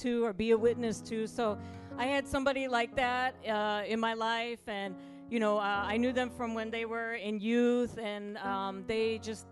[0.00, 1.26] to or be a witness to.
[1.26, 1.58] So
[1.98, 4.94] I had somebody like that uh, in my life, and
[5.28, 9.18] you know, uh, I knew them from when they were in youth, and um, they
[9.18, 9.46] just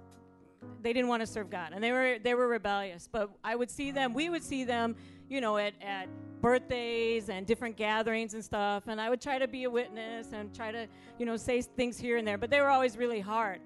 [0.83, 3.09] they didn't want to serve God, and they were they were rebellious.
[3.11, 4.97] But I would see them, we would see them,
[5.29, 6.09] you know, at at
[6.41, 10.55] birthdays and different gatherings and stuff, and I would try to be a witness and
[10.55, 10.87] try to,
[11.19, 12.39] you know, say things here and there.
[12.39, 13.61] But they were always really hard.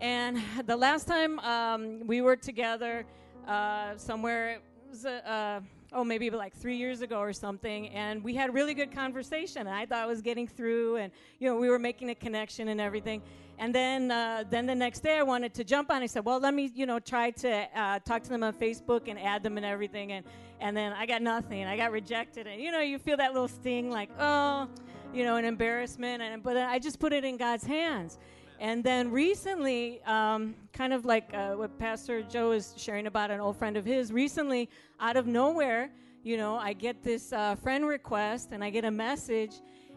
[0.00, 3.04] And the last time um, we were together
[3.46, 5.60] uh, somewhere, it was a, uh,
[5.92, 9.66] oh, maybe like three years ago or something, and we had a really good conversation.
[9.66, 12.68] And I thought I was getting through, and you know, we were making a connection
[12.68, 13.22] and everything.
[13.58, 16.02] And then, uh, then the next day, I wanted to jump on.
[16.02, 19.08] I said, "Well, let me, you know, try to uh, talk to them on Facebook
[19.08, 20.24] and add them and everything." And
[20.60, 21.64] and then I got nothing.
[21.66, 24.68] I got rejected, and you know, you feel that little sting, like, oh,
[25.12, 26.22] you know, an embarrassment.
[26.22, 28.18] And but I just put it in God's hands.
[28.60, 33.40] And then recently, um, kind of like uh, what Pastor Joe is sharing about an
[33.40, 34.68] old friend of his, recently,
[35.00, 35.90] out of nowhere,
[36.22, 39.54] you know, I get this uh, friend request and I get a message,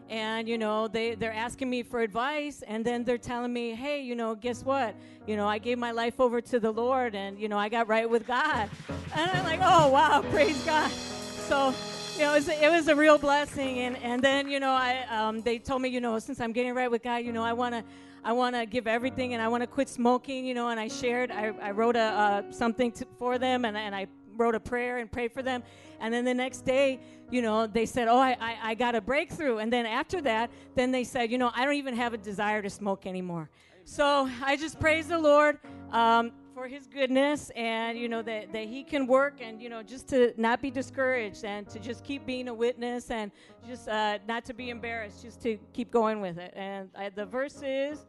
[0.08, 4.00] and you know, they they're asking me for advice, and then they're telling me, hey,
[4.00, 4.94] you know, guess what?
[5.26, 7.86] You know, I gave my life over to the Lord, and you know, I got
[7.86, 8.70] right with God,
[9.14, 10.90] and I'm like, oh wow, praise God.
[10.90, 11.74] So
[12.16, 13.80] you know, it was, it was a real blessing.
[13.80, 16.72] And, and then, you know, I, um, they told me, you know, since I'm getting
[16.72, 17.82] right with God, you know, I want to,
[18.24, 20.88] I want to give everything and I want to quit smoking, you know, and I
[20.88, 24.60] shared, I, I wrote a, uh, something to, for them and, and I wrote a
[24.60, 25.62] prayer and prayed for them.
[26.00, 29.00] And then the next day, you know, they said, oh, I, I, I got a
[29.02, 29.58] breakthrough.
[29.58, 32.62] And then after that, then they said, you know, I don't even have a desire
[32.62, 33.50] to smoke anymore.
[33.84, 35.58] So I just praise the Lord.
[35.92, 39.82] Um, for his goodness and you know that, that he can work and you know
[39.82, 43.32] just to not be discouraged and to just keep being a witness and
[43.66, 47.26] just uh, not to be embarrassed just to keep going with it and I, the
[47.26, 48.06] verse is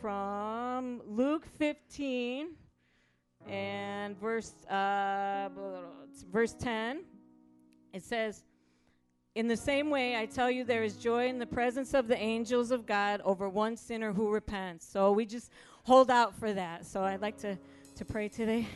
[0.00, 2.48] from luke 15
[3.48, 5.48] and verse uh,
[6.30, 7.04] verse 10
[7.92, 8.44] it says
[9.38, 12.20] in the same way, I tell you, there is joy in the presence of the
[12.20, 14.84] angels of God over one sinner who repents.
[14.84, 15.52] So we just
[15.84, 16.84] hold out for that.
[16.84, 17.56] So I'd like to,
[17.94, 18.66] to pray today.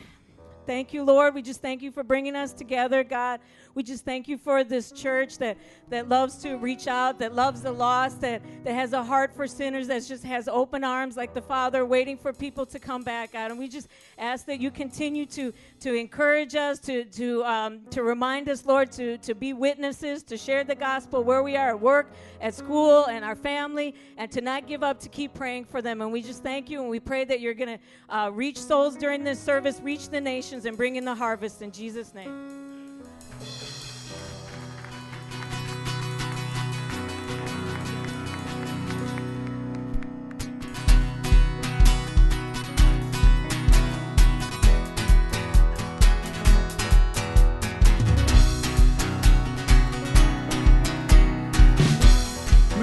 [0.65, 1.35] Thank you, Lord.
[1.35, 3.41] We just thank you for bringing us together, God.
[3.75, 5.57] We just thank you for this church that,
[5.89, 9.47] that loves to reach out, that loves the lost, that, that has a heart for
[9.47, 13.33] sinners, that just has open arms like the Father, waiting for people to come back,
[13.33, 13.49] God.
[13.49, 18.03] And we just ask that you continue to, to encourage us, to, to, um, to
[18.03, 21.79] remind us, Lord, to, to be witnesses, to share the gospel where we are at
[21.79, 22.11] work,
[22.41, 26.01] at school, and our family, and to not give up, to keep praying for them.
[26.01, 28.95] And we just thank you, and we pray that you're going to uh, reach souls
[28.95, 32.62] during this service, reach the nations, and bring in the harvest in Jesus' name.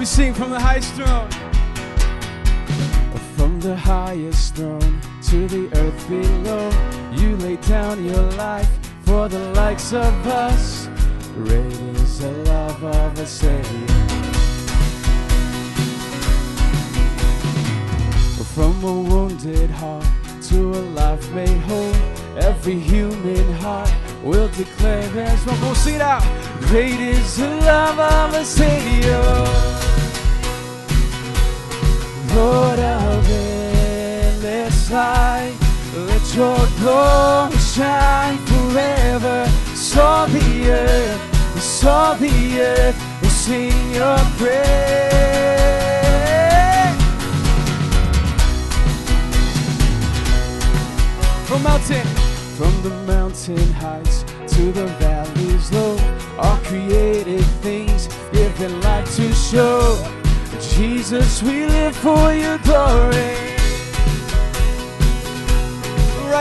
[0.01, 1.29] We sing from the highest throne.
[3.37, 6.71] From the highest throne to the earth below,
[7.13, 10.87] you lay down your life for the likes of us.
[11.35, 13.87] Great is the love of a Savior.
[18.55, 20.05] From a wounded heart
[20.49, 21.95] to a life made whole,
[22.37, 23.91] every human heart
[24.23, 25.75] will declare there's one more.
[25.75, 26.23] Sing it out.
[26.61, 29.21] Great is the love of a Savior.
[29.23, 29.81] Oh.
[32.35, 35.60] Lord of endless light,
[36.35, 39.45] your glory shine forever.
[39.75, 44.61] So the earth, so the earth will sing your praise.
[51.47, 52.07] From mountain,
[52.55, 54.23] from the mountain heights
[54.55, 55.97] to the valleys low,
[56.37, 59.97] all created things given life to show.
[60.61, 63.50] Jesus, we live for your glory.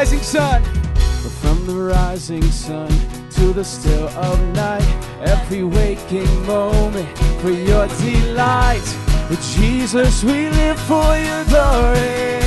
[0.00, 0.62] Rising sun.
[0.62, 2.88] But From the rising sun
[3.32, 4.88] to the still of night,
[5.20, 7.06] every waking moment
[7.42, 8.80] for your delight.
[9.28, 12.40] But Jesus, we live for your glory.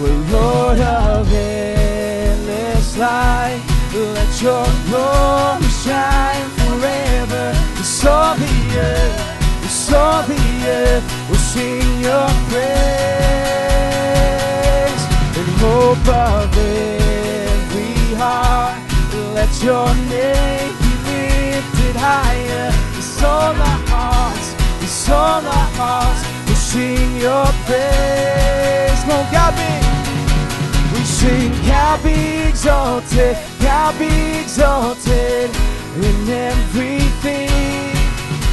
[0.00, 3.60] We're Lord of endless light.
[3.92, 7.52] Let your glory shine forever.
[7.84, 8.56] So the
[8.88, 13.23] earth, so the earth will sing your praise.
[15.94, 18.82] Of every heart,
[19.32, 22.72] let your name be lifted higher.
[23.00, 24.56] So our hearts,
[24.90, 29.00] so our hearts will sing your praise.
[29.06, 29.70] Lord God be,
[30.92, 33.38] we sing, God be exalted.
[33.62, 35.48] God be exalted
[35.94, 37.48] in everything.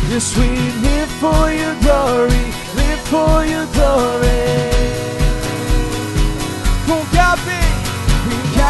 [0.10, 0.50] Yes, we
[0.86, 2.46] live for your glory,
[2.78, 4.81] live for your glory.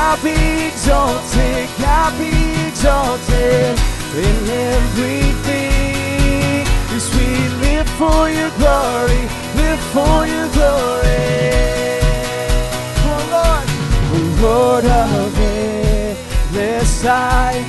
[0.01, 2.33] God be exalted, God be
[2.67, 3.77] exalted
[4.17, 4.37] in
[4.73, 5.85] everything.
[6.89, 7.27] Yes, we
[7.65, 9.23] live for your glory,
[9.61, 12.01] live for your glory.
[13.09, 13.67] Oh, Lord,
[14.15, 17.63] oh, Lord of endless light,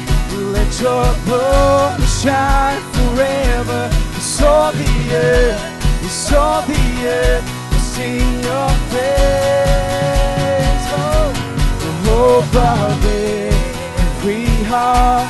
[0.56, 3.90] let your glory shine forever.
[4.16, 5.60] It's all the earth,
[6.02, 7.46] it's all the earth,
[7.92, 9.71] sing your praise.
[12.24, 15.28] Hope of every heart,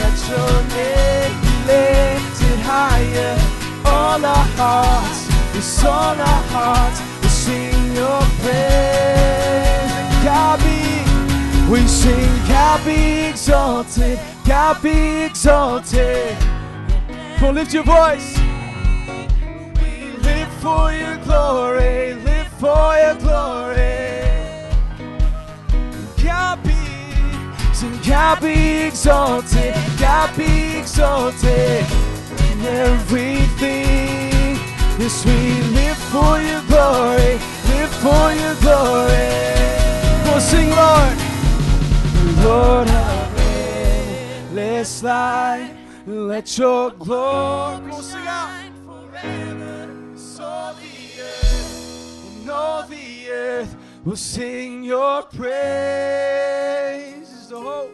[0.00, 3.36] let your name be lifted higher.
[3.84, 9.92] All our hearts, it's all our hearts, will sing your praise.
[10.24, 16.34] God be, we sing, God be exalted, God be exalted.
[17.36, 18.38] Come lift your voice.
[19.82, 24.11] We live for your glory, live for your glory.
[27.82, 31.84] Sing, God be exalted, God be exalted
[32.50, 34.56] in everything.
[34.98, 35.38] Yes, we
[35.78, 37.32] live for your glory,
[37.70, 39.30] live for your glory.
[40.32, 41.16] On, sing, Lord.
[42.44, 45.70] Lord of endless light,
[46.06, 48.70] let your glory on, sing out.
[48.86, 49.88] Forever.
[50.16, 57.21] So the earth and all the earth will sing your praise.
[57.52, 57.92] The hope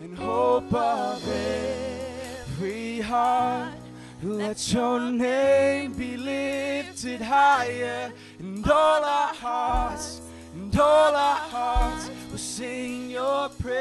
[0.00, 3.74] and hope of every heart.
[4.22, 10.20] Let your name be lifted higher, and all our hearts,
[10.54, 13.72] and all our hearts will sing your praise.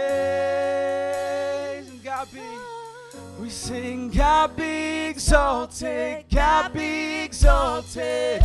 [1.92, 2.42] And God be.
[3.40, 8.42] We sing, God be exalted, God be exalted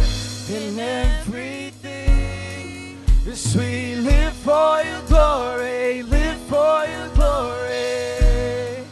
[0.51, 2.64] in everything.
[3.27, 8.85] Yes, we live for your glory, live for your glory.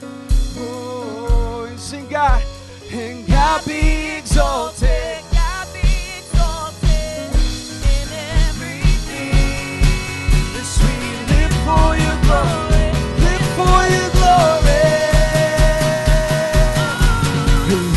[0.58, 2.42] Oh, and sing, God,
[2.90, 5.20] and God be exalted.
[5.32, 7.28] God be exalted
[7.92, 8.08] in
[8.48, 9.84] everything.
[10.56, 10.94] Yes, we
[11.34, 12.88] live for your glory,
[13.20, 14.88] live for your glory.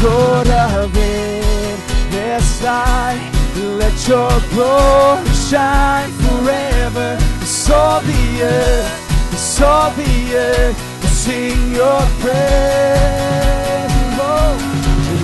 [0.03, 7.17] Lord of endless light, let your glory shine forever.
[7.41, 13.93] It's all the earth, it's all the earth, will sing your praise.
[14.19, 14.51] Oh,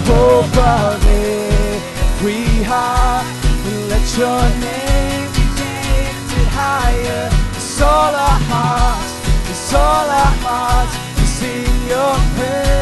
[0.07, 3.25] hope of every heart,
[3.67, 7.27] and let your name be lifted higher.
[7.57, 9.11] It's all our hearts,
[9.51, 12.80] it's all our hearts, will sing your praise.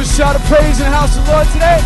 [0.00, 1.80] Him a shout of praise in the house of the Lord today.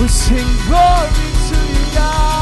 [0.00, 1.08] We sing glory
[1.48, 2.37] to you, God.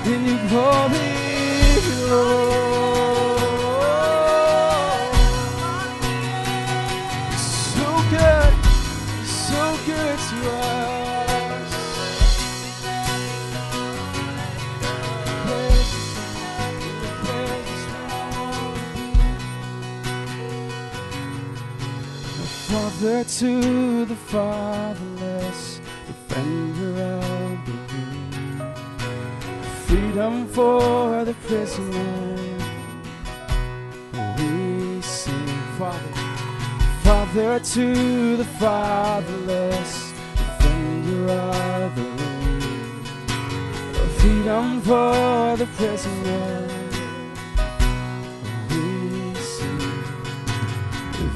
[0.04, 2.65] in your glory, Lord.
[23.38, 28.62] To the fatherless, defender of the weak,
[29.84, 32.56] freedom for the prisoner.
[34.38, 36.14] We sing, Father,
[37.02, 43.04] Father to the fatherless, defender of the weak,
[44.18, 46.68] freedom for the prisoner.
[48.70, 49.92] We sing.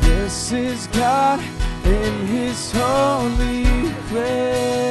[0.01, 1.41] This is God,
[1.91, 4.91] in his holy place.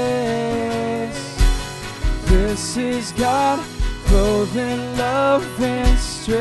[2.25, 3.63] This is God
[4.06, 6.39] clothed in love and strength.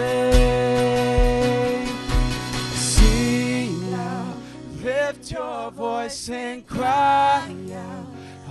[2.74, 4.36] Sing out,
[4.82, 8.06] lift your voice and cry out.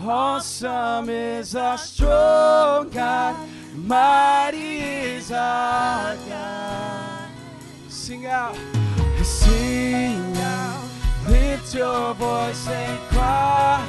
[0.05, 3.35] Awesome is our strong God,
[3.75, 7.27] mighty is our God.
[7.89, 8.55] Sing out,
[9.23, 9.86] sing
[11.67, 13.85] lift your voice and cry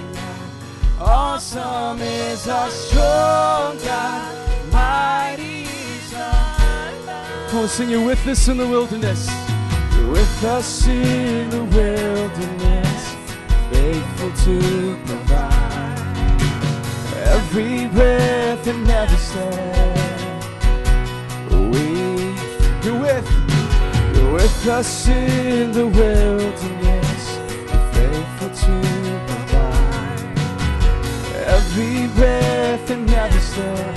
[0.98, 1.00] out.
[1.00, 7.50] Awesome is our strong God, mighty is our God.
[7.50, 9.28] Come on, sing it with us in the wilderness.
[9.94, 13.14] You're with us in the wilderness,
[13.70, 15.98] faithful to provide
[17.34, 19.96] every breath and every step.
[21.50, 22.34] We,
[22.84, 23.26] you're with,
[24.16, 26.87] you're with us in the wilderness,
[28.68, 30.20] to provide
[31.56, 33.96] every breath and every step.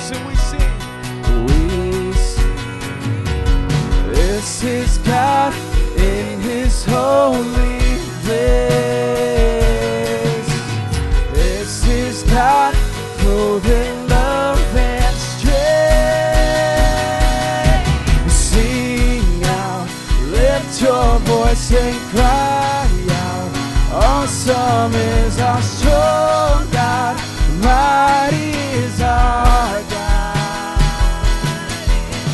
[0.00, 0.72] So we sing,
[1.46, 1.60] we
[2.12, 3.24] sing.
[4.12, 5.52] This is God
[5.96, 7.80] in His holy
[8.22, 8.86] place.
[11.32, 12.74] This is God
[13.18, 15.56] clothed in love and strength.
[18.30, 19.88] Sing out,
[20.30, 22.65] lift your voice and cry.
[24.28, 27.16] Awesome is our strong God,
[27.62, 30.80] mighty is our God.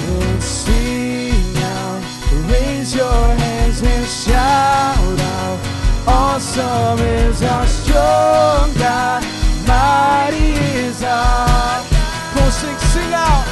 [0.08, 2.02] And sing out,
[2.48, 5.58] raise your hands and shout out.
[6.06, 9.22] Awesome is our strong God,
[9.68, 12.32] mighty is our God.
[12.32, 13.46] Come sing, sing out.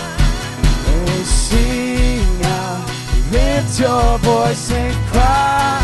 [0.86, 2.88] And sing out,
[3.32, 5.79] lift your voice and cry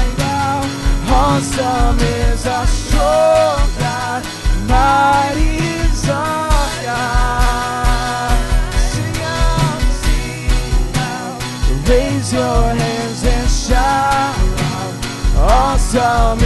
[1.16, 1.37] out.
[1.37, 4.25] Awesome is our strong God,
[4.68, 8.38] mighty is our God.
[8.92, 14.37] Sing out, sing out, raise your hands and shout
[14.73, 14.94] out.
[15.37, 16.40] Awesome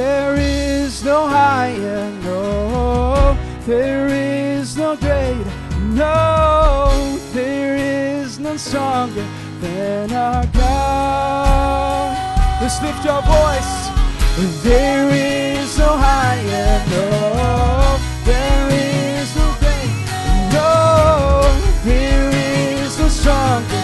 [0.00, 3.36] There is no higher, no.
[3.66, 5.52] There is no greater,
[5.92, 6.88] no.
[7.34, 9.26] There is none stronger
[9.60, 12.16] than our God.
[12.62, 13.74] Let's lift your voice.
[14.64, 17.98] There is no higher, no.
[18.24, 20.16] There is no greater,
[20.56, 20.70] no.
[21.84, 23.79] There is no stronger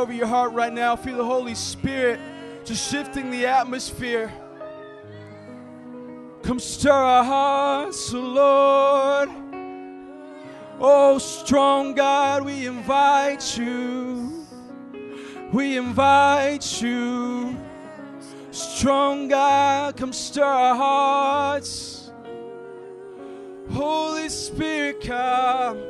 [0.00, 0.96] over your heart right now.
[0.96, 2.18] Feel the Holy Spirit
[2.64, 4.32] just shifting the atmosphere.
[6.42, 9.28] Come stir our hearts, oh Lord.
[10.80, 14.46] Oh, strong God, we invite you.
[15.52, 17.58] We invite you.
[18.50, 22.10] Strong God, come stir our hearts.
[23.70, 25.89] Holy Spirit, come.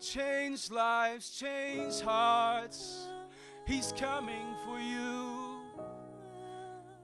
[0.00, 3.08] Change lives, change hearts.
[3.66, 5.60] He's coming for you.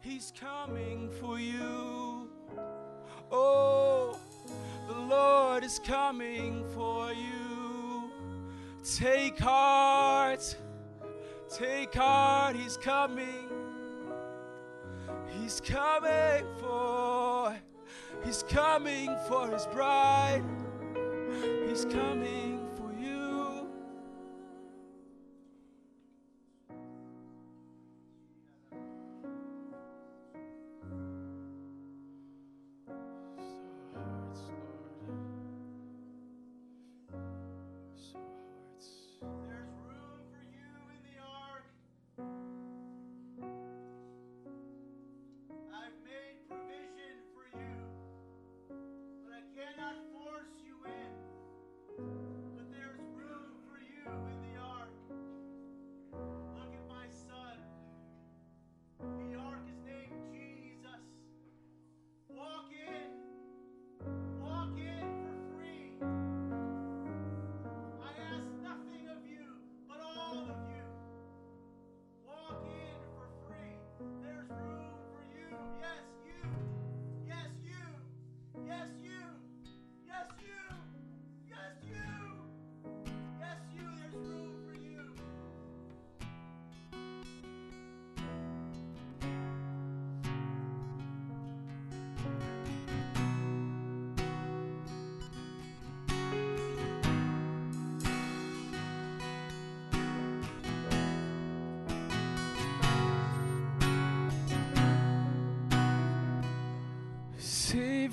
[0.01, 2.31] He's coming for you.
[3.33, 4.17] Oh,
[4.87, 8.11] the Lord is coming for you.
[8.97, 10.57] Take heart.
[11.53, 13.49] Take heart, He's coming.
[15.37, 17.57] He's coming for.
[18.25, 20.45] He's coming for His bride.
[21.67, 22.54] He's coming.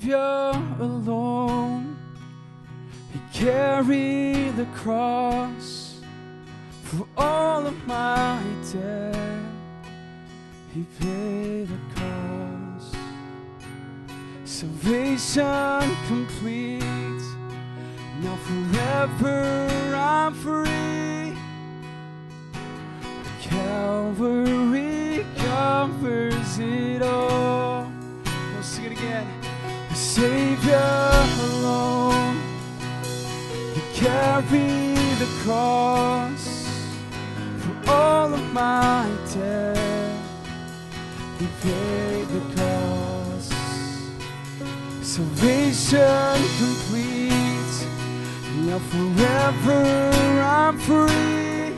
[0.02, 1.96] Savior alone.
[3.12, 6.00] He carried the cross
[6.82, 9.16] for all of my debt.
[10.74, 12.96] He paid the cost.
[14.44, 17.22] Salvation complete.
[18.22, 21.36] Now forever I'm free.
[23.40, 24.71] Calvary
[30.14, 32.36] Savior alone.
[33.72, 36.68] He carried the cross
[37.56, 40.14] for all of my debt.
[41.38, 43.54] He paid the cost.
[45.00, 47.76] Salvation complete.
[48.66, 49.82] Now forever
[50.42, 51.72] I'm free.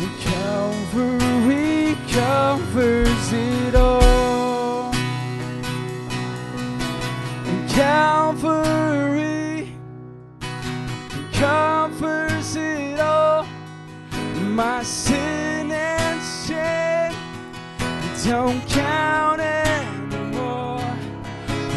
[0.00, 3.67] And Calvary covers it
[18.28, 20.84] don't count anymore.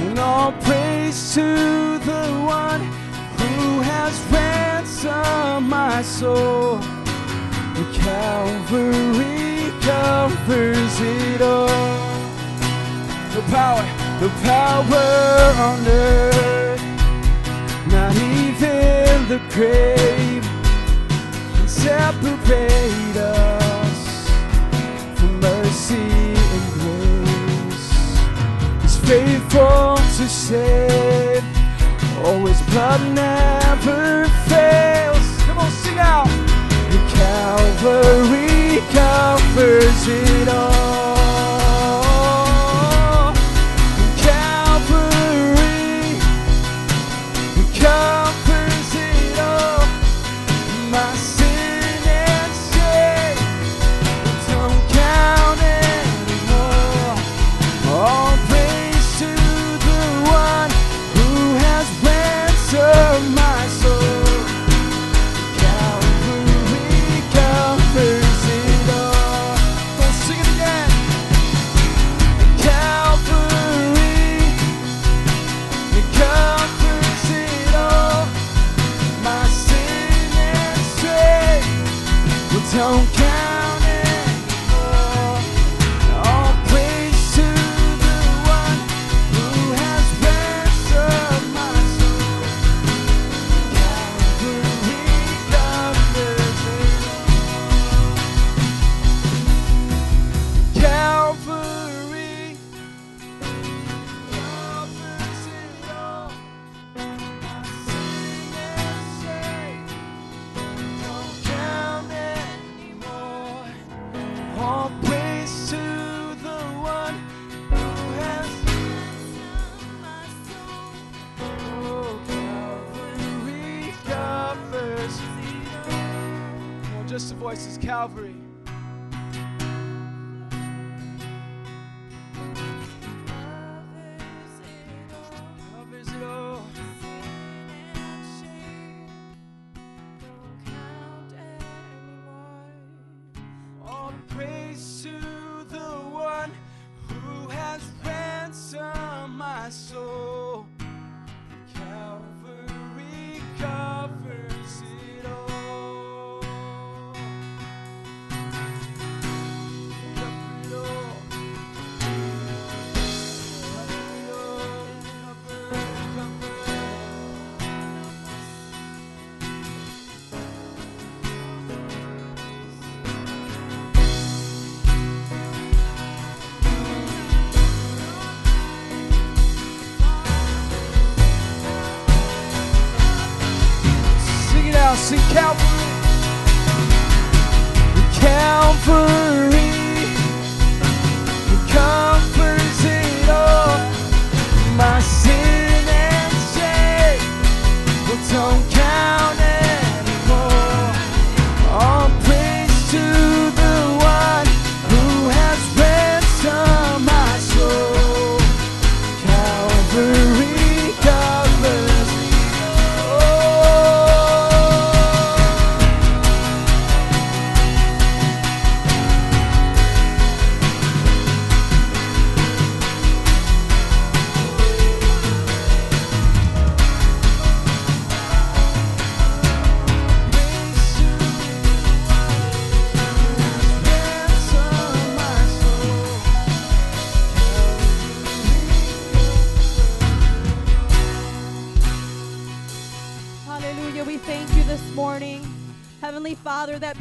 [0.03, 2.81] And all praise to the one
[3.39, 6.75] who has ransomed my soul.
[7.77, 11.69] The Calvary covers it all.
[13.33, 13.85] The power,
[14.19, 15.07] the power
[15.69, 16.81] on earth,
[17.87, 20.43] not even the grave
[21.53, 23.60] can separate us
[25.71, 27.91] mercy and grace.
[28.81, 31.43] He's faithful to save.
[32.23, 35.25] Oh, his blood never fails.
[35.45, 36.27] Come on, sing out.
[36.91, 41.20] The Calvary covers it all.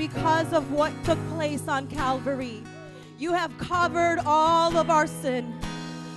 [0.01, 2.63] Because of what took place on Calvary,
[3.19, 5.53] you have covered all of our sin.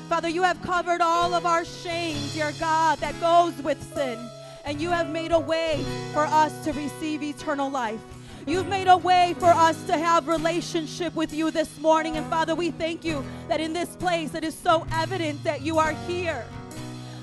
[0.08, 4.18] Father, you have covered all of our shame, dear God, that goes with sin.
[4.64, 8.00] And you have made a way for us to receive eternal life.
[8.48, 12.16] You've made a way for us to have relationship with you this morning.
[12.16, 15.78] And Father, we thank you that in this place it is so evident that you
[15.78, 16.46] are here.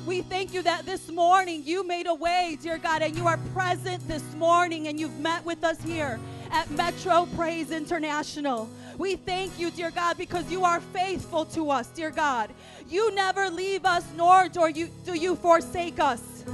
[0.07, 3.39] We thank you that this morning you made a way, dear God, and you are
[3.55, 6.21] present this morning and you've met with us here
[6.53, 8.69] at Metro Praise International.
[8.99, 12.51] We thank you, dear God, because you are faithful to us, dear God.
[12.89, 16.45] You never leave us, nor do you, do you forsake us.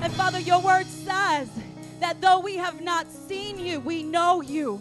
[0.00, 1.48] And Father, your word says
[2.00, 4.80] that though we have not seen you, we know you.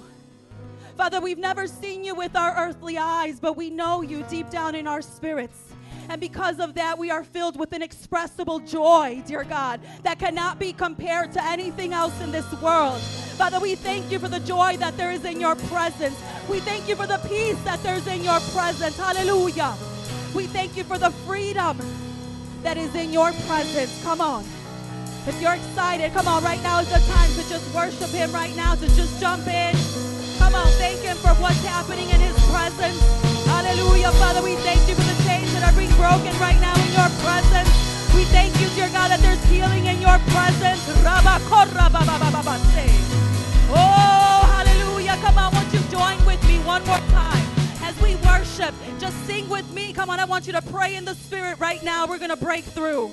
[0.95, 4.75] Father, we've never seen you with our earthly eyes, but we know you deep down
[4.75, 5.66] in our spirits.
[6.09, 10.71] And because of that, we are filled with inexpressible joy, dear God, that cannot be
[10.71, 13.01] compared to anything else in this world.
[13.37, 16.15] Father, we thank you for the joy that there is in your presence.
[16.49, 18.97] We thank you for the peace that there's in your presence.
[18.97, 19.75] Hallelujah.
[20.33, 21.77] We thank you for the freedom
[22.63, 24.01] that is in your presence.
[24.03, 24.45] Come on.
[25.27, 28.55] If you're excited, come on, right now is the time to just worship Him right
[28.55, 29.75] now, to just jump in.
[30.39, 32.97] Come on, thank Him for what's happening in His presence.
[33.45, 34.11] Hallelujah.
[34.13, 34.95] Father, we thank you
[35.75, 37.69] being broken right now in your presence.
[38.15, 40.81] We thank you, dear God, that there's healing in your presence.
[43.69, 45.17] Oh, hallelujah.
[45.21, 47.43] Come on, won't you join with me one more time?
[47.81, 49.93] As we worship, just sing with me.
[49.93, 52.07] Come on, I want you to pray in the Spirit right now.
[52.07, 53.11] We're going to break through.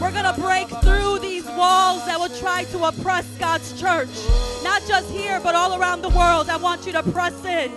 [0.00, 4.10] We're going to break through these walls that will try to oppress God's church.
[4.62, 6.48] Not just here, but all around the world.
[6.48, 7.72] I want you to press in.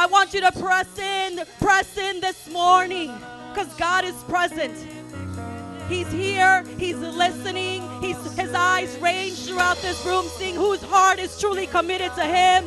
[0.00, 3.12] I want you to press in, press in this morning
[3.52, 4.74] because God is present.
[5.90, 11.38] He's here, He's listening, he's, His eyes range throughout this room, seeing whose heart is
[11.38, 12.64] truly committed to Him.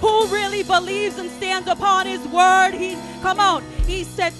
[0.00, 2.70] Who really believes and stands upon his word?
[2.72, 3.64] He come on.
[3.84, 4.32] He said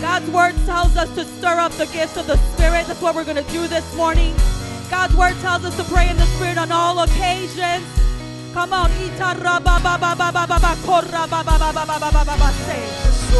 [0.00, 2.86] God's word tells us to stir up the gifts of the Spirit.
[2.86, 4.36] That's what we're going to do this morning.
[4.88, 7.84] God's word tells us to pray in the Spirit on all occasions.
[8.56, 8.90] Come on.
[9.04, 11.98] It's a raba ba ba ba ba ba ba ko raba ba ba ba ba
[12.00, 13.36] ba ba se ba.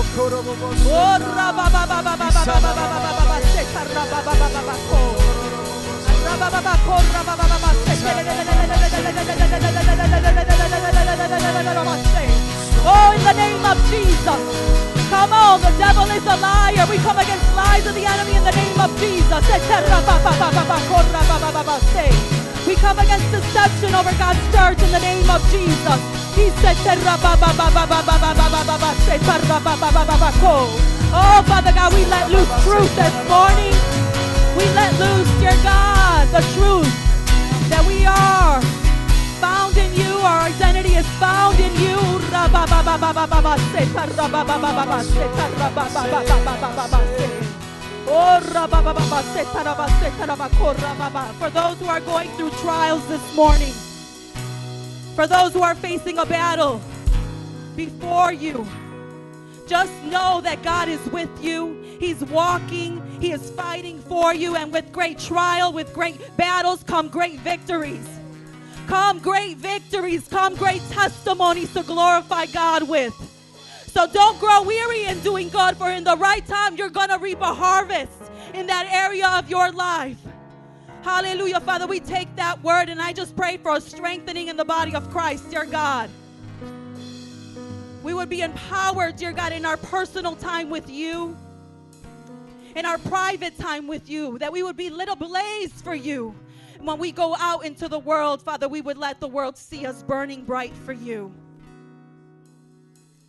[12.84, 14.42] Oh, in the name of Jesus.
[15.08, 16.86] Come on, the devil is a liar.
[16.90, 19.40] We come against lies of the enemy in the name of Jesus.
[22.66, 26.00] We come against deception over God's church in the name of Jesus.
[26.34, 26.76] He said,
[31.14, 33.72] Oh, Father God, we let loose truth this morning.
[34.58, 36.90] We let loose, dear God, the truth
[37.70, 38.60] that we are
[39.40, 40.18] found in you.
[40.18, 41.86] Our identity is found in you.
[51.38, 53.72] For those who are going through trials this morning,
[55.16, 56.80] for those who are facing a battle
[57.74, 58.66] before you,
[59.66, 61.82] just know that God is with you.
[61.98, 67.08] He's walking, He is fighting for you, and with great trial, with great battles, come
[67.08, 68.06] great victories.
[68.86, 73.35] Come great victories, come great testimonies to glorify God with.
[73.96, 77.16] So don't grow weary in doing good, for in the right time, you're going to
[77.16, 80.18] reap a harvest in that area of your life.
[81.00, 81.60] Hallelujah.
[81.60, 84.94] Father, we take that word and I just pray for a strengthening in the body
[84.94, 86.10] of Christ, dear God.
[88.02, 91.34] We would be empowered, dear God, in our personal time with you,
[92.74, 96.34] in our private time with you, that we would be little blaze for you.
[96.80, 100.02] When we go out into the world, Father, we would let the world see us
[100.02, 101.32] burning bright for you.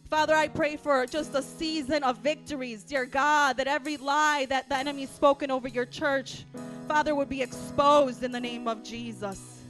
[0.10, 4.70] Father, I pray for just a season of victories, dear God, that every lie that
[4.70, 6.46] the enemy's spoken over your church,
[6.88, 9.64] Father, would be exposed in the name of Jesus.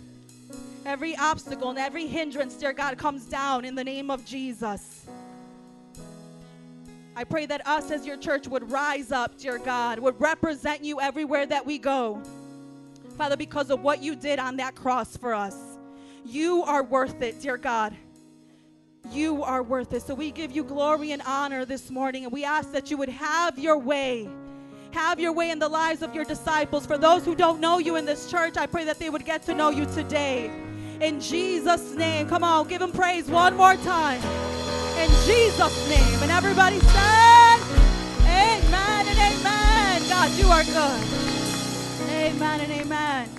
[0.85, 5.07] Every obstacle and every hindrance, dear God, comes down in the name of Jesus.
[7.15, 11.01] I pray that us as your church would rise up, dear God, would represent you
[11.01, 12.21] everywhere that we go.
[13.17, 15.57] Father, because of what you did on that cross for us.
[16.23, 17.95] You are worth it, dear God.
[19.11, 20.01] You are worth it.
[20.01, 23.09] So we give you glory and honor this morning, and we ask that you would
[23.09, 24.29] have your way.
[24.91, 26.85] Have your way in the lives of your disciples.
[26.85, 29.43] For those who don't know you in this church, I pray that they would get
[29.43, 30.51] to know you today.
[31.01, 32.27] In Jesus' name.
[32.27, 34.21] Come on, give him praise one more time.
[34.97, 36.23] In Jesus' name.
[36.23, 37.59] And everybody said,
[38.25, 40.09] Amen and amen.
[40.09, 41.07] God, you are good.
[42.09, 43.29] Amen and amen.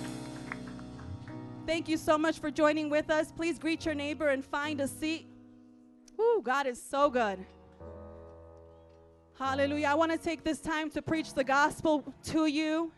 [1.65, 3.31] Thank you so much for joining with us.
[3.31, 5.28] Please greet your neighbor and find a seat.
[6.19, 7.45] Ooh, God is so good.
[9.37, 9.87] Hallelujah.
[9.87, 12.91] I want to take this time to preach the gospel to you.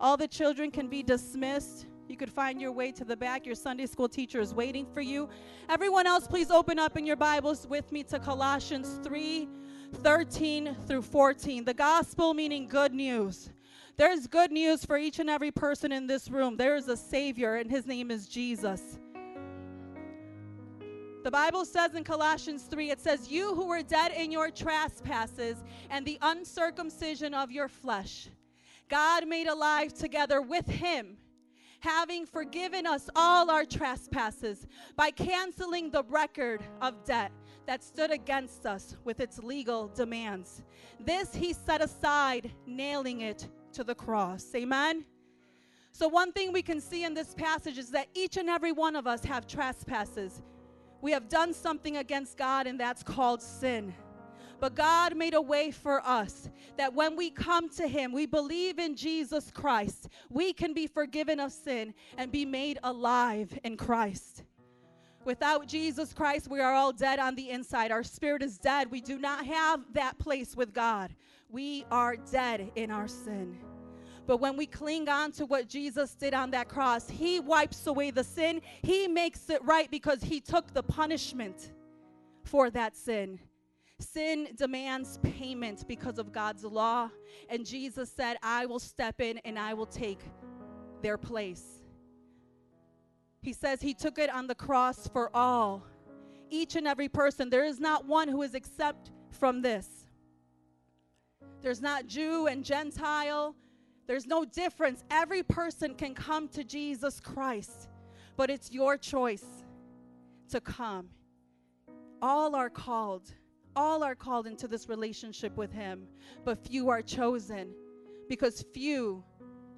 [0.00, 1.86] All the children can be dismissed.
[2.08, 3.44] You could find your way to the back.
[3.44, 5.28] Your Sunday school teacher is waiting for you.
[5.68, 9.48] Everyone else, please open up in your Bibles with me to Colossians 3
[10.02, 11.64] 13 through 14.
[11.64, 13.50] The gospel meaning good news.
[13.96, 16.56] There's good news for each and every person in this room.
[16.56, 18.98] There is a Savior, and His name is Jesus.
[21.24, 25.64] The Bible says in Colossians 3, it says, You who were dead in your trespasses
[25.88, 28.28] and the uncircumcision of your flesh,
[28.90, 31.16] God made alive together with Him,
[31.80, 37.32] having forgiven us all our trespasses by canceling the record of debt
[37.64, 40.62] that stood against us with its legal demands.
[41.00, 44.48] This He set aside, nailing it to the cross.
[44.54, 45.06] Amen.
[45.90, 48.94] So, one thing we can see in this passage is that each and every one
[48.94, 50.42] of us have trespasses.
[51.04, 53.92] We have done something against God, and that's called sin.
[54.58, 58.78] But God made a way for us that when we come to Him, we believe
[58.78, 64.44] in Jesus Christ, we can be forgiven of sin and be made alive in Christ.
[65.26, 67.92] Without Jesus Christ, we are all dead on the inside.
[67.92, 68.90] Our spirit is dead.
[68.90, 71.14] We do not have that place with God.
[71.50, 73.58] We are dead in our sin.
[74.26, 78.10] But when we cling on to what Jesus did on that cross, He wipes away
[78.10, 78.60] the sin.
[78.82, 81.72] He makes it right because He took the punishment
[82.42, 83.38] for that sin.
[84.00, 87.10] Sin demands payment because of God's law.
[87.48, 90.20] And Jesus said, I will step in and I will take
[91.02, 91.82] their place.
[93.42, 95.84] He says He took it on the cross for all,
[96.48, 97.50] each and every person.
[97.50, 100.06] There is not one who is exempt from this.
[101.60, 103.54] There's not Jew and Gentile.
[104.06, 105.02] There's no difference.
[105.10, 107.88] Every person can come to Jesus Christ,
[108.36, 109.44] but it's your choice
[110.50, 111.08] to come.
[112.20, 113.32] All are called.
[113.76, 116.06] All are called into this relationship with Him,
[116.44, 117.74] but few are chosen
[118.28, 119.24] because few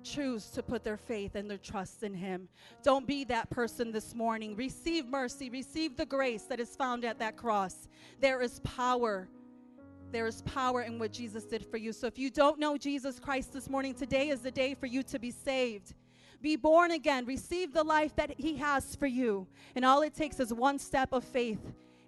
[0.03, 2.49] choose to put their faith and their trust in Him.
[2.83, 4.55] Don't be that person this morning.
[4.55, 7.89] Receive mercy, receive the grace that is found at that cross.
[8.21, 9.29] There is power
[10.13, 11.93] there is power in what Jesus did for you.
[11.93, 15.03] So if you don't know Jesus Christ this morning, today is the day for you
[15.05, 15.95] to be saved.
[16.41, 17.25] Be born again.
[17.27, 19.47] Receive the life that He has for you.
[19.75, 21.61] And all it takes is one step of faith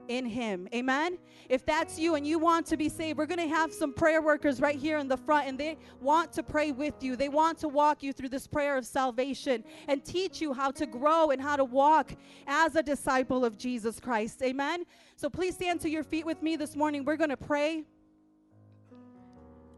[0.09, 0.68] in Him.
[0.74, 1.18] Amen?
[1.48, 4.20] If that's you and you want to be saved, we're going to have some prayer
[4.20, 7.16] workers right here in the front, and they want to pray with you.
[7.16, 10.86] They want to walk you through this prayer of salvation and teach you how to
[10.86, 12.12] grow and how to walk
[12.46, 14.42] as a disciple of Jesus Christ.
[14.42, 14.84] Amen?
[15.16, 17.04] So please stand to your feet with me this morning.
[17.04, 17.84] We're going to pray.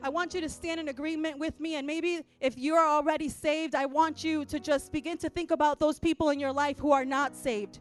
[0.03, 1.77] I want you to stand in agreement with me.
[1.77, 5.79] And maybe if you're already saved, I want you to just begin to think about
[5.79, 7.81] those people in your life who are not saved,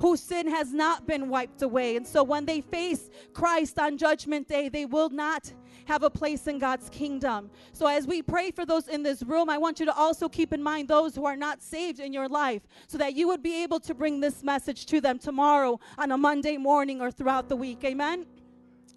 [0.00, 1.96] whose sin has not been wiped away.
[1.96, 5.52] And so when they face Christ on Judgment Day, they will not
[5.84, 7.50] have a place in God's kingdom.
[7.72, 10.52] So as we pray for those in this room, I want you to also keep
[10.52, 13.62] in mind those who are not saved in your life so that you would be
[13.62, 17.56] able to bring this message to them tomorrow on a Monday morning or throughout the
[17.56, 17.84] week.
[17.84, 18.26] Amen.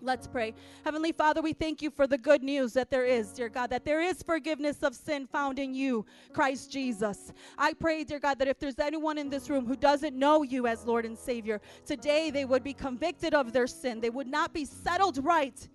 [0.04, 0.54] Let's pray.
[0.84, 3.86] Heavenly Father, we thank you for the good news that there is, dear God, that
[3.86, 7.32] there is forgiveness of sin found in you, Christ Jesus.
[7.58, 10.68] I pray, dear God, that if there's anyone in this room who doesn't know you
[10.68, 14.01] as Lord and Savior, today they would be convicted of their sin.
[14.01, 15.70] They would not be settled right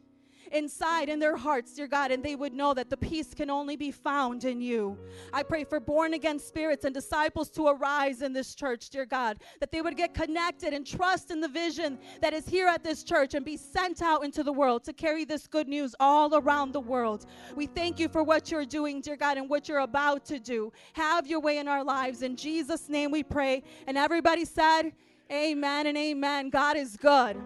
[0.53, 3.77] inside in their hearts, dear God, and they would know that the peace can only
[3.77, 4.99] be found in you.
[5.33, 9.39] I pray for born again spirits and disciples to arise in this church, dear God,
[9.61, 13.03] that they would get connected and trust in the vision that is here at this
[13.03, 16.73] church and be sent out into the world to carry this good news all around
[16.73, 17.27] the world.
[17.55, 20.73] We thank you for what you're doing, dear God, and what you're about to do.
[20.95, 22.23] Have your way in our lives.
[22.23, 23.63] In Jesus' name we pray.
[23.87, 24.93] And everybody said,
[25.31, 26.49] Amen and amen.
[26.49, 27.37] God is good.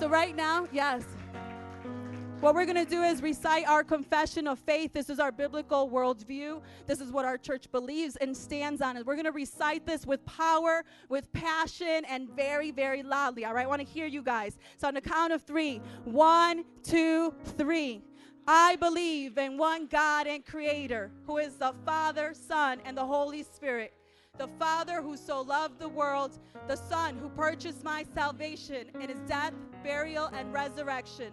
[0.00, 1.04] So, right now, yes.
[2.46, 4.92] What we're going to do is recite our confession of faith.
[4.92, 6.62] This is our biblical worldview.
[6.86, 8.96] This is what our church believes and stands on.
[8.96, 13.44] And We're going to recite this with power, with passion, and very, very loudly.
[13.44, 14.58] All right, I want to hear you guys.
[14.76, 18.04] So, on the count of three one, two, three.
[18.46, 23.42] I believe in one God and Creator, who is the Father, Son, and the Holy
[23.42, 23.92] Spirit.
[24.38, 26.38] The Father who so loved the world,
[26.68, 31.32] the Son who purchased my salvation in his death, burial, and resurrection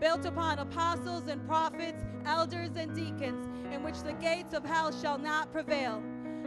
[0.00, 5.18] built upon apostles and prophets, elders and deacons, in which the gates of hell shall
[5.18, 6.02] not prevail.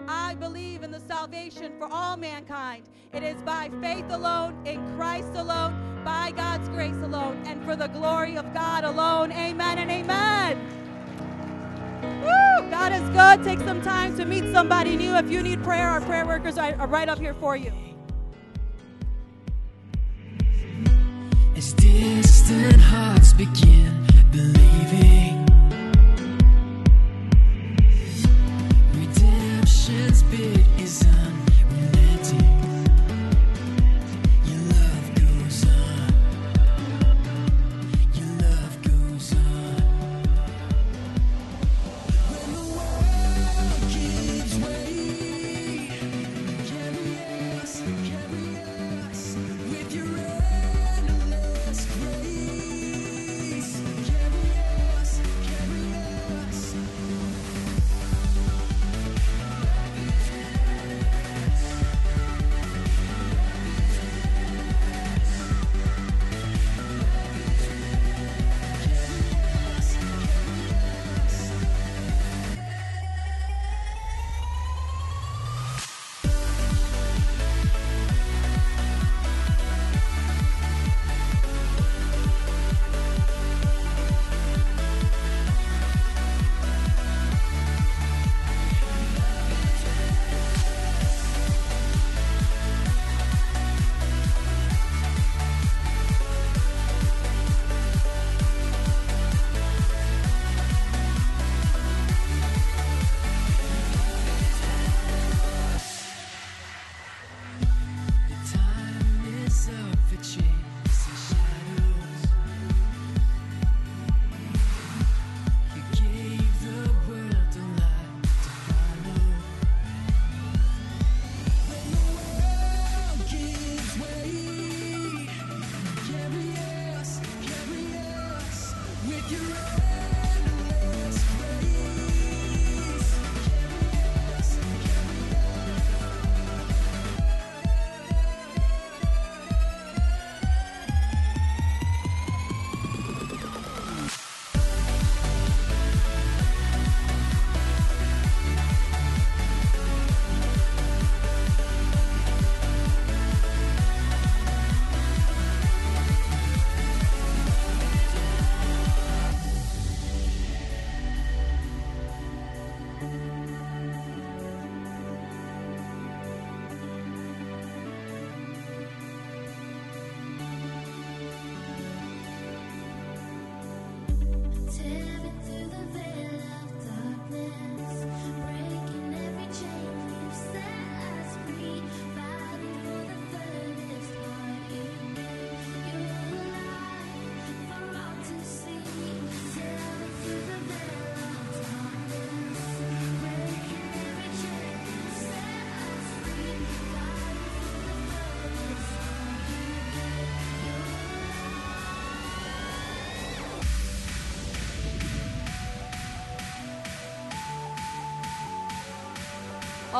[0.07, 2.89] I believe in the salvation for all mankind.
[3.13, 7.87] It is by faith alone, in Christ alone, by God's grace alone, and for the
[7.87, 9.31] glory of God alone.
[9.31, 10.57] Amen and amen.
[12.21, 12.69] Woo!
[12.71, 13.43] God is good.
[13.43, 15.13] Take some time to meet somebody new.
[15.15, 17.71] If you need prayer, our prayer workers are right up here for you.
[21.61, 23.93] Distant hearts begin
[24.31, 25.45] believing,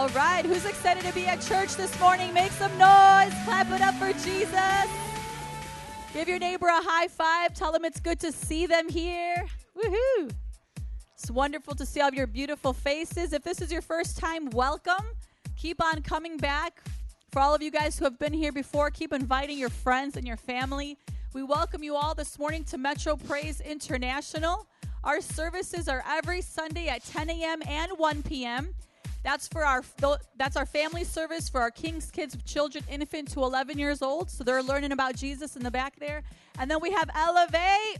[0.02, 2.34] All right, who's excited to be at church this morning?
[2.34, 3.32] Make some noise.
[3.45, 4.89] Clap it up for Jesus.
[6.12, 7.54] Give your neighbor a high five.
[7.54, 9.45] Tell them it's good to see them here.
[9.78, 10.32] Woohoo!
[11.14, 13.32] It's wonderful to see all of your beautiful faces.
[13.32, 15.06] If this is your first time, welcome.
[15.56, 16.82] Keep on coming back.
[17.32, 20.26] For all of you guys who have been here before, keep inviting your friends and
[20.26, 20.97] your family.
[21.36, 24.66] We welcome you all this morning to Metro Praise International.
[25.04, 27.62] Our services are every Sunday at 10 a.m.
[27.68, 28.74] and 1 p.m.
[29.24, 29.84] That's for our
[30.38, 34.32] that's our family service for our King's Kids children infant to 11 years old.
[34.32, 36.24] So they're learning about Jesus in the back there.
[36.57, 37.99] And then we have Elevate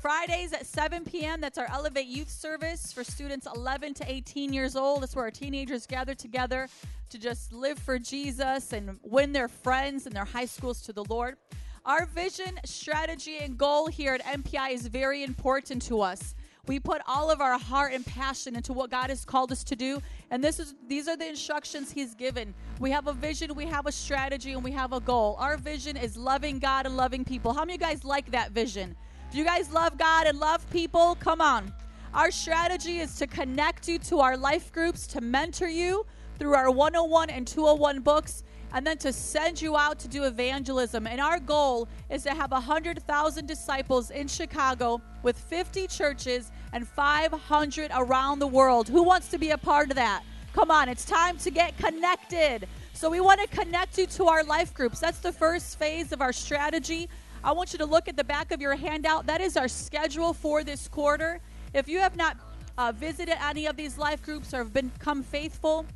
[0.00, 1.40] Fridays at 7 p.m.
[1.40, 5.02] That's our Elevate Youth Service for students 11 to 18 years old.
[5.02, 6.68] That's where our teenagers gather together
[7.10, 11.04] to just live for Jesus and win their friends and their high schools to the
[11.04, 11.36] Lord.
[11.84, 16.34] Our vision, strategy, and goal here at MPI is very important to us.
[16.68, 19.74] We put all of our heart and passion into what God has called us to
[19.74, 20.00] do,
[20.30, 22.54] and this is these are the instructions He's given.
[22.78, 25.34] We have a vision, we have a strategy, and we have a goal.
[25.40, 27.52] Our vision is loving God and loving people.
[27.52, 28.94] How many of you guys like that vision?
[29.32, 31.16] Do you guys love God and love people?
[31.16, 31.74] Come on.
[32.14, 36.06] Our strategy is to connect you to our life groups, to mentor you
[36.38, 41.06] through our 101 and 201 books, and then to send you out to do evangelism.
[41.06, 47.90] And our goal is to have 100,000 disciples in Chicago with 50 churches and 500
[47.94, 48.88] around the world.
[48.88, 50.22] Who wants to be a part of that?
[50.54, 52.68] Come on, it's time to get connected.
[52.92, 55.00] So we want to connect you to our life groups.
[55.00, 57.08] That's the first phase of our strategy.
[57.42, 59.26] I want you to look at the back of your handout.
[59.26, 61.40] That is our schedule for this quarter.
[61.74, 62.36] If you have not
[62.78, 65.86] uh, visited any of these life groups or have become faithful,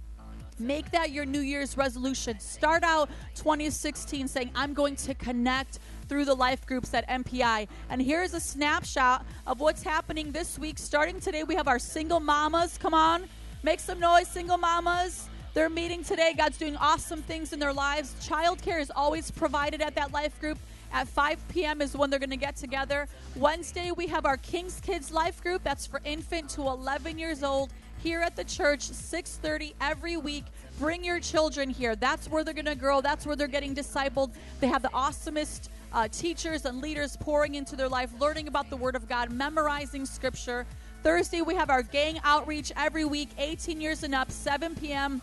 [0.59, 2.41] Make that your New Year's resolution.
[2.41, 7.69] Start out 2016 saying, I'm going to connect through the life groups at MPI.
[7.91, 10.79] And here's a snapshot of what's happening this week.
[10.79, 12.79] Starting today, we have our single mamas.
[12.79, 13.29] Come on,
[13.63, 15.29] make some noise, single mamas.
[15.53, 16.35] They're meeting today.
[16.37, 18.15] God's doing awesome things in their lives.
[18.27, 20.59] Childcare is always provided at that life group.
[20.93, 21.83] At 5 p.m.
[21.83, 23.09] is when they're going to get together.
[23.35, 25.63] Wednesday, we have our King's Kids Life Group.
[25.65, 27.73] That's for infant to 11 years old
[28.07, 30.45] here at the church 6.30 every week.
[30.79, 31.97] Bring your children here.
[31.97, 33.01] That's where they're going to grow.
[33.01, 34.31] That's where they're getting discipled.
[34.61, 38.77] They have the awesomest uh, teachers and leaders pouring into their life learning about the
[38.77, 40.67] word of god memorizing scripture.
[41.03, 45.21] Thursday we have our gang outreach every week 18 years and up 7 p.m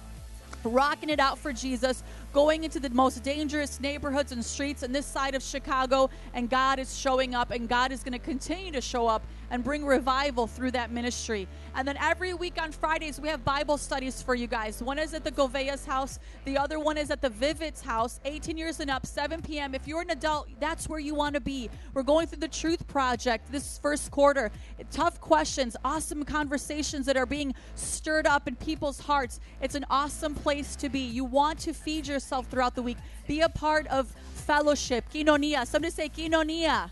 [0.64, 2.04] rocking it out for Jesus,
[2.34, 6.80] going into the most dangerous neighborhoods and streets in this side of Chicago, and God
[6.80, 10.48] is showing up, and God is going to continue to show up and bring revival
[10.48, 11.48] through that ministry.
[11.76, 14.82] And then every week on Fridays, we have Bible studies for you guys.
[14.82, 18.58] One is at the Govea's house, the other one is at the Vivid's house, 18
[18.58, 19.76] years and up, 7 p.m.
[19.76, 21.70] If you're an adult, that's where you want to be.
[21.94, 24.52] We're going through the Truth Project this first quarter.
[24.92, 29.40] Tough questions, awesome conversations that are being stirred up in people's hearts.
[29.62, 31.00] It's an awesome place to be.
[31.00, 32.98] You want to feed yourself throughout the week.
[33.28, 35.68] Be a part of fellowship, koinonia.
[35.68, 36.90] Somebody say koinonia.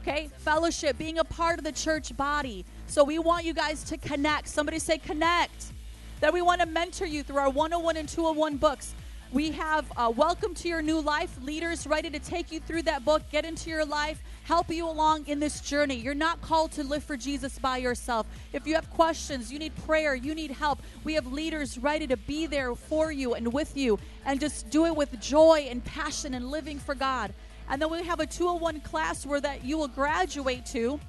[0.00, 2.64] Okay, fellowship, being a part of the church body.
[2.86, 4.48] So we want you guys to connect.
[4.48, 5.66] Somebody say connect.
[6.20, 8.94] That we want to mentor you through our 101 and 201 books.
[9.34, 13.04] We have uh, Welcome to Your New Life leaders ready to take you through that
[13.04, 15.96] book, get into your life, help you along in this journey.
[15.96, 18.28] You're not called to live for Jesus by yourself.
[18.52, 22.16] If you have questions, you need prayer, you need help, we have leaders ready to
[22.16, 26.34] be there for you and with you and just do it with joy and passion
[26.34, 27.34] and living for God.
[27.68, 31.00] And then we have a 201 class where that you will graduate to.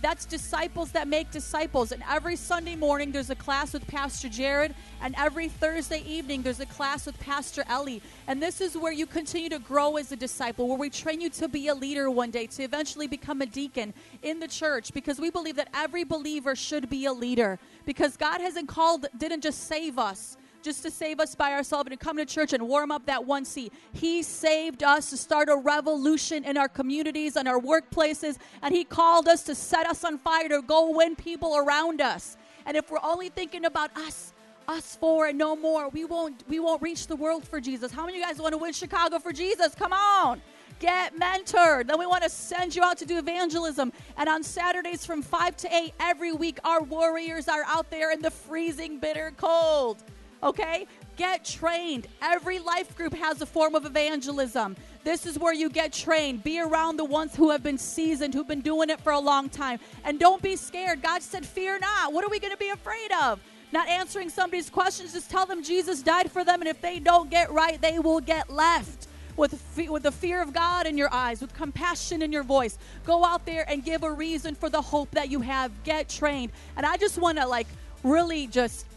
[0.00, 1.92] That's disciples that make disciples.
[1.92, 4.74] And every Sunday morning, there's a class with Pastor Jared.
[5.02, 8.00] And every Thursday evening, there's a class with Pastor Ellie.
[8.26, 11.28] And this is where you continue to grow as a disciple, where we train you
[11.30, 13.92] to be a leader one day, to eventually become a deacon
[14.22, 17.58] in the church, because we believe that every believer should be a leader.
[17.84, 21.98] Because God hasn't called, didn't just save us just to save us by ourselves and
[21.98, 23.72] to come to church and warm up that one seat.
[23.92, 28.84] He saved us to start a revolution in our communities and our workplaces, and He
[28.84, 32.36] called us to set us on fire to go win people around us.
[32.66, 34.32] And if we're only thinking about us,
[34.66, 37.90] us four and no more, we won't we won't reach the world for Jesus.
[37.90, 39.74] How many of you guys want to win Chicago for Jesus?
[39.74, 40.42] Come on.
[40.78, 41.88] Get mentored.
[41.88, 43.92] Then we want to send you out to do evangelism.
[44.16, 48.22] And on Saturdays from 5 to 8 every week, our warriors are out there in
[48.22, 50.04] the freezing, bitter cold
[50.42, 50.86] okay?
[51.16, 52.06] Get trained.
[52.22, 54.76] Every life group has a form of evangelism.
[55.04, 56.44] This is where you get trained.
[56.44, 59.48] Be around the ones who have been seasoned, who've been doing it for a long
[59.48, 59.78] time.
[60.04, 61.02] And don't be scared.
[61.02, 62.12] God said, Fear not.
[62.12, 63.40] What are we going to be afraid of?
[63.72, 65.12] Not answering somebody's questions.
[65.12, 68.20] Just tell them Jesus died for them, and if they don't get right, they will
[68.20, 69.06] get left.
[69.36, 72.76] With, fe- with the fear of God in your eyes, with compassion in your voice.
[73.06, 75.70] Go out there and give a reason for the hope that you have.
[75.84, 76.50] Get trained.
[76.76, 77.68] And I just want to, like,
[78.02, 78.87] really just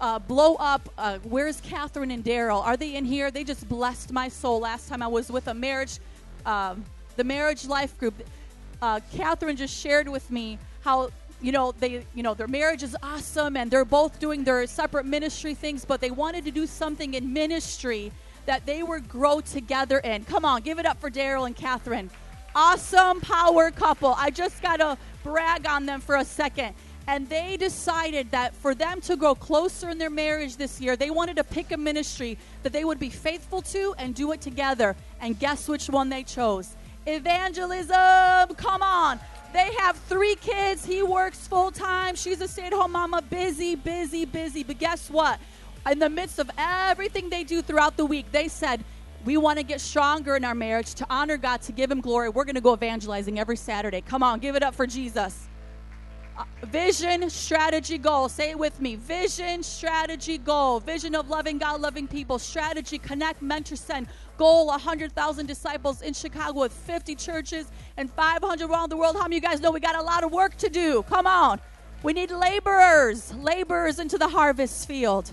[0.00, 0.88] uh, blow up.
[0.96, 2.64] Uh, where's Catherine and Daryl?
[2.64, 3.30] Are they in here?
[3.30, 5.98] They just blessed my soul last time I was with a marriage,
[6.46, 6.84] um,
[7.16, 8.14] the marriage life group.
[8.80, 11.10] Uh, Catherine just shared with me how
[11.42, 15.06] you know they you know their marriage is awesome and they're both doing their separate
[15.06, 18.10] ministry things, but they wanted to do something in ministry
[18.46, 20.24] that they would grow together in.
[20.24, 22.10] Come on, give it up for Daryl and Catherine.
[22.54, 24.14] Awesome power couple.
[24.16, 26.74] I just gotta brag on them for a second
[27.06, 31.10] and they decided that for them to grow closer in their marriage this year, they
[31.10, 34.94] wanted to pick a ministry that they would be faithful to and do it together.
[35.20, 36.76] And guess which one they chose?
[37.06, 38.54] Evangelism.
[38.56, 39.18] Come on.
[39.52, 40.84] They have three kids.
[40.84, 42.14] He works full time.
[42.14, 43.22] She's a stay at home mama.
[43.22, 44.62] Busy, busy, busy.
[44.62, 45.40] But guess what?
[45.90, 48.84] In the midst of everything they do throughout the week, they said,
[49.24, 52.28] we want to get stronger in our marriage to honor God, to give Him glory.
[52.28, 54.00] We're going to go evangelizing every Saturday.
[54.00, 55.48] Come on, give it up for Jesus.
[56.40, 58.26] Uh, vision, strategy, goal.
[58.26, 58.96] Say it with me.
[58.96, 60.80] Vision, strategy, goal.
[60.80, 62.38] Vision of loving God, loving people.
[62.38, 64.06] Strategy, connect, mentor, send.
[64.38, 69.16] Goal 100,000 disciples in Chicago with 50 churches and 500 around the world.
[69.16, 71.02] How many of you guys know we got a lot of work to do?
[71.02, 71.60] Come on.
[72.02, 75.30] We need laborers, laborers into the harvest field.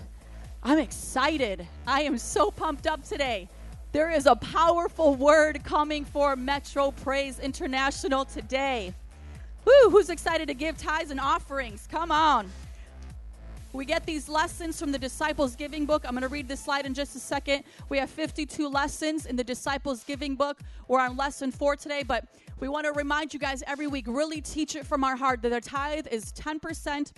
[0.62, 1.66] I'm excited.
[1.86, 3.48] I am so pumped up today.
[3.92, 8.92] There is a powerful word coming for Metro Praise International today.
[9.68, 11.86] Woo, who's excited to give tithes and offerings?
[11.90, 12.50] Come on.
[13.74, 16.06] We get these lessons from the Disciples Giving book.
[16.06, 17.64] I'm going to read this slide in just a second.
[17.90, 20.60] We have 52 lessons in the Disciples Giving book.
[20.88, 22.24] We're on lesson four today, but
[22.60, 25.52] we want to remind you guys every week really teach it from our heart that
[25.52, 27.12] our tithe is 10%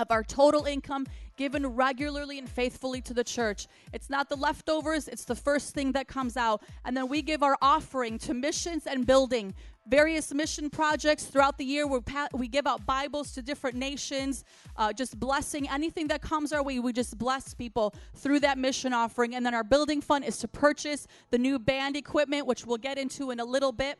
[0.00, 1.06] of our total income
[1.36, 3.68] given regularly and faithfully to the church.
[3.92, 6.62] It's not the leftovers, it's the first thing that comes out.
[6.84, 9.54] And then we give our offering to missions and building.
[9.90, 11.84] Various mission projects throughout the year.
[11.84, 14.44] We're pa- we give out Bibles to different nations,
[14.76, 16.78] uh, just blessing anything that comes our way.
[16.78, 19.34] We just bless people through that mission offering.
[19.34, 22.98] And then our building fund is to purchase the new band equipment, which we'll get
[22.98, 23.98] into in a little bit.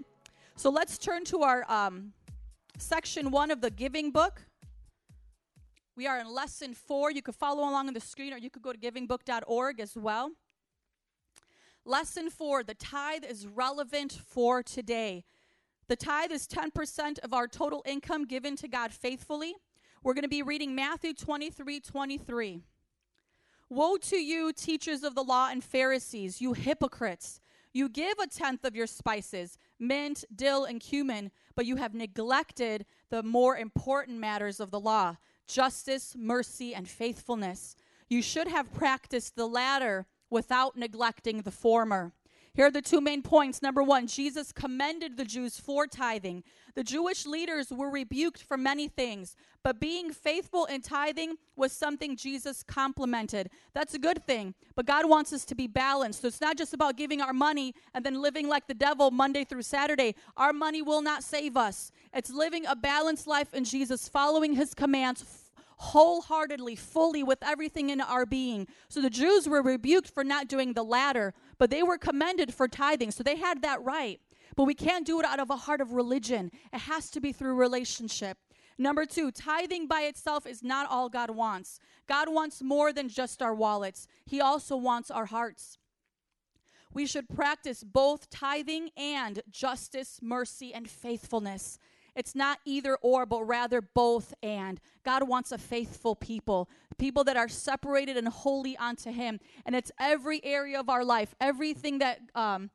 [0.55, 2.13] So let's turn to our um,
[2.79, 4.43] section one of the giving book.
[5.97, 7.11] We are in lesson four.
[7.11, 10.31] You could follow along on the screen or you could go to givingbook.org as well.
[11.85, 15.25] Lesson four the tithe is relevant for today.
[15.91, 19.57] The tithe is 10% of our total income given to God faithfully.
[20.05, 22.63] We're going to be reading Matthew 23 23.
[23.69, 27.41] Woe to you, teachers of the law and Pharisees, you hypocrites!
[27.73, 32.87] You give a tenth of your spices, mint, dill, and cumin, but you have neglected
[33.09, 35.17] the more important matters of the law
[35.49, 37.75] justice, mercy, and faithfulness.
[38.09, 42.13] You should have practiced the latter without neglecting the former.
[42.53, 43.63] Here are the two main points.
[43.63, 46.43] Number one, Jesus commended the Jews for tithing.
[46.75, 52.17] The Jewish leaders were rebuked for many things, but being faithful in tithing was something
[52.17, 53.51] Jesus complimented.
[53.73, 56.23] That's a good thing, but God wants us to be balanced.
[56.23, 59.45] So it's not just about giving our money and then living like the devil Monday
[59.45, 60.15] through Saturday.
[60.37, 61.93] Our money will not save us.
[62.13, 68.03] It's living a balanced life in Jesus, following his commands wholeheartedly, fully, with everything in
[68.03, 68.67] our being.
[68.91, 72.67] So the Jews were rebuked for not doing the latter, but they were commended for
[72.67, 73.11] tithing.
[73.11, 74.19] So they had that right.
[74.57, 77.33] But we can't do it out of a heart of religion, it has to be
[77.33, 78.39] through relationship.
[78.79, 81.79] Number two, tithing by itself is not all God wants.
[82.09, 85.77] God wants more than just our wallets, He also wants our hearts.
[86.93, 91.79] We should practice both tithing and justice, mercy, and faithfulness.
[92.15, 94.81] It's not either or, but rather both and.
[95.05, 99.41] God wants a faithful people, people that are separated and holy unto Him.
[99.65, 102.71] And it's every area of our life, everything that um,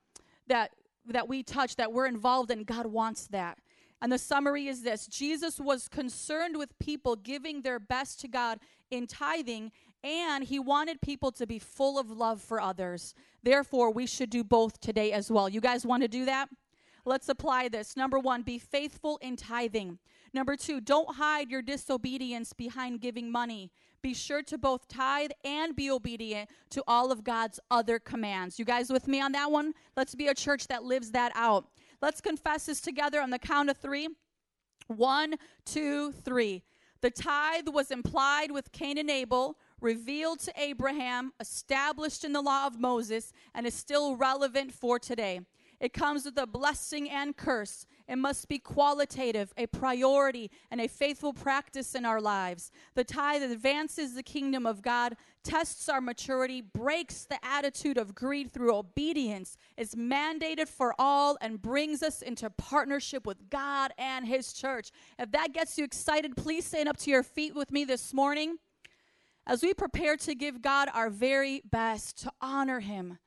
[0.47, 0.71] that
[1.07, 2.63] that we touch, that we're involved in.
[2.63, 3.59] God wants that.
[4.01, 8.59] And the summary is this: Jesus was concerned with people giving their best to God
[8.91, 9.71] in tithing,
[10.03, 13.13] and He wanted people to be full of love for others.
[13.43, 15.47] Therefore, we should do both today as well.
[15.47, 16.49] You guys want to do that?
[17.05, 17.95] Let's apply this.
[17.95, 19.99] Number one, be faithful in tithing.
[20.33, 23.71] Number two, don't hide your disobedience behind giving money.
[24.01, 28.59] Be sure to both tithe and be obedient to all of God's other commands.
[28.59, 29.73] You guys with me on that one?
[29.95, 31.67] Let's be a church that lives that out.
[32.01, 34.09] Let's confess this together on the count of three.
[34.87, 35.35] One,
[35.65, 36.63] two, three.
[37.01, 42.67] The tithe was implied with Cain and Abel, revealed to Abraham, established in the law
[42.67, 45.41] of Moses, and is still relevant for today.
[45.79, 47.85] It comes with a blessing and curse.
[48.07, 52.71] It must be qualitative, a priority, and a faithful practice in our lives.
[52.93, 58.51] The tithe advances the kingdom of God, tests our maturity, breaks the attitude of greed
[58.51, 64.53] through obedience, is mandated for all, and brings us into partnership with God and His
[64.53, 64.91] church.
[65.19, 68.57] If that gets you excited, please stand up to your feet with me this morning
[69.47, 73.19] as we prepare to give God our very best, to honor Him.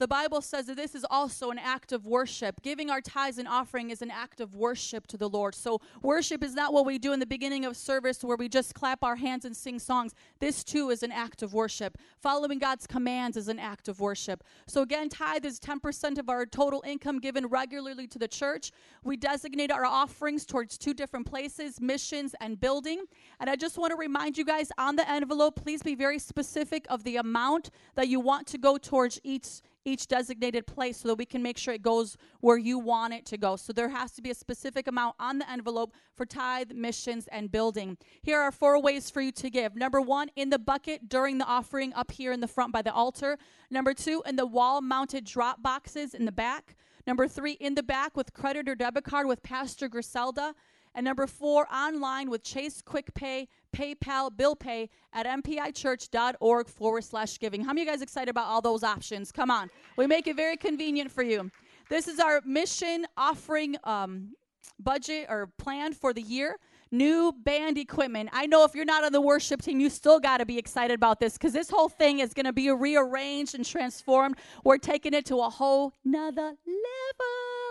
[0.00, 2.62] The Bible says that this is also an act of worship.
[2.62, 5.54] Giving our tithes and offering is an act of worship to the Lord.
[5.54, 8.72] So, worship is not what we do in the beginning of service where we just
[8.72, 10.14] clap our hands and sing songs.
[10.38, 11.98] This too is an act of worship.
[12.18, 14.42] Following God's commands is an act of worship.
[14.66, 18.72] So, again, tithe is 10% of our total income given regularly to the church.
[19.04, 23.04] We designate our offerings towards two different places missions and building.
[23.38, 26.86] And I just want to remind you guys on the envelope, please be very specific
[26.88, 31.18] of the amount that you want to go towards each each designated place so that
[31.18, 33.56] we can make sure it goes where you want it to go.
[33.56, 37.50] So there has to be a specific amount on the envelope for tithe, missions, and
[37.50, 37.96] building.
[38.22, 39.76] Here are four ways for you to give.
[39.76, 42.92] Number one, in the bucket during the offering up here in the front by the
[42.92, 43.38] altar.
[43.70, 46.76] Number two, in the wall mounted drop boxes in the back.
[47.06, 50.54] Number three, in the back with credit or debit card with Pastor Griselda.
[50.94, 57.38] And number four, online with Chase Quick Pay, PayPal, Bill Pay at mpichurch.org forward slash
[57.38, 57.60] giving.
[57.62, 59.30] How many of you guys excited about all those options?
[59.30, 59.70] Come on.
[59.96, 61.50] We make it very convenient for you.
[61.88, 64.34] This is our mission offering um,
[64.78, 66.56] budget or plan for the year.
[66.92, 68.28] new band equipment.
[68.32, 70.94] I know if you're not on the worship team, you still got to be excited
[70.94, 74.36] about this because this whole thing is going to be rearranged and transformed.
[74.64, 77.69] We're taking it to a whole nother level.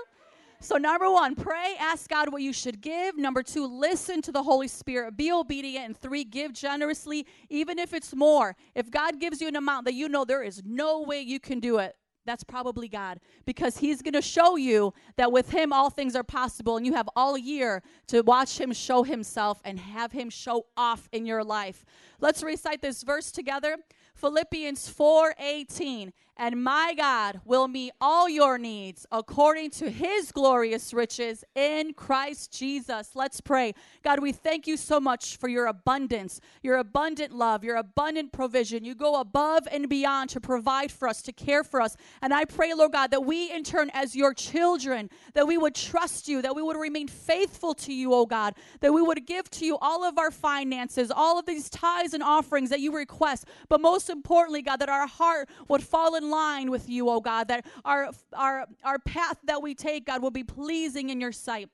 [0.61, 3.17] So, number one, pray, ask God what you should give.
[3.17, 5.85] Number two, listen to the Holy Spirit, be obedient.
[5.85, 8.57] And three, give generously, even if it's more.
[8.75, 11.61] If God gives you an amount that you know there is no way you can
[11.61, 11.95] do it,
[12.25, 16.23] that's probably God because He's going to show you that with Him all things are
[16.23, 20.65] possible, and you have all year to watch Him show Himself and have Him show
[20.75, 21.85] off in your life.
[22.19, 23.77] Let's recite this verse together.
[24.13, 31.43] Philippians 4:18 and my God will meet all your needs according to his glorious riches
[31.53, 33.11] in Christ Jesus.
[33.13, 33.73] Let's pray.
[34.03, 38.85] God, we thank you so much for your abundance, your abundant love, your abundant provision.
[38.85, 41.97] You go above and beyond to provide for us, to care for us.
[42.21, 45.75] And I pray, Lord God, that we in turn as your children, that we would
[45.75, 49.49] trust you, that we would remain faithful to you, oh God, that we would give
[49.51, 53.45] to you all of our finances, all of these tithes and offerings that you request.
[53.67, 57.47] But most importantly, God, that our heart would fall in line with you, oh God,
[57.47, 61.69] that our our our path that we take, God, will be pleasing in your sight.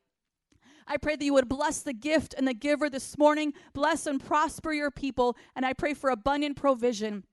[0.87, 4.23] I pray that you would bless the gift and the giver this morning, bless and
[4.23, 7.23] prosper your people, and I pray for abundant provision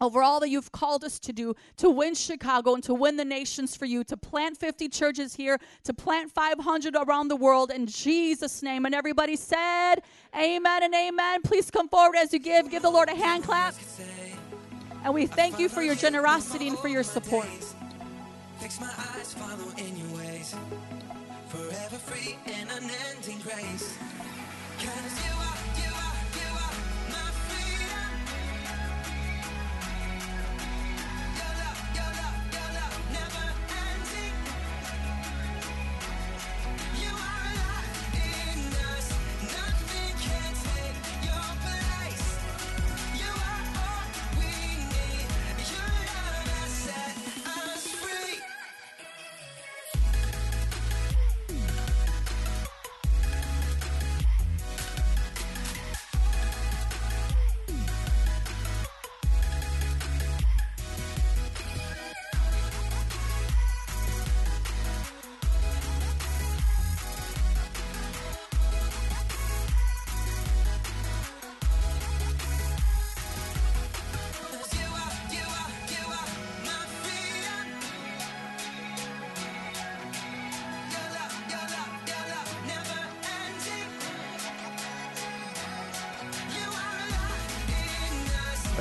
[0.00, 3.24] over all that you've called us to do to win Chicago and to win the
[3.24, 7.86] nations for you, to plant 50 churches here, to plant 500 around the world in
[7.86, 8.86] Jesus' name.
[8.86, 9.96] And everybody said,
[10.36, 11.42] Amen and amen.
[11.42, 12.70] Please come forward as you give.
[12.70, 13.74] Give the Lord a hand clap.
[15.04, 17.46] And we thank you for your generosity and for your support.
[18.58, 20.54] Fix my eyes, follow in your ways.
[21.48, 23.96] Forever free in unending grace.
[24.78, 25.49] 'Cause you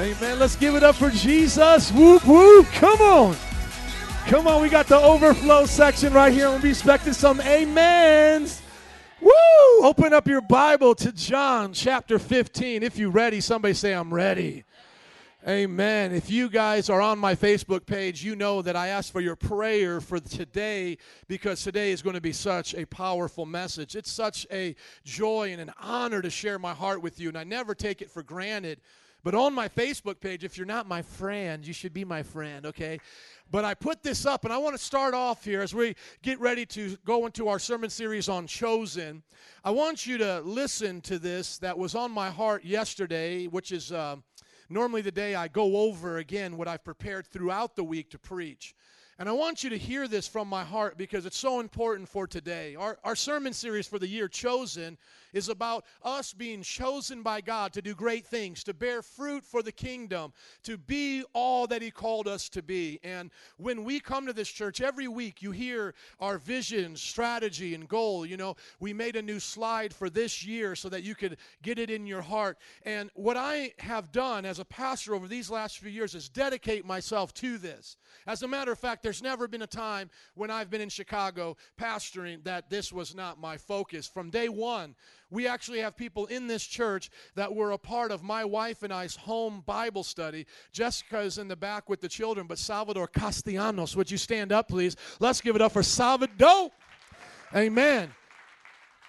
[0.10, 0.40] Amen.
[0.40, 1.92] Let's give it up for Jesus.
[1.92, 2.66] Whoop, whoop.
[2.74, 3.36] Come on.
[4.26, 4.60] Come on.
[4.60, 6.50] We got the overflow section right here.
[6.50, 8.64] We'll be expecting some amens.
[9.22, 9.32] Woo!
[9.84, 12.82] Open up your Bible to John chapter 15.
[12.82, 14.64] If you're ready, somebody say, I'm ready.
[15.48, 16.12] Amen.
[16.12, 19.36] If you guys are on my Facebook page, you know that I asked for your
[19.36, 20.98] prayer for today
[21.28, 23.96] because today is going to be such a powerful message.
[23.96, 27.44] It's such a joy and an honor to share my heart with you, and I
[27.44, 28.82] never take it for granted.
[29.24, 32.66] But on my Facebook page, if you're not my friend, you should be my friend,
[32.66, 33.00] okay?
[33.52, 36.40] But I put this up, and I want to start off here as we get
[36.40, 39.24] ready to go into our sermon series on Chosen.
[39.64, 43.92] I want you to listen to this that was on my heart yesterday, which is.
[43.92, 44.24] Um,
[44.70, 48.76] normally the day I go over again what I've prepared throughout the week to preach.
[49.18, 52.26] And I want you to hear this from my heart because it's so important for
[52.26, 52.76] today.
[52.76, 54.98] Our, our sermon series for the year, Chosen,
[55.34, 59.62] is about us being chosen by God to do great things, to bear fruit for
[59.62, 63.00] the kingdom, to be all that He called us to be.
[63.04, 67.88] And when we come to this church every week, you hear our vision, strategy, and
[67.88, 68.26] goal.
[68.26, 71.80] You know, we made a new slide for this year so that you could get
[71.80, 72.58] it in your heart.
[72.84, 76.86] And what I have done as a pastor over these last few years is dedicate
[76.86, 77.98] myself to this.
[78.28, 81.58] As a matter of fact, there's never been a time when I've been in Chicago
[81.80, 84.08] pastoring that this was not my focus.
[84.08, 84.96] From day one,
[85.30, 88.94] we actually have people in this church that were a part of my wife and
[88.94, 90.46] I's home Bible study.
[90.72, 94.68] Jessica is in the back with the children, but Salvador Castellanos, would you stand up,
[94.68, 94.96] please?
[95.20, 96.72] Let's give it up for Salvador.
[97.56, 98.12] Amen.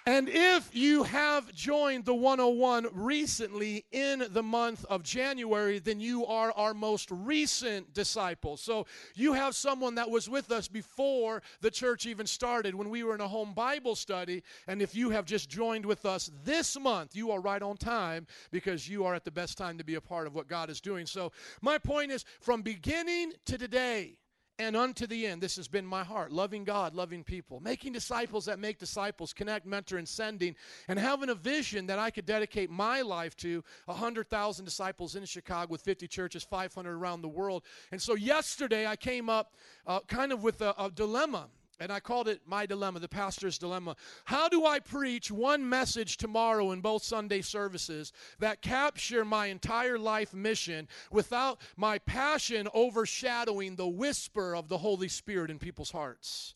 [0.07, 6.25] And if you have joined the 101 recently in the month of January, then you
[6.25, 8.57] are our most recent disciple.
[8.57, 13.03] So you have someone that was with us before the church even started when we
[13.03, 14.41] were in a home Bible study.
[14.67, 18.25] And if you have just joined with us this month, you are right on time
[18.49, 20.81] because you are at the best time to be a part of what God is
[20.81, 21.05] doing.
[21.05, 21.31] So
[21.61, 24.17] my point is from beginning to today,
[24.61, 25.41] and unto the end.
[25.41, 29.65] This has been my heart loving God, loving people, making disciples that make disciples, connect,
[29.65, 30.55] mentor, and sending,
[30.87, 35.71] and having a vision that I could dedicate my life to 100,000 disciples in Chicago
[35.71, 37.63] with 50 churches, 500 around the world.
[37.91, 39.55] And so yesterday I came up
[39.87, 41.47] uh, kind of with a, a dilemma.
[41.81, 43.95] And I called it my dilemma, the pastor's dilemma.
[44.25, 49.97] How do I preach one message tomorrow in both Sunday services that capture my entire
[49.97, 56.53] life mission without my passion overshadowing the whisper of the Holy Spirit in people's hearts?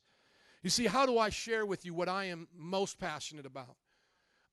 [0.61, 3.77] You see, how do I share with you what I am most passionate about?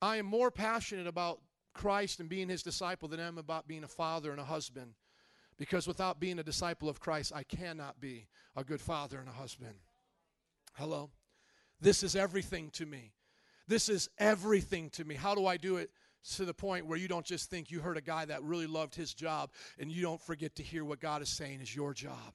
[0.00, 1.42] I am more passionate about
[1.74, 4.94] Christ and being his disciple than I am about being a father and a husband.
[5.58, 9.32] Because without being a disciple of Christ, I cannot be a good father and a
[9.32, 9.74] husband.
[10.72, 11.10] Hello?
[11.80, 13.12] This is everything to me.
[13.68, 15.14] This is everything to me.
[15.14, 15.90] How do I do it?
[16.36, 18.94] To the point where you don't just think you heard a guy that really loved
[18.94, 19.50] his job
[19.80, 22.32] and you don't forget to hear what God is saying is your job.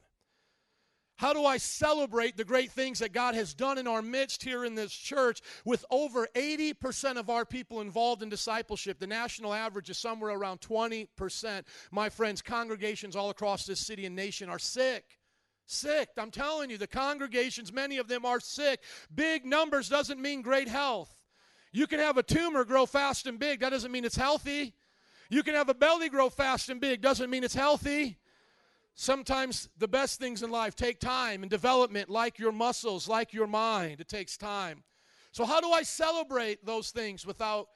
[1.18, 4.66] How do I celebrate the great things that God has done in our midst here
[4.66, 9.00] in this church with over 80% of our people involved in discipleship?
[9.00, 11.64] The national average is somewhere around 20%.
[11.92, 15.18] My friends, congregations all across this city and nation are sick.
[15.68, 16.10] Sick.
[16.18, 18.82] I'm telling you, the congregations, many of them are sick.
[19.14, 21.14] Big numbers doesn't mean great health.
[21.74, 24.74] You can have a tumor grow fast and big, that doesn't mean it's healthy.
[25.30, 28.18] You can have a belly grow fast and big, doesn't mean it's healthy.
[28.96, 33.46] Sometimes the best things in life take time and development, like your muscles, like your
[33.46, 34.00] mind.
[34.00, 34.84] It takes time.
[35.34, 37.68] So, how do I celebrate those things without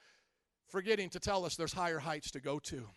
[0.68, 2.88] forgetting to tell us there's higher heights to go to?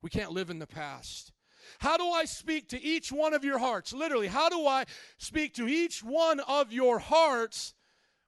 [0.00, 1.32] We can't live in the past.
[1.78, 3.92] How do I speak to each one of your hearts?
[3.92, 4.84] Literally, how do I
[5.18, 7.74] speak to each one of your hearts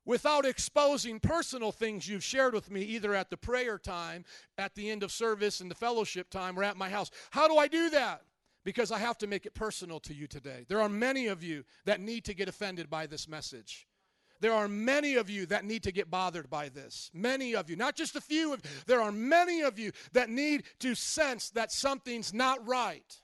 [0.05, 4.25] without exposing personal things you've shared with me, either at the prayer time,
[4.57, 7.11] at the end of service, and the fellowship time, or at my house?
[7.31, 8.23] How do I do that?
[8.65, 10.65] Because I have to make it personal to you today.
[10.69, 13.87] There are many of you that need to get offended by this message.
[14.41, 17.11] There are many of you that need to get bothered by this.
[17.13, 20.65] Many of you, not just a few of there are many of you that need
[20.81, 23.21] to sense that something's not right.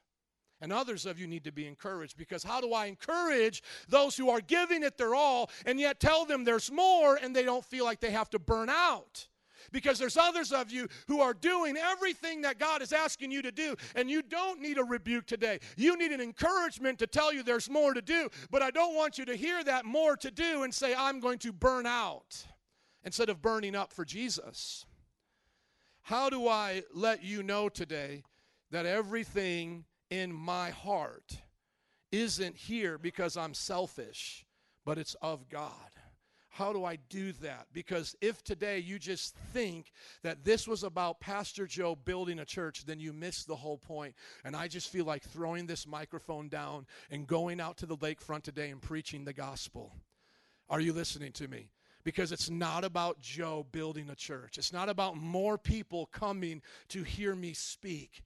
[0.65, 4.31] And others of you need to be encouraged because how do I encourage those who
[4.31, 7.85] are giving it their all and yet tell them there's more and they don't feel
[7.85, 9.29] like they have to burn out?
[9.73, 13.53] Because there's others of you who are doing everything that God is asking you to
[13.53, 15.59] do, and you don't need a rebuke today.
[15.77, 19.19] You need an encouragement to tell you there's more to do, but I don't want
[19.19, 22.47] you to hear that more to do and say, I'm going to burn out
[23.03, 24.87] instead of burning up for Jesus.
[26.01, 28.23] How do I let you know today
[28.71, 29.85] that everything
[30.15, 31.39] in my heart
[32.13, 34.47] isn't here because I'm selfish,
[34.85, 35.73] but it's of God?
[36.51, 37.67] How do I do that?
[37.73, 39.91] Because if today you just think
[40.23, 44.15] that this was about Pastor Joe building a church, then you miss the whole point.
[44.45, 48.45] And I just feel like throwing this microphone down and going out to the lakefront
[48.45, 49.97] today and preaching the gospel.
[50.71, 51.73] Are you listening to me?
[52.05, 54.57] Because it's not about Joe building a church.
[54.57, 58.23] It's not about more people coming to hear me speak.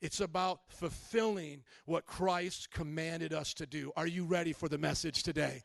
[0.00, 3.92] It's about fulfilling what Christ commanded us to do.
[3.96, 5.62] Are you ready for the message today?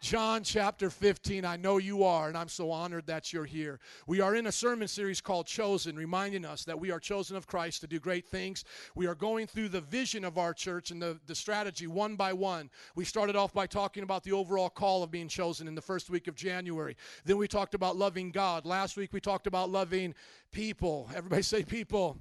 [0.00, 1.44] John chapter 15.
[1.44, 3.80] I know you are, and I'm so honored that you're here.
[4.06, 7.46] We are in a sermon series called Chosen, reminding us that we are chosen of
[7.46, 8.64] Christ to do great things.
[8.94, 12.32] We are going through the vision of our church and the, the strategy one by
[12.32, 12.70] one.
[12.94, 16.08] We started off by talking about the overall call of being chosen in the first
[16.08, 16.96] week of January.
[17.26, 18.64] Then we talked about loving God.
[18.64, 20.14] Last week we talked about loving
[20.50, 21.10] people.
[21.14, 22.16] Everybody say people.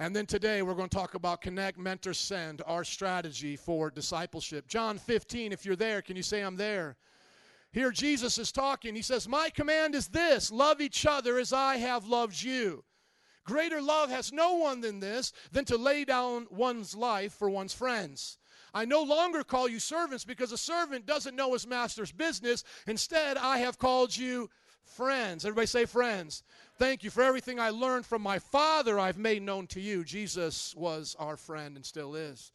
[0.00, 4.66] And then today we're going to talk about Connect, Mentor, Send, our strategy for discipleship.
[4.66, 6.96] John 15, if you're there, can you say I'm there?
[7.70, 8.94] Here Jesus is talking.
[8.94, 12.82] He says, My command is this love each other as I have loved you.
[13.44, 17.74] Greater love has no one than this, than to lay down one's life for one's
[17.74, 18.38] friends.
[18.72, 22.64] I no longer call you servants because a servant doesn't know his master's business.
[22.86, 24.48] Instead, I have called you
[24.90, 25.44] friends.
[25.44, 26.42] Everybody say friends.
[26.78, 30.04] Thank you for everything I learned from my Father, I've made known to you.
[30.04, 32.52] Jesus was our friend and still is.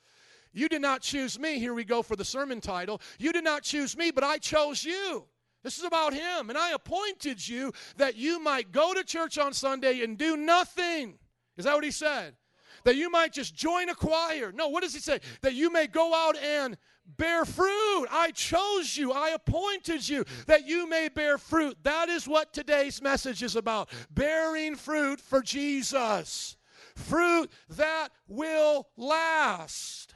[0.54, 1.60] You did not choose me.
[1.60, 3.02] Here we go for the sermon title.
[3.20, 5.26] You did not choose me, but I chose you.
[5.64, 6.50] This is about Him.
[6.50, 11.16] And I appointed you that you might go to church on Sunday and do nothing.
[11.58, 12.36] Is that what He said?
[12.84, 14.52] That you might just join a choir.
[14.54, 15.20] No, what does He say?
[15.42, 16.78] That you may go out and
[17.18, 18.08] bear fruit.
[18.12, 19.12] I chose you.
[19.12, 21.78] I appointed you that you may bear fruit.
[21.84, 26.58] That is what today's message is about bearing fruit for Jesus.
[26.96, 30.16] Fruit that will last.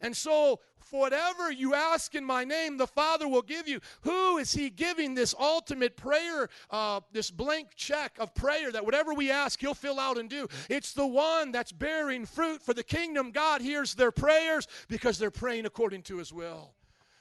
[0.00, 0.60] And so,
[0.90, 3.80] for whatever you ask in my name, the Father will give you.
[4.02, 9.12] Who is He giving this ultimate prayer, uh, this blank check of prayer that whatever
[9.14, 10.48] we ask, He'll fill out and do?
[10.68, 13.30] It's the one that's bearing fruit for the kingdom.
[13.30, 16.74] God hears their prayers because they're praying according to His will.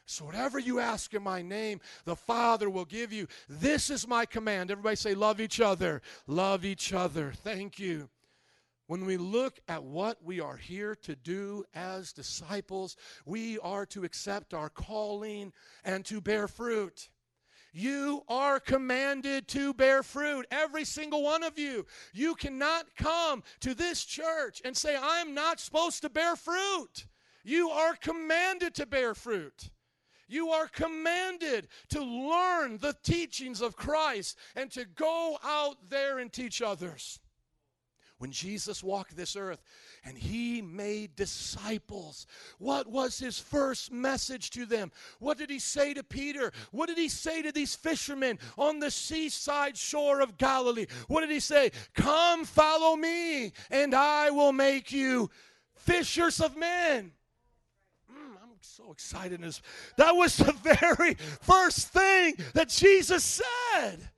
[0.09, 3.27] So, whatever you ask in my name, the Father will give you.
[3.49, 4.71] This is my command.
[4.71, 6.01] Everybody say, Love each other.
[6.27, 7.33] Love each other.
[7.43, 8.09] Thank you.
[8.87, 14.05] When we look at what we are here to do as disciples, we are to
[14.05, 15.51] accept our calling
[15.83, 17.09] and to bear fruit.
[17.73, 21.85] You are commanded to bear fruit, every single one of you.
[22.13, 27.05] You cannot come to this church and say, I'm not supposed to bear fruit.
[27.43, 29.69] You are commanded to bear fruit.
[30.29, 36.31] You are commanded to learn the teachings of Christ and to go out there and
[36.31, 37.19] teach others.
[38.19, 39.61] When Jesus walked this earth
[40.03, 42.25] and he made disciples,
[42.57, 44.91] what was his first message to them?
[45.19, 46.51] What did he say to Peter?
[46.71, 50.87] What did he say to these fishermen on the seaside shore of Galilee?
[51.07, 51.71] What did he say?
[51.93, 55.29] Come follow me, and I will make you
[55.75, 57.11] fishers of men.
[58.11, 59.41] Mm, I'm so excited.
[59.97, 63.41] That was the very first thing that Jesus
[63.73, 64.09] said.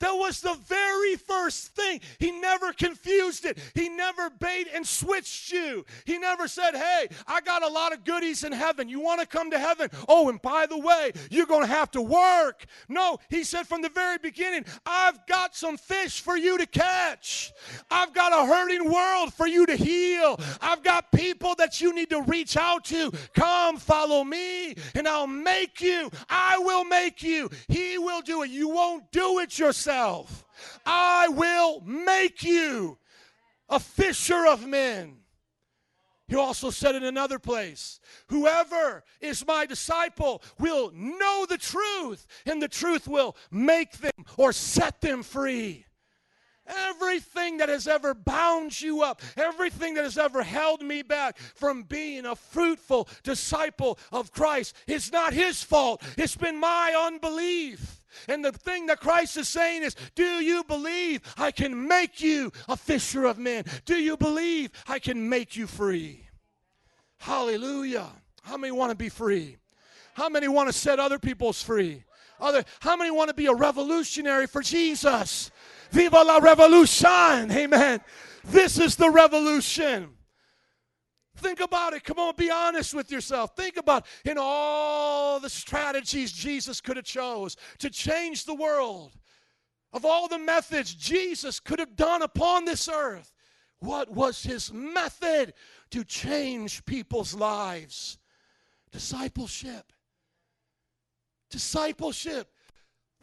[0.00, 2.00] That was the very first thing.
[2.18, 3.58] He never confused it.
[3.74, 5.84] He never bait and switched you.
[6.04, 8.88] He never said, Hey, I got a lot of goodies in heaven.
[8.88, 9.90] You want to come to heaven?
[10.08, 12.66] Oh, and by the way, you're going to have to work.
[12.88, 17.52] No, he said from the very beginning, I've got some fish for you to catch.
[17.90, 20.38] I've got a hurting world for you to heal.
[20.60, 23.10] I've got people that you need to reach out to.
[23.34, 26.10] Come follow me, and I'll make you.
[26.28, 27.50] I will make you.
[27.66, 28.50] He will do it.
[28.50, 29.87] You won't do it yourself.
[29.88, 32.98] I will make you
[33.68, 35.18] a fisher of men.
[36.28, 42.60] He also said in another place, Whoever is my disciple will know the truth, and
[42.60, 45.86] the truth will make them or set them free.
[46.66, 51.82] Everything that has ever bound you up, everything that has ever held me back from
[51.82, 56.02] being a fruitful disciple of Christ, is not his fault.
[56.18, 57.97] It's been my unbelief.
[58.28, 62.52] And the thing that Christ is saying is, Do you believe I can make you
[62.68, 63.64] a fisher of men?
[63.84, 66.28] Do you believe I can make you free?
[67.18, 68.08] Hallelujah.
[68.42, 69.56] How many want to be free?
[70.14, 72.04] How many want to set other people's free?
[72.40, 75.50] Other, how many want to be a revolutionary for Jesus?
[75.90, 77.50] Viva la revolution.
[77.50, 78.00] Amen.
[78.44, 80.10] This is the revolution.
[81.38, 82.04] Think about it.
[82.04, 83.54] Come on, be honest with yourself.
[83.56, 89.12] Think about in all the strategies Jesus could have chose to change the world.
[89.92, 93.32] Of all the methods Jesus could have done upon this earth,
[93.78, 95.54] what was his method
[95.90, 98.18] to change people's lives?
[98.90, 99.92] Discipleship.
[101.50, 102.50] Discipleship.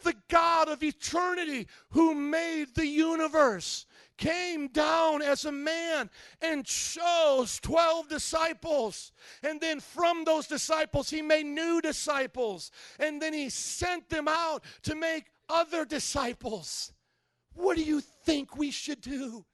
[0.03, 3.86] The God of eternity who made the universe
[4.18, 6.09] came down as a man
[6.41, 9.11] and chose 12 disciples.
[9.43, 12.72] And then from those disciples, he made new disciples.
[12.99, 16.93] And then he sent them out to make other disciples.
[17.53, 19.45] What do you think we should do?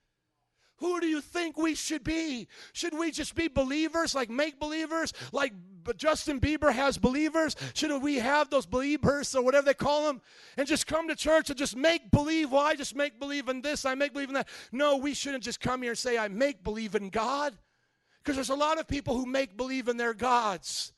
[0.78, 2.48] Who do you think we should be?
[2.74, 5.54] Should we just be believers, like make believers, like
[5.84, 7.56] B- Justin Bieber has believers?
[7.74, 10.22] Shouldn't we have those believers or whatever they call them
[10.58, 12.52] and just come to church and just make believe?
[12.52, 14.50] Well, I just make believe in this, I make believe in that.
[14.72, 17.58] No, we shouldn't just come here and say, I make believe in God.
[18.24, 20.94] Because there's a lot of people who make believe in their gods.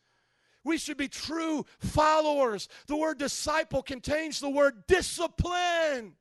[0.65, 2.67] We should be true followers.
[2.88, 6.15] The word disciple contains the word discipline.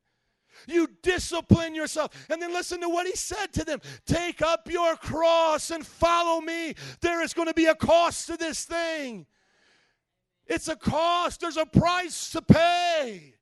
[0.67, 2.11] You discipline yourself.
[2.29, 6.41] And then listen to what he said to them Take up your cross and follow
[6.41, 6.75] me.
[7.01, 9.25] There is going to be a cost to this thing.
[10.45, 13.32] It's a cost, there's a price to pay.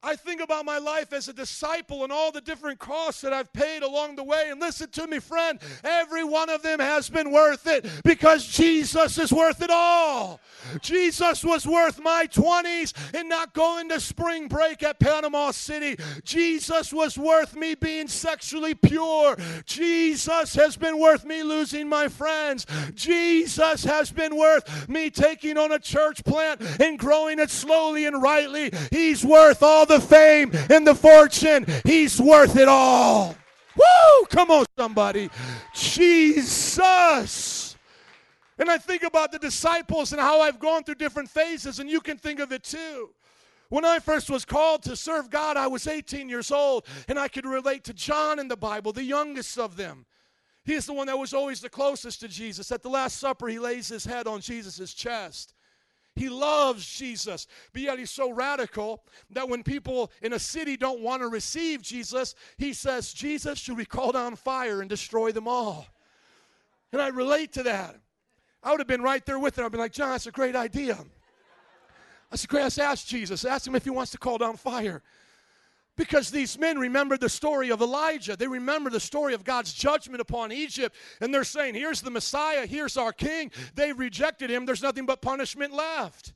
[0.00, 3.52] I think about my life as a disciple and all the different costs that I've
[3.52, 4.44] paid along the way.
[4.48, 9.18] And listen to me, friend, every one of them has been worth it because Jesus
[9.18, 10.40] is worth it all.
[10.80, 15.96] Jesus was worth my 20s and not going to spring break at Panama City.
[16.22, 19.36] Jesus was worth me being sexually pure.
[19.66, 22.66] Jesus has been worth me losing my friends.
[22.94, 28.22] Jesus has been worth me taking on a church plant and growing it slowly and
[28.22, 28.70] rightly.
[28.92, 31.66] He's worth all the fame and the fortune.
[31.84, 33.36] He's worth it all.
[33.76, 34.26] Woo!
[34.28, 35.30] Come on, somebody.
[35.74, 37.76] Jesus.
[38.58, 42.00] And I think about the disciples and how I've gone through different phases, and you
[42.00, 43.10] can think of it too.
[43.68, 47.28] When I first was called to serve God, I was 18 years old, and I
[47.28, 50.06] could relate to John in the Bible, the youngest of them.
[50.64, 52.72] He is the one that was always the closest to Jesus.
[52.72, 55.54] At the Last Supper, he lays his head on Jesus' chest.
[56.18, 61.00] He loves Jesus, but yet he's so radical that when people in a city don't
[61.00, 65.46] want to receive Jesus, he says, Jesus, should we call down fire and destroy them
[65.46, 65.86] all?
[66.92, 67.96] And I relate to that.
[68.62, 69.64] I would have been right there with her.
[69.64, 70.98] I'd be like, John, that's a great idea.
[72.30, 73.44] I said, great, let's ask Jesus.
[73.44, 75.02] Ask him if he wants to call down fire.
[75.98, 78.36] Because these men remembered the story of Elijah.
[78.36, 80.94] They remember the story of God's judgment upon Egypt.
[81.20, 83.50] And they're saying, here's the Messiah, here's our king.
[83.74, 84.64] They rejected him.
[84.64, 86.34] There's nothing but punishment left.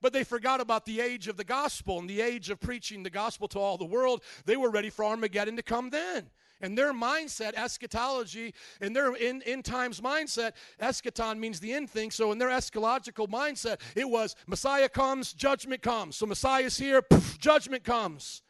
[0.00, 3.10] But they forgot about the age of the gospel and the age of preaching the
[3.10, 4.22] gospel to all the world.
[4.46, 6.30] They were ready for Armageddon to come then.
[6.62, 12.10] And their mindset, eschatology, and their in, end times mindset, eschaton means the end thing.
[12.10, 16.16] So in their eschatological mindset, it was Messiah comes, judgment comes.
[16.16, 18.40] So Messiah's here, poof, judgment comes.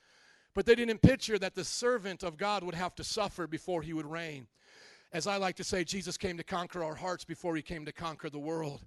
[0.54, 3.92] But they didn't picture that the servant of God would have to suffer before he
[3.92, 4.46] would reign.
[5.12, 7.92] As I like to say, Jesus came to conquer our hearts before he came to
[7.92, 8.84] conquer the world.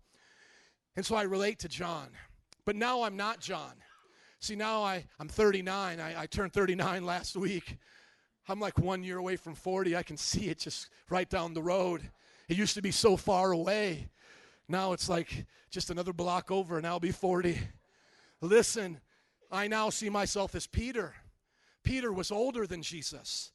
[0.96, 2.10] And so I relate to John.
[2.66, 3.74] But now I'm not John.
[4.40, 6.00] See, now I, I'm 39.
[6.00, 7.78] I, I turned 39 last week.
[8.48, 9.96] I'm like one year away from 40.
[9.96, 12.10] I can see it just right down the road.
[12.48, 14.10] It used to be so far away.
[14.68, 17.60] Now it's like just another block over, and I'll be 40.
[18.42, 19.00] Listen,
[19.52, 21.14] I now see myself as Peter.
[21.86, 23.52] Peter was older than Jesus.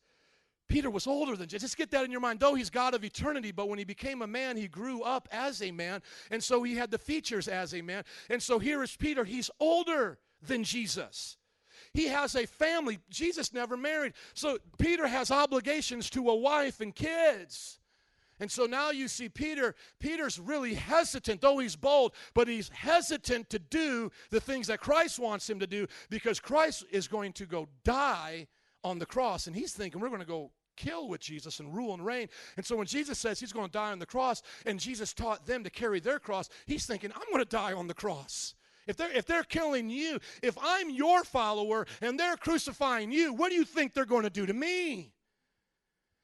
[0.69, 1.71] Peter was older than Jesus.
[1.71, 2.39] Just get that in your mind.
[2.39, 5.61] Though he's God of eternity, but when he became a man, he grew up as
[5.61, 6.01] a man.
[6.31, 8.05] And so he had the features as a man.
[8.31, 9.25] And so here is Peter.
[9.25, 11.37] He's older than Jesus.
[11.93, 13.01] He has a family.
[13.11, 14.13] Jesus never married.
[14.33, 17.80] So Peter has obligations to a wife and kids.
[18.41, 23.51] And so now you see Peter, Peter's really hesitant, though he's bold, but he's hesitant
[23.51, 27.47] to do the things that Christ wants him to do because Christ is going to
[27.47, 28.49] go die
[28.83, 29.47] on the cross.
[29.47, 32.29] And he's thinking, we're going to go kill with Jesus and rule and reign.
[32.57, 35.47] And so when Jesus says he's going to die on the cross, and Jesus taught
[35.47, 38.55] them to carry their cross, he's thinking, I'm going to die on the cross.
[38.87, 43.51] If they're, if they're killing you, if I'm your follower and they're crucifying you, what
[43.51, 45.13] do you think they're going to do to me?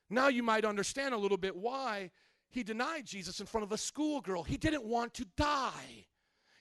[0.09, 2.11] Now you might understand a little bit why
[2.51, 4.45] he denied Jesus in front of a schoolgirl.
[4.45, 6.07] He didn't want to die.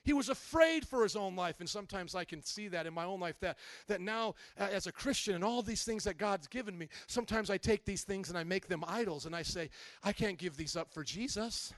[0.06, 1.58] He was afraid for his own life.
[1.58, 3.58] And sometimes I can see that in my own life that,
[3.88, 7.56] that now, as a Christian, and all these things that God's given me, sometimes I
[7.56, 9.26] take these things and I make them idols.
[9.26, 9.68] And I say,
[10.04, 11.74] I can't give these up for Jesus.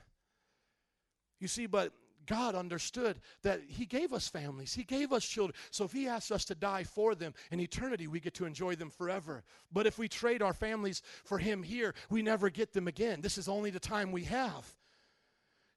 [1.39, 1.91] You see, but
[2.29, 5.55] God understood that He gave us families, He gave us children.
[5.71, 8.75] So if He asks us to die for them in eternity, we get to enjoy
[8.75, 9.43] them forever.
[9.73, 13.21] But if we trade our families for Him here, we never get them again.
[13.21, 14.75] This is only the time we have.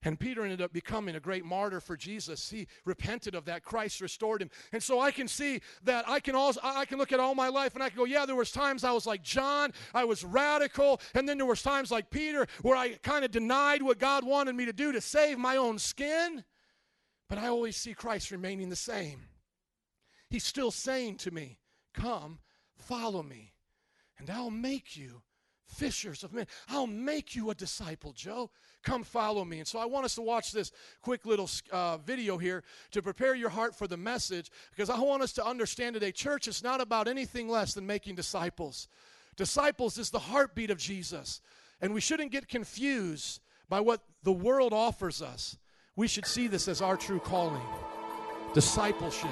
[0.04, 2.50] And Peter ended up becoming a great martyr for Jesus.
[2.50, 3.62] He repented of that.
[3.62, 4.50] Christ restored him.
[4.72, 7.48] And so I can see that I can also I can look at all my
[7.48, 10.24] life and I can go, yeah, there was times I was like John, I was
[10.24, 14.24] radical, and then there was times like Peter where I kind of denied what God
[14.24, 16.44] wanted me to do to save my own skin.
[17.28, 19.20] But I always see Christ remaining the same.
[20.28, 21.58] He's still saying to me,
[21.94, 22.40] "Come,
[22.76, 23.54] follow me,
[24.18, 25.22] and I'll make you
[25.72, 26.46] fishers of men.
[26.68, 28.50] I'll make you a disciple, Joe.
[28.82, 29.58] Come follow me.
[29.58, 33.34] And so I want us to watch this quick little uh, video here to prepare
[33.34, 36.80] your heart for the message because I want us to understand today church is not
[36.80, 38.88] about anything less than making disciples.
[39.36, 41.40] Disciples is the heartbeat of Jesus.
[41.80, 45.56] And we shouldn't get confused by what the world offers us.
[45.96, 47.62] We should see this as our true calling
[48.54, 49.30] discipleship.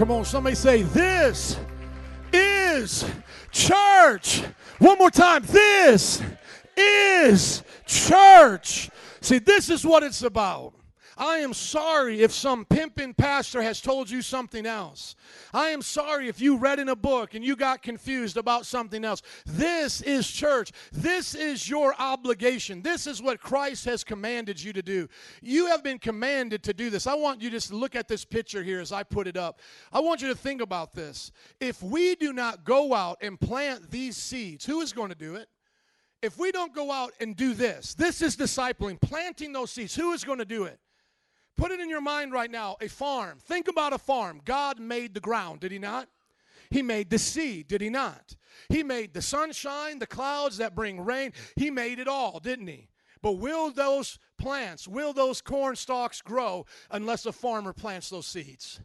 [0.00, 1.58] Come on, somebody say, This
[2.32, 3.04] is
[3.52, 4.42] church.
[4.78, 5.42] One more time.
[5.42, 6.22] This
[6.74, 8.88] is church.
[9.20, 10.72] See, this is what it's about.
[11.20, 15.14] I am sorry if some pimping pastor has told you something else.
[15.52, 19.04] I am sorry if you read in a book and you got confused about something
[19.04, 19.20] else.
[19.44, 20.72] This is church.
[20.92, 22.80] This is your obligation.
[22.80, 25.08] This is what Christ has commanded you to do.
[25.42, 27.06] You have been commanded to do this.
[27.06, 29.60] I want you to look at this picture here as I put it up.
[29.92, 31.32] I want you to think about this.
[31.60, 35.34] If we do not go out and plant these seeds, who is going to do
[35.34, 35.50] it?
[36.22, 39.94] If we don't go out and do this, this is discipling, planting those seeds.
[39.94, 40.80] Who is going to do it?
[41.60, 43.38] Put it in your mind right now a farm.
[43.38, 44.40] Think about a farm.
[44.46, 46.08] God made the ground, did He not?
[46.70, 48.34] He made the seed, did He not?
[48.70, 51.34] He made the sunshine, the clouds that bring rain.
[51.56, 52.88] He made it all, didn't He?
[53.20, 58.80] But will those plants, will those corn stalks grow unless a farmer plants those seeds?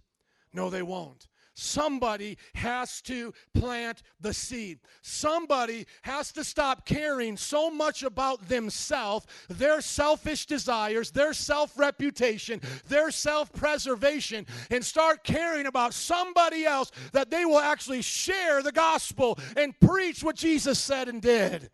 [0.51, 1.29] No, they won't.
[1.55, 4.79] Somebody has to plant the seed.
[5.01, 12.59] Somebody has to stop caring so much about themselves, their selfish desires, their self reputation,
[12.89, 18.73] their self preservation, and start caring about somebody else that they will actually share the
[18.73, 21.69] gospel and preach what Jesus said and did.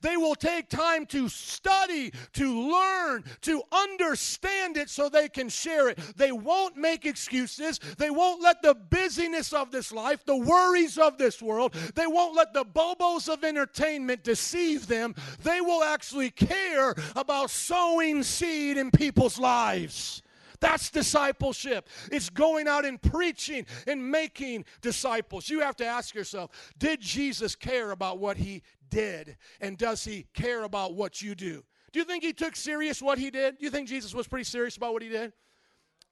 [0.00, 5.88] They will take time to study, to learn, to understand it so they can share
[5.88, 5.98] it.
[6.16, 7.78] They won't make excuses.
[7.98, 12.34] They won't let the busyness of this life, the worries of this world, they won't
[12.34, 15.14] let the bobos of entertainment deceive them.
[15.42, 20.21] They will actually care about sowing seed in people's lives.
[20.62, 21.88] That's discipleship.
[22.12, 25.50] It's going out and preaching and making disciples.
[25.50, 29.36] You have to ask yourself Did Jesus care about what he did?
[29.60, 31.64] And does he care about what you do?
[31.92, 33.58] Do you think he took serious what he did?
[33.58, 35.32] Do you think Jesus was pretty serious about what he did?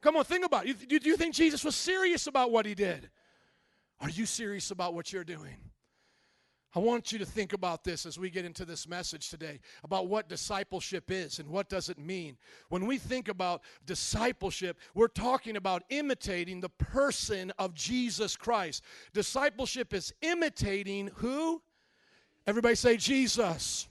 [0.02, 0.88] Come on, think about it.
[0.88, 3.08] Do you think Jesus was serious about what he did?
[4.00, 5.56] Are you serious about what you're doing?
[6.74, 10.06] I want you to think about this as we get into this message today about
[10.06, 12.36] what discipleship is and what does it mean.
[12.68, 18.84] When we think about discipleship, we're talking about imitating the person of Jesus Christ.
[19.12, 21.60] Discipleship is imitating who?
[22.46, 23.88] Everybody say Jesus.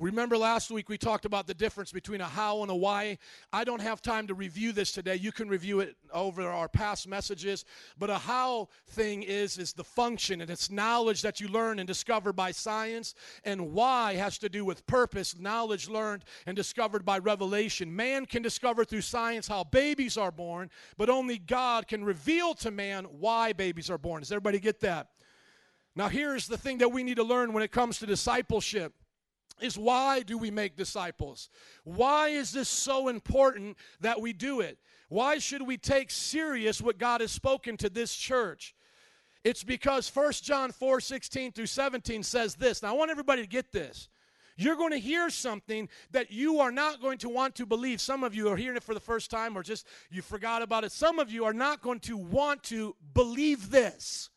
[0.00, 3.18] Remember last week we talked about the difference between a how and a why.
[3.52, 5.16] I don't have time to review this today.
[5.16, 7.64] You can review it over our past messages.
[7.98, 11.86] But a how thing is is the function and it's knowledge that you learn and
[11.88, 13.16] discover by science.
[13.42, 17.94] And why has to do with purpose, knowledge learned and discovered by revelation.
[17.94, 22.70] Man can discover through science how babies are born, but only God can reveal to
[22.70, 24.20] man why babies are born.
[24.20, 25.08] Does everybody get that?
[25.96, 28.94] Now here's the thing that we need to learn when it comes to discipleship
[29.62, 31.50] is why do we make disciples?
[31.84, 34.78] Why is this so important that we do it?
[35.08, 38.74] Why should we take serious what God has spoken to this church?
[39.44, 42.82] It's because 1 John 4 16 through 17 says this.
[42.82, 44.08] Now, I want everybody to get this.
[44.56, 48.00] You're going to hear something that you are not going to want to believe.
[48.00, 50.82] Some of you are hearing it for the first time or just you forgot about
[50.82, 50.90] it.
[50.90, 54.30] Some of you are not going to want to believe this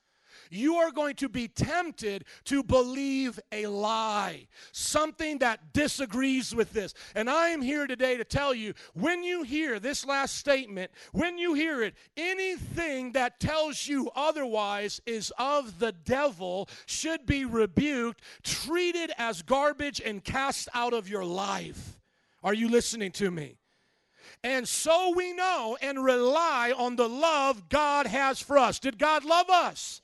[0.52, 6.94] you are going to be tempted to believe a lie, something that disagrees with this.
[7.16, 11.38] And I am here today to tell you when you hear this last statement, when
[11.38, 18.22] you hear it, anything that tells you otherwise is of the devil should be rebuked,
[18.44, 22.00] treated as garbage, and cast out of your life.
[22.44, 23.58] Are you listening to me?
[24.44, 28.80] And so we know and rely on the love God has for us.
[28.80, 30.02] Did God love us?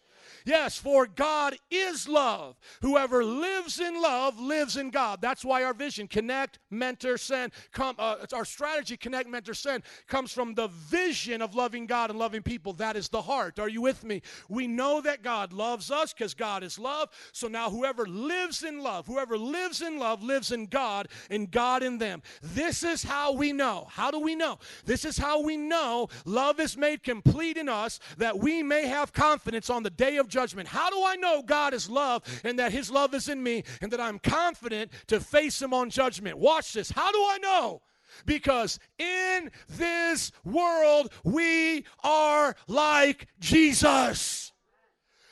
[0.48, 2.56] Yes, for God is love.
[2.82, 5.19] Whoever lives in love lives in God.
[5.19, 10.32] That's why our vision, connect, mentor, send, come, uh, our strategy, connect, mentor, send, comes
[10.32, 12.72] from the vision of loving God and loving people.
[12.72, 13.60] That is the heart.
[13.60, 14.22] Are you with me?
[14.48, 17.10] We know that God loves us because God is love.
[17.34, 21.84] So now whoever lives in love, whoever lives in love lives in God and God
[21.84, 22.22] in them.
[22.41, 23.90] This is how we know.
[23.91, 24.60] How do we know?
[24.86, 29.11] This is how we know love is made complete in us that we may have
[29.11, 30.37] confidence on the day of judgment.
[30.68, 33.92] How do I know God is love and that his love is in me and
[33.92, 36.38] that I'm confident to face him on judgment?
[36.38, 36.92] Watch this.
[36.92, 37.82] How do I know?
[38.26, 44.52] Because in this world, we are like Jesus.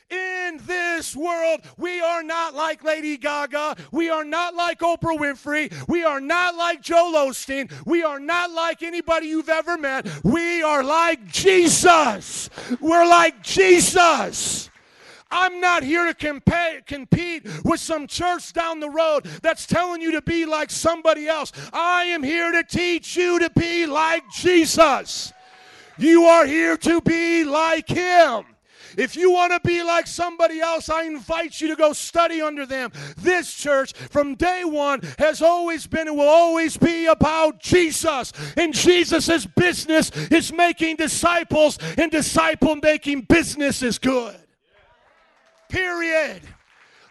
[0.09, 3.75] In this world, we are not like Lady Gaga.
[3.91, 5.73] We are not like Oprah Winfrey.
[5.87, 7.71] We are not like Joel Osteen.
[7.87, 10.07] We are not like anybody you've ever met.
[10.23, 12.51] We are like Jesus.
[12.79, 14.69] We're like Jesus.
[15.31, 20.11] I'm not here to compa- compete with some church down the road that's telling you
[20.11, 21.51] to be like somebody else.
[21.73, 25.33] I am here to teach you to be like Jesus.
[25.97, 28.45] You are here to be like him.
[28.97, 32.65] If you want to be like somebody else, I invite you to go study under
[32.65, 32.91] them.
[33.17, 38.31] This church, from day one, has always been and will always be about Jesus.
[38.55, 44.35] And Jesus' business is making disciples, and disciple making business is good.
[45.69, 46.41] Period.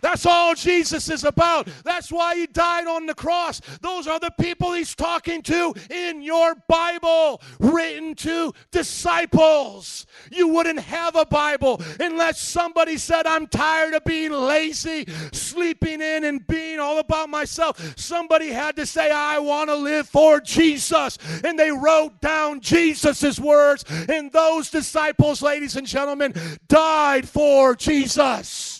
[0.05, 1.66] That's all Jesus is about.
[1.82, 3.62] That's why he died on the cross.
[3.81, 10.05] Those are the people he's talking to in your Bible, written to disciples.
[10.31, 16.24] You wouldn't have a Bible unless somebody said, I'm tired of being lazy, sleeping in,
[16.24, 17.98] and being all about myself.
[17.98, 21.16] Somebody had to say, I want to live for Jesus.
[21.43, 23.86] And they wrote down Jesus' words.
[24.10, 26.35] And those disciples, ladies and gentlemen,
[26.68, 28.73] died for Jesus.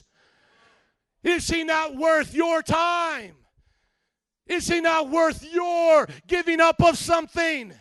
[1.24, 3.34] Is he not worth your time?
[4.46, 7.72] Is he not worth your giving up of something?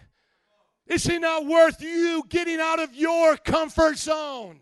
[0.88, 4.61] Is he not worth you getting out of your comfort zone?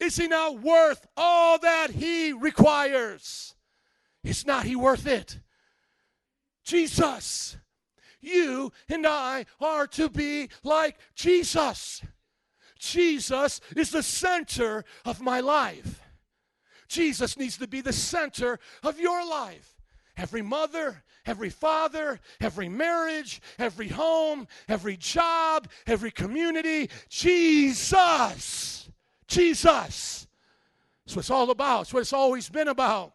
[0.00, 3.54] Is he not worth all that he requires?
[4.24, 5.38] Is not he worth it?
[6.64, 7.58] Jesus,
[8.20, 12.02] you and I are to be like Jesus.
[12.78, 16.00] Jesus is the center of my life.
[16.90, 19.76] Jesus needs to be the center of your life.
[20.16, 26.90] Every mother, every father, every marriage, every home, every job, every community.
[27.08, 28.90] Jesus.
[29.28, 30.26] Jesus.
[31.06, 31.82] That's what it's all about.
[31.82, 33.14] It's what it's always been about.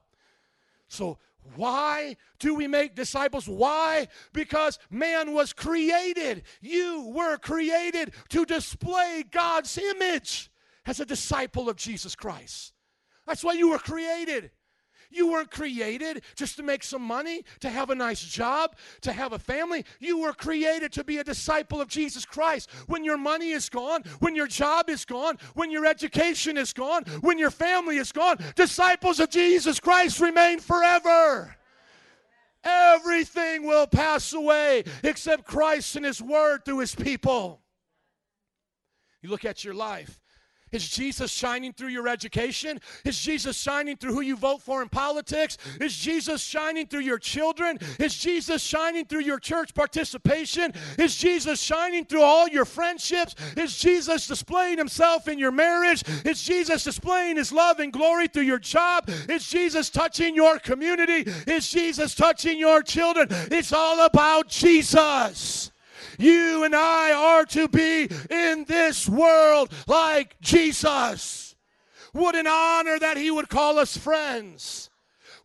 [0.88, 1.18] So,
[1.56, 3.48] why do we make disciples?
[3.48, 4.08] Why?
[4.34, 6.44] Because man was created.
[6.62, 10.50] You were created to display God's image
[10.86, 12.74] as a disciple of Jesus Christ.
[13.26, 14.52] That's why you were created.
[15.12, 19.34] You weren't created just to make some money, to have a nice job, to have
[19.34, 19.86] a family.
[20.00, 22.70] You were created to be a disciple of Jesus Christ.
[22.88, 27.04] When your money is gone, when your job is gone, when your education is gone,
[27.22, 31.56] when your family is gone, disciples of Jesus Christ remain forever.
[32.64, 37.62] Everything will pass away except Christ and His Word through His people.
[39.22, 40.20] You look at your life.
[40.72, 42.82] Is Jesus shining through your education?
[43.06, 45.58] Is Jesus shining through who you vote for in politics?
[45.80, 47.78] Is Jesus shining through your children?
[48.00, 50.74] Is Jesus shining through your church participation?
[50.98, 53.36] Is Jesus shining through all your friendships?
[53.56, 56.04] Is Jesus displaying himself in your marriage?
[56.26, 59.10] Is Jesus displaying his love and glory through your job?
[59.30, 61.32] Is Jesus touching your community?
[61.48, 63.28] Is Jesus touching your children?
[63.52, 65.72] It's all about Jesus.
[66.18, 71.56] You and I are to be in this world like Jesus.
[72.12, 74.90] What an honor that He would call us friends.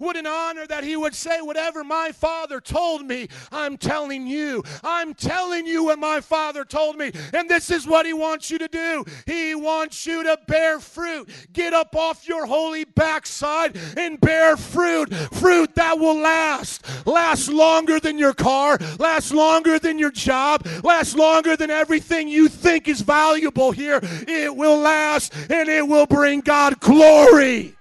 [0.01, 4.65] What an honor that he would say, Whatever my father told me, I'm telling you.
[4.83, 7.13] I'm telling you what my father told me.
[7.35, 9.05] And this is what he wants you to do.
[9.27, 11.29] He wants you to bear fruit.
[11.53, 15.13] Get up off your holy backside and bear fruit.
[15.35, 17.07] Fruit that will last.
[17.07, 22.49] Last longer than your car, last longer than your job, last longer than everything you
[22.49, 24.01] think is valuable here.
[24.03, 27.77] It will last and it will bring God glory.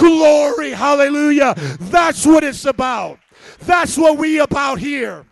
[0.00, 1.54] Glory, hallelujah.
[1.78, 3.18] That's what it's about.
[3.60, 5.26] That's what we about here.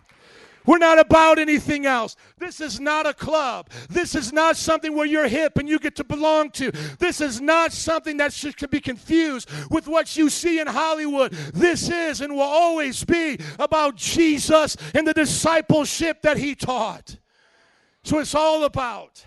[0.66, 2.15] We're not about anything else.
[2.36, 3.70] This is not a club.
[3.89, 6.70] This is not something where you're hip and you get to belong to.
[6.99, 11.32] This is not something that should be confused with what you see in Hollywood.
[11.32, 17.16] This is and will always be about Jesus and the discipleship that he taught.
[18.05, 19.24] So it's all about.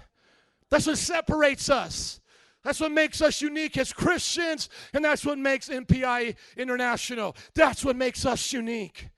[0.70, 2.21] That's what separates us.
[2.64, 7.36] That's what makes us unique as Christians, and that's what makes MPI International.
[7.56, 9.10] That's what makes us unique.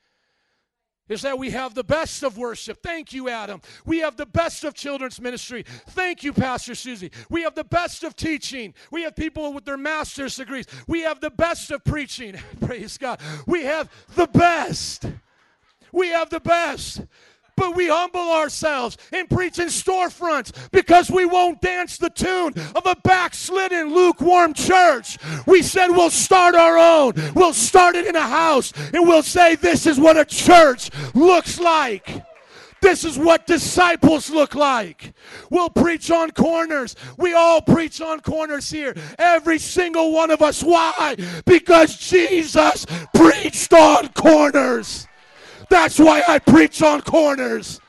[1.09, 2.81] Is that we have the best of worship.
[2.81, 3.61] Thank you, Adam.
[3.85, 5.65] We have the best of children's ministry.
[5.89, 7.11] Thank you, Pastor Susie.
[7.29, 8.73] We have the best of teaching.
[8.89, 10.65] We have people with their master's degrees.
[10.87, 12.35] We have the best of preaching.
[12.61, 13.19] Praise God.
[13.45, 15.05] We have the best.
[15.91, 17.01] We have the best.
[17.55, 22.85] But we humble ourselves and preach in storefronts because we won't dance the tune of
[22.85, 25.17] a backslidden, lukewarm church.
[25.45, 27.13] We said we'll start our own.
[27.35, 31.59] We'll start it in a house and we'll say, This is what a church looks
[31.59, 32.23] like.
[32.83, 35.13] This is what disciples look like.
[35.49, 36.97] We'll preach on corners.
[37.17, 38.93] We all preach on corners here.
[39.17, 40.61] Every single one of us.
[40.61, 41.15] Why?
[41.45, 42.85] Because Jesus
[43.15, 45.07] preached on corners.
[45.69, 47.79] That's why I preach on corners.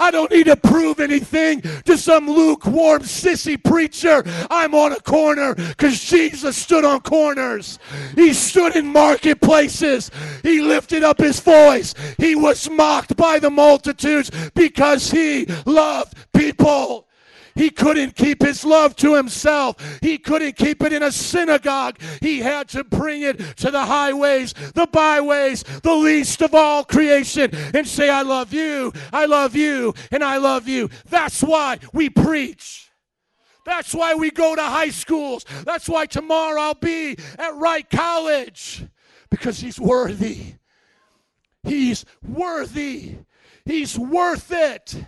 [0.00, 4.24] I don't need to prove anything to some lukewarm sissy preacher.
[4.50, 7.78] I'm on a corner because Jesus stood on corners.
[8.14, 10.10] He stood in marketplaces.
[10.42, 11.94] He lifted up his voice.
[12.16, 17.06] He was mocked by the multitudes because he loved people.
[17.60, 19.76] He couldn't keep his love to himself.
[20.00, 22.00] He couldn't keep it in a synagogue.
[22.22, 27.50] He had to bring it to the highways, the byways, the least of all creation,
[27.74, 30.88] and say, I love you, I love you, and I love you.
[31.10, 32.90] That's why we preach.
[33.66, 35.44] That's why we go to high schools.
[35.66, 38.86] That's why tomorrow I'll be at Wright College
[39.28, 40.54] because he's worthy.
[41.62, 43.16] He's worthy.
[43.66, 45.04] He's worth it.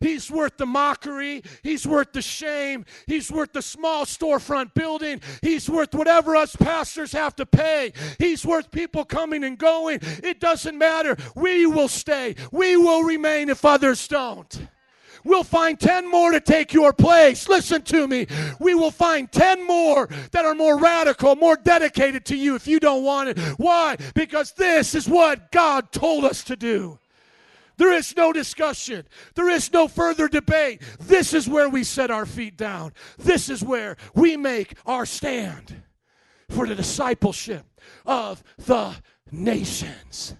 [0.00, 1.42] He's worth the mockery.
[1.62, 2.86] He's worth the shame.
[3.06, 5.20] He's worth the small storefront building.
[5.42, 7.92] He's worth whatever us pastors have to pay.
[8.18, 10.00] He's worth people coming and going.
[10.02, 11.16] It doesn't matter.
[11.36, 12.36] We will stay.
[12.50, 14.68] We will remain if others don't.
[15.24, 17.48] We'll find 10 more to take your place.
[17.48, 18.26] Listen to me.
[18.58, 22.80] We will find 10 more that are more radical, more dedicated to you if you
[22.80, 23.38] don't want it.
[23.58, 23.96] Why?
[24.14, 26.99] Because this is what God told us to do.
[27.80, 29.06] There is no discussion.
[29.34, 30.82] There is no further debate.
[31.00, 32.92] This is where we set our feet down.
[33.16, 35.82] This is where we make our stand
[36.50, 37.64] for the discipleship
[38.04, 38.96] of the
[39.32, 40.34] nations.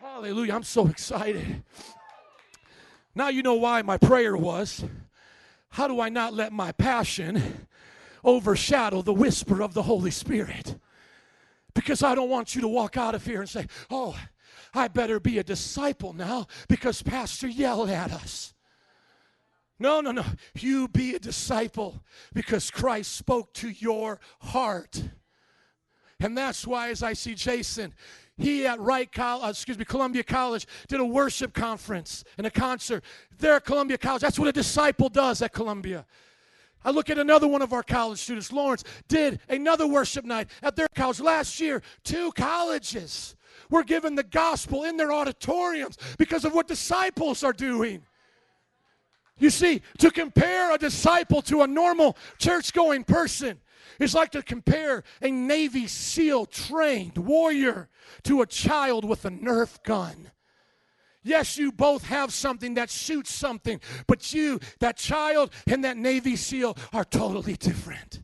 [0.00, 0.56] Hallelujah.
[0.56, 1.62] I'm so excited.
[3.14, 4.82] Now you know why my prayer was.
[5.68, 7.68] How do I not let my passion
[8.24, 10.80] overshadow the whisper of the Holy Spirit?
[11.74, 14.16] Because I don't want you to walk out of here and say, oh,
[14.74, 18.54] I better be a disciple now because Pastor yelled at us.
[19.78, 20.24] No, no, no.
[20.58, 22.02] You be a disciple
[22.34, 25.02] because Christ spoke to your heart.
[26.20, 27.94] And that's why, as I see Jason,
[28.36, 33.02] he at Wright College, excuse me, Columbia College, did a worship conference and a concert.
[33.38, 36.04] There at Columbia College, that's what a disciple does at Columbia.
[36.84, 40.76] I look at another one of our college students, Lawrence, did another worship night at
[40.76, 41.82] their college last year.
[42.04, 43.34] Two colleges
[43.70, 48.02] were given the gospel in their auditoriums because of what disciples are doing.
[49.38, 53.58] You see, to compare a disciple to a normal church going person
[53.98, 57.88] is like to compare a Navy SEAL trained warrior
[58.24, 60.30] to a child with a Nerf gun.
[61.22, 66.36] Yes, you both have something that shoots something, but you, that child, and that Navy
[66.36, 68.22] SEAL are totally different.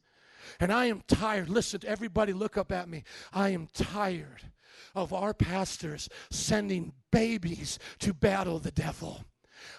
[0.60, 1.51] And I am tired.
[1.51, 3.05] Listen, everybody, look up at me.
[3.32, 4.51] I am tired
[4.97, 9.20] of our pastors sending babies to battle the devil.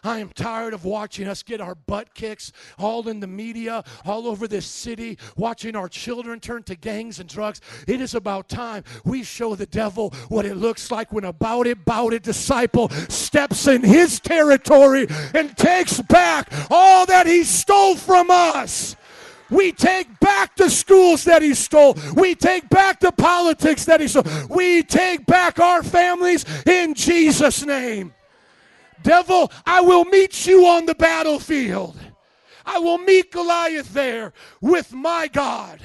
[0.04, 4.28] I am tired of watching us get our butt kicks all in the media, all
[4.28, 7.62] over this city, watching our children turn to gangs and drugs.
[7.88, 11.68] It is about time we show the devil what it looks like when a bout
[11.68, 17.96] it, bout it disciple steps in his territory and takes back all that he stole
[17.96, 18.96] from us.
[19.50, 21.98] We take back the schools that he stole.
[22.16, 24.24] We take back the politics that he stole.
[24.50, 28.14] We take back our families in Jesus' name.
[29.04, 31.98] Devil, I will meet you on the battlefield.
[32.66, 35.80] I will meet Goliath there with my God.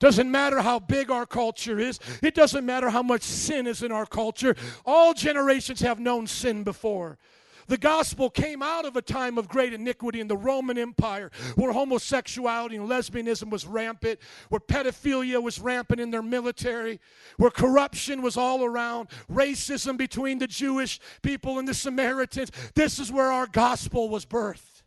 [0.00, 3.92] Doesn't matter how big our culture is, it doesn't matter how much sin is in
[3.92, 4.56] our culture.
[4.84, 7.16] All generations have known sin before.
[7.66, 11.72] The gospel came out of a time of great iniquity in the Roman Empire where
[11.72, 17.00] homosexuality and lesbianism was rampant, where pedophilia was rampant in their military,
[17.36, 22.50] where corruption was all around, racism between the Jewish people and the Samaritans.
[22.74, 24.82] This is where our gospel was birthed.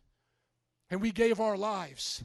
[0.90, 2.24] And we gave our lives.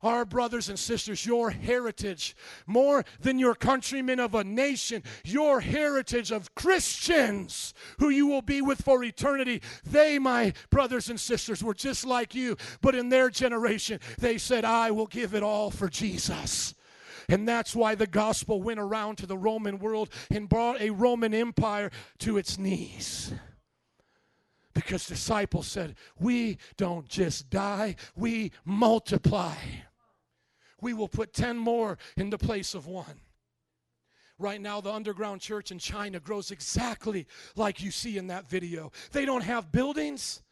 [0.00, 6.30] Our brothers and sisters, your heritage, more than your countrymen of a nation, your heritage
[6.30, 9.60] of Christians who you will be with for eternity.
[9.84, 14.64] They, my brothers and sisters, were just like you, but in their generation, they said,
[14.64, 16.74] I will give it all for Jesus.
[17.28, 21.34] And that's why the gospel went around to the Roman world and brought a Roman
[21.34, 23.32] empire to its knees.
[24.72, 29.56] Because disciples said, We don't just die, we multiply.
[30.80, 33.20] We will put 10 more in the place of one.
[34.38, 37.26] Right now, the underground church in China grows exactly
[37.56, 38.92] like you see in that video.
[39.10, 40.42] They don't have buildings,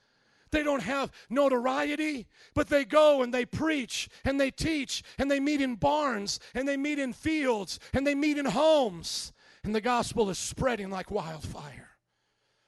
[0.50, 5.38] they don't have notoriety, but they go and they preach and they teach and they
[5.38, 9.32] meet in barns and they meet in fields and they meet in homes.
[9.62, 11.90] And the gospel is spreading like wildfire.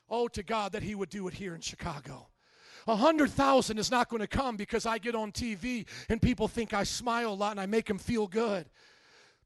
[0.08, 2.27] Oh, to God that He would do it here in Chicago.
[2.88, 6.48] A hundred thousand is not going to come because I get on TV and people
[6.48, 8.66] think I smile a lot and I make them feel good.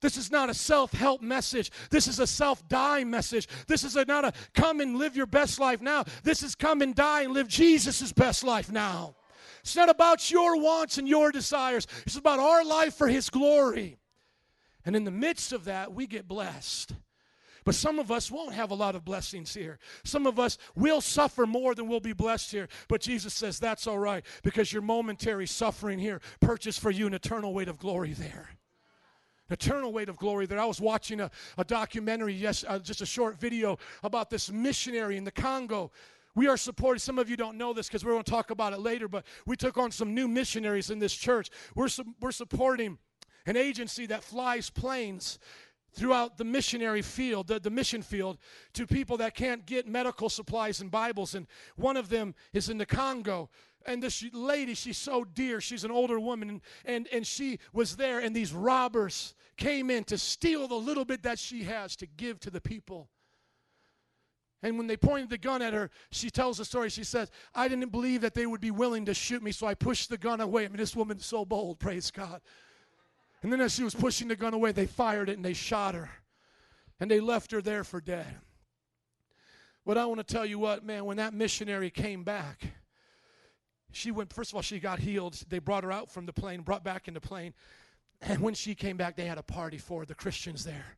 [0.00, 1.72] This is not a self help message.
[1.90, 3.48] This is a self die message.
[3.66, 6.04] This is a, not a come and live your best life now.
[6.22, 9.16] This is come and die and live Jesus' best life now.
[9.62, 13.98] It's not about your wants and your desires, it's about our life for His glory.
[14.84, 16.92] And in the midst of that, we get blessed.
[17.64, 19.78] But some of us won't have a lot of blessings here.
[20.04, 22.68] Some of us will suffer more than we'll be blessed here.
[22.88, 27.14] But Jesus says that's all right because your momentary suffering here purchased for you an
[27.14, 28.48] eternal weight of glory there.
[29.48, 30.58] An eternal weight of glory there.
[30.58, 35.16] I was watching a, a documentary, yes, uh, just a short video about this missionary
[35.16, 35.92] in the Congo.
[36.34, 38.72] We are supporting, some of you don't know this because we're going to talk about
[38.72, 41.50] it later, but we took on some new missionaries in this church.
[41.74, 42.98] We're, su- we're supporting
[43.44, 45.38] an agency that flies planes
[45.94, 48.38] throughout the missionary field, the, the mission field,
[48.72, 51.34] to people that can't get medical supplies and Bibles.
[51.34, 51.46] And
[51.76, 53.50] one of them is in the Congo.
[53.84, 55.60] And this lady, she's so dear.
[55.60, 60.04] She's an older woman, and, and, and she was there, and these robbers came in
[60.04, 63.08] to steal the little bit that she has to give to the people.
[64.62, 66.88] And when they pointed the gun at her, she tells the story.
[66.88, 69.74] She says, I didn't believe that they would be willing to shoot me, so I
[69.74, 70.64] pushed the gun away.
[70.64, 72.40] I mean, this woman's so bold, praise God.
[73.42, 75.94] And then as she was pushing the gun away, they fired it and they shot
[75.94, 76.10] her.
[77.00, 78.26] And they left her there for dead.
[79.84, 82.62] But I want to tell you what, man, when that missionary came back,
[83.90, 85.34] she went, first of all, she got healed.
[85.48, 87.52] They brought her out from the plane, brought back in the plane.
[88.20, 90.96] And when she came back, they had a party for the Christians there.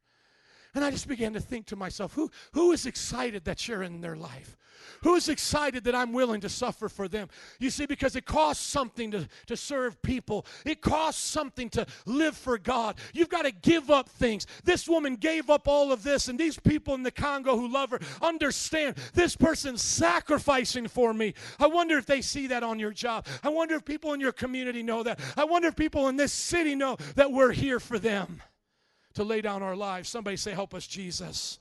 [0.74, 4.00] And I just began to think to myself, who, who is excited that you're in
[4.00, 4.56] their life?
[5.02, 7.28] Who is excited that I'm willing to suffer for them?
[7.58, 12.36] You see, because it costs something to, to serve people, it costs something to live
[12.36, 12.96] for God.
[13.12, 14.46] You've got to give up things.
[14.64, 17.90] This woman gave up all of this, and these people in the Congo who love
[17.90, 21.34] her understand this person's sacrificing for me.
[21.60, 23.26] I wonder if they see that on your job.
[23.42, 25.20] I wonder if people in your community know that.
[25.36, 28.40] I wonder if people in this city know that we're here for them
[29.14, 30.08] to lay down our lives.
[30.08, 31.58] Somebody say, Help us, Jesus.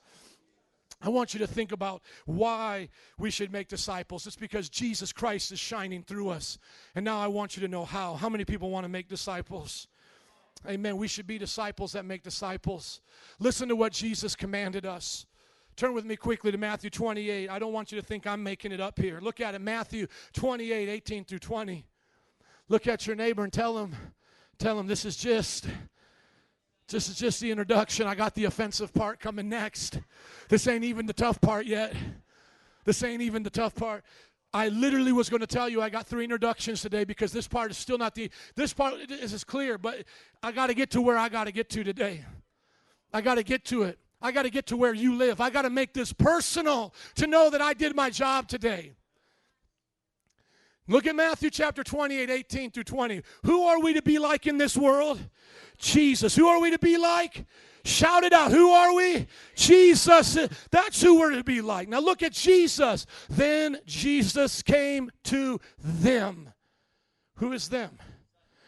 [1.02, 4.26] I want you to think about why we should make disciples.
[4.26, 6.58] It's because Jesus Christ is shining through us.
[6.96, 8.14] And now I want you to know how.
[8.14, 9.88] How many people want to make disciples?
[10.66, 10.96] Amen.
[10.96, 13.02] We should be disciples that make disciples.
[13.40, 15.26] Listen to what Jesus commanded us.
[15.76, 17.50] Turn with me quickly to Matthew 28.
[17.50, 19.20] I don't want you to think I'm making it up here.
[19.22, 21.86] Look at it, Matthew 28, 18 through 20.
[22.70, 23.94] Look at your neighbor and tell him,
[24.58, 25.68] tell him this is just
[26.88, 28.08] this is just the introduction.
[28.08, 30.00] I got the offensive part coming next.
[30.50, 31.96] This ain't even the tough part yet.
[32.86, 34.04] This ain't even the tough part.
[34.54, 37.72] I literally was going to tell you I got three introductions today because this part
[37.72, 40.04] is still not the this part is is clear, but
[40.44, 42.24] I got to get to where I got to get to today.
[43.12, 43.98] I got to get to it.
[44.22, 45.42] I got to get to where you live.
[45.42, 48.94] I got to make this personal to know that I did my job today.
[50.88, 53.22] Look at Matthew chapter 28, 18 through 20.
[53.46, 55.20] Who are we to be like in this world?
[55.78, 56.36] Jesus.
[56.36, 57.46] Who are we to be like?
[57.86, 58.52] Shout it out.
[58.52, 59.28] Who are we?
[59.56, 60.38] Jesus.
[60.72, 61.88] That's who we're to be like.
[61.88, 63.06] Now look at Jesus.
[63.30, 66.50] Then Jesus came to them.
[67.36, 67.98] Who is them?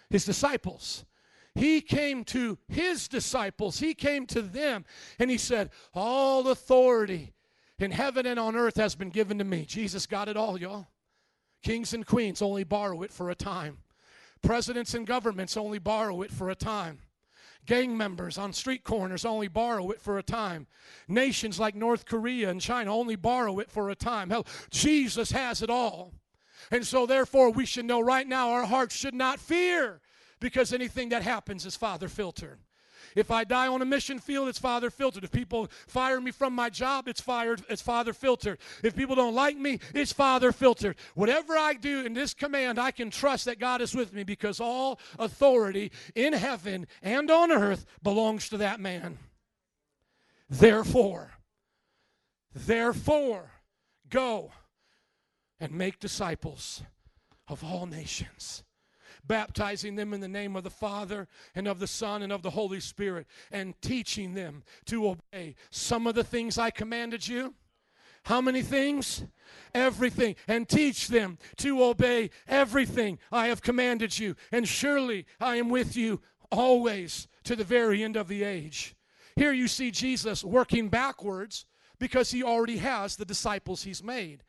[0.10, 1.06] His disciples.
[1.54, 3.80] He came to his disciples.
[3.80, 4.86] He came to them
[5.20, 7.34] and he said, All authority
[7.80, 9.66] in heaven and on earth has been given to me.
[9.66, 10.88] Jesus got it all, y'all.
[11.66, 13.80] Kings and queens only borrow it for a time.
[14.44, 17.00] Presidents and governments only borrow it for a time.
[17.66, 20.68] Gang members on street corners only borrow it for a time.
[21.08, 24.30] Nations like North Korea and China only borrow it for a time.
[24.30, 26.14] Hell, Jesus has it all.
[26.70, 30.02] And so, therefore, we should know right now our hearts should not fear
[30.40, 32.60] because anything that happens is Father filtered.
[33.16, 35.24] If I die on a mission field, it's Father filtered.
[35.24, 38.60] If people fire me from my job, it's fired, it's Father filtered.
[38.84, 40.98] If people don't like me, it's Father filtered.
[41.16, 44.60] Whatever I do in this command, I can trust that God is with me because
[44.60, 49.18] all authority in heaven and on earth belongs to that man.
[50.50, 51.32] Therefore,
[52.54, 53.52] therefore,
[54.10, 54.52] go
[55.60, 56.84] and make disciples
[57.48, 58.64] of all nations
[59.28, 62.52] baptizing them in the name of the Father and of the Son and of the
[62.52, 67.54] Holy Spirit, and teaching them to obey some of the things I commanded you.
[68.24, 69.24] How many things?
[69.74, 70.36] Everything.
[70.48, 74.36] And teach them to obey everything I have commanded you.
[74.52, 76.22] And surely I am with you
[76.52, 78.96] always to the very end of the age.
[79.36, 81.66] Here you see Jesus working backwards
[82.00, 84.44] because he already has the disciples he's made.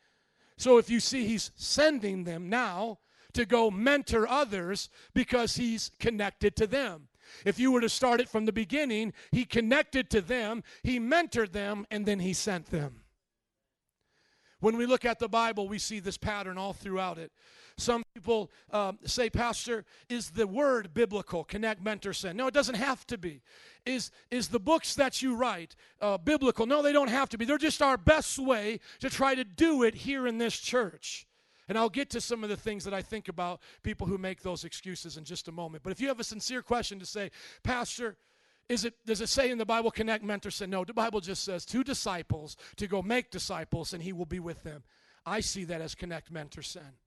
[0.56, 2.98] So if you see he's sending them now
[3.36, 7.08] to go mentor others because he's connected to them.
[7.44, 11.52] If you were to start it from the beginning, he connected to them, he mentored
[11.52, 13.02] them, and then he sent them.
[14.60, 17.30] When we look at the Bible, we see this pattern all throughout it.
[17.76, 21.44] Some people um, say, Pastor, is the word biblical?
[21.44, 22.38] Connect, mentor, send.
[22.38, 23.42] No, it doesn't have to be.
[23.84, 26.64] Is, is the books that you write uh, biblical?
[26.64, 27.44] No, they don't have to be.
[27.44, 31.25] They're just our best way to try to do it here in this church.
[31.68, 34.42] And I'll get to some of the things that I think about people who make
[34.42, 35.82] those excuses in just a moment.
[35.82, 37.30] But if you have a sincere question to say,
[37.62, 38.16] Pastor,
[38.68, 40.72] Is it, does it say in the Bible, connect, mentor, send?
[40.72, 44.40] No, the Bible just says two disciples to go make disciples and he will be
[44.40, 44.82] with them.
[45.24, 46.98] I see that as connect, mentor, send.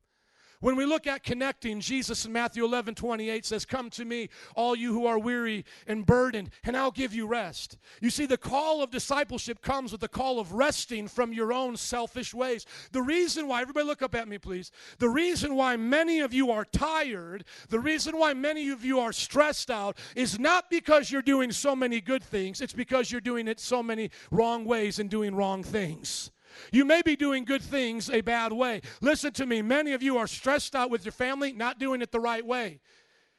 [0.61, 4.75] When we look at connecting, Jesus in Matthew 11 28 says, Come to me, all
[4.75, 7.77] you who are weary and burdened, and I'll give you rest.
[8.01, 11.77] You see, the call of discipleship comes with the call of resting from your own
[11.77, 12.65] selfish ways.
[12.91, 14.71] The reason why, everybody look up at me, please.
[14.97, 19.13] The reason why many of you are tired, the reason why many of you are
[19.13, 23.47] stressed out, is not because you're doing so many good things, it's because you're doing
[23.47, 26.31] it so many wrong ways and doing wrong things.
[26.71, 28.81] You may be doing good things a bad way.
[29.01, 29.61] Listen to me.
[29.61, 32.79] Many of you are stressed out with your family, not doing it the right way.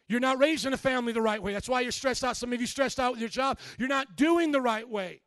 [0.09, 1.53] You're not raising a family the right way.
[1.53, 2.37] That's why you're stressed out.
[2.37, 3.59] Some of you stressed out with your job.
[3.79, 5.23] You're not doing the right way.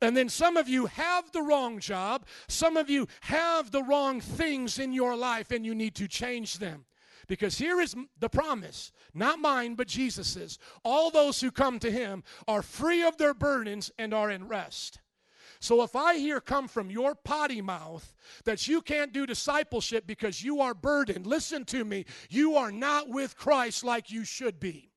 [0.00, 2.26] And then some of you have the wrong job.
[2.48, 6.58] Some of you have the wrong things in your life, and you need to change
[6.58, 6.84] them.
[7.26, 10.58] Because here is the promise, not mine, but Jesus's.
[10.84, 15.00] All those who come to him are free of their burdens and are in rest.
[15.60, 18.14] So if I hear come from your potty mouth
[18.44, 23.08] that you can't do discipleship because you are burdened, listen to me, you are not
[23.08, 24.92] with Christ like you should be.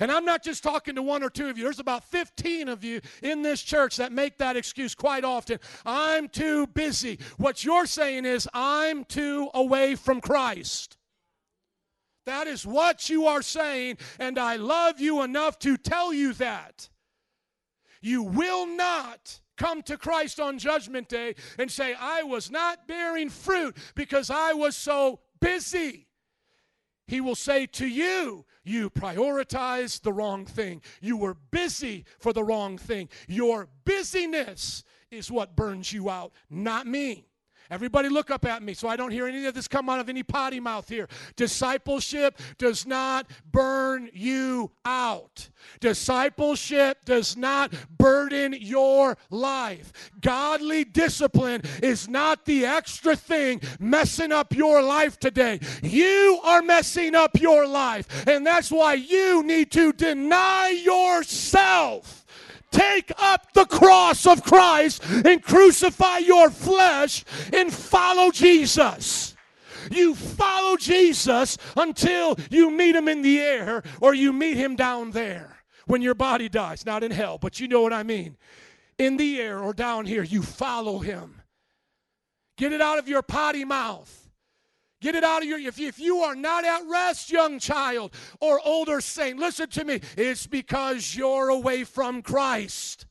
[0.00, 1.64] And I'm not just talking to one or two of you.
[1.64, 5.58] There's about 15 of you in this church that make that excuse quite often.
[5.84, 7.18] I'm too busy.
[7.36, 10.96] What you're saying is, I'm too away from Christ.
[12.24, 16.88] That is what you are saying, and I love you enough to tell you that.
[18.00, 23.28] You will not come to Christ on Judgment Day and say, I was not bearing
[23.28, 26.08] fruit because I was so busy.
[27.06, 30.82] He will say to you, You prioritized the wrong thing.
[31.00, 33.08] You were busy for the wrong thing.
[33.28, 37.26] Your busyness is what burns you out, not me.
[37.72, 40.10] Everybody look up at me so I don't hear any of this come out of
[40.10, 41.08] any potty mouth here.
[41.36, 45.48] Discipleship does not burn you out.
[45.80, 49.90] Discipleship does not burden your life.
[50.20, 55.58] Godly discipline is not the extra thing messing up your life today.
[55.82, 62.21] You are messing up your life, and that's why you need to deny yourself.
[62.72, 69.36] Take up the cross of Christ and crucify your flesh and follow Jesus.
[69.90, 75.10] You follow Jesus until you meet him in the air or you meet him down
[75.10, 76.86] there when your body dies.
[76.86, 78.36] Not in hell, but you know what I mean.
[78.98, 81.42] In the air or down here, you follow him.
[82.56, 84.21] Get it out of your potty mouth.
[85.02, 88.14] Get it out of your, if you, if you are not at rest, young child
[88.40, 90.00] or older saint, listen to me.
[90.16, 93.06] It's because you're away from Christ.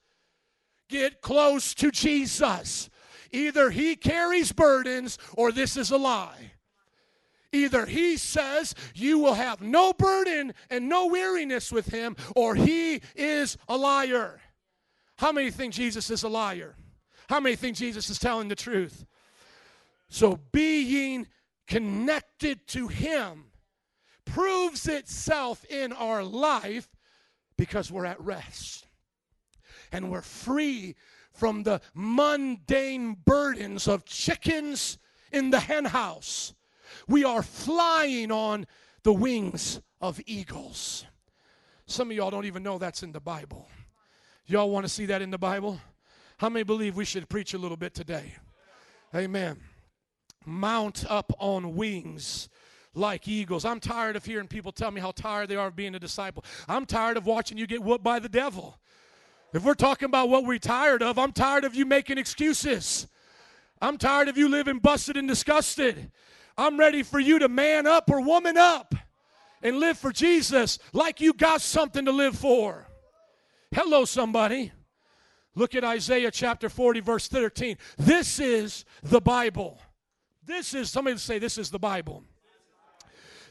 [0.88, 2.90] Get close to Jesus.
[3.34, 6.54] Either he carries burdens or this is a lie.
[7.52, 13.02] Either he says you will have no burden and no weariness with him, or he
[13.18, 14.40] is a liar.
[15.18, 16.78] How many think Jesus is a liar?
[17.28, 19.06] How many think Jesus is telling the truth?
[20.08, 21.28] So being
[21.68, 23.52] connected to Him
[24.26, 26.88] proves itself in our life
[27.58, 28.88] because we're at rest
[29.92, 30.96] and we're free
[31.34, 34.98] from the mundane burdens of chickens
[35.32, 36.54] in the henhouse.
[37.08, 38.68] We are flying on
[39.04, 41.06] the wings of eagles.
[41.86, 43.68] Some of y'all don't even know that's in the Bible.
[44.46, 45.80] Y'all want to see that in the Bible?
[46.38, 48.34] How many believe we should preach a little bit today?
[49.14, 49.71] Amen
[50.46, 52.50] mount up on wings
[52.94, 53.66] like eagles.
[53.66, 56.44] I'm tired of hearing people tell me how tired they are of being a disciple.
[56.68, 58.80] I'm tired of watching you get whooped by the devil.
[59.54, 63.08] If we're talking about what we're tired of, I'm tired of you making excuses.
[63.82, 66.12] I'm tired of you living busted and disgusted.
[66.58, 68.94] I'm ready for you to man up or woman up
[69.62, 72.88] and live for Jesus like you got something to live for.
[73.74, 74.72] Hello, somebody.
[75.56, 77.78] Look at Isaiah chapter 40, verse 13.
[77.98, 79.80] This is the Bible.
[80.52, 82.26] This is, somebody say, this is the Bible.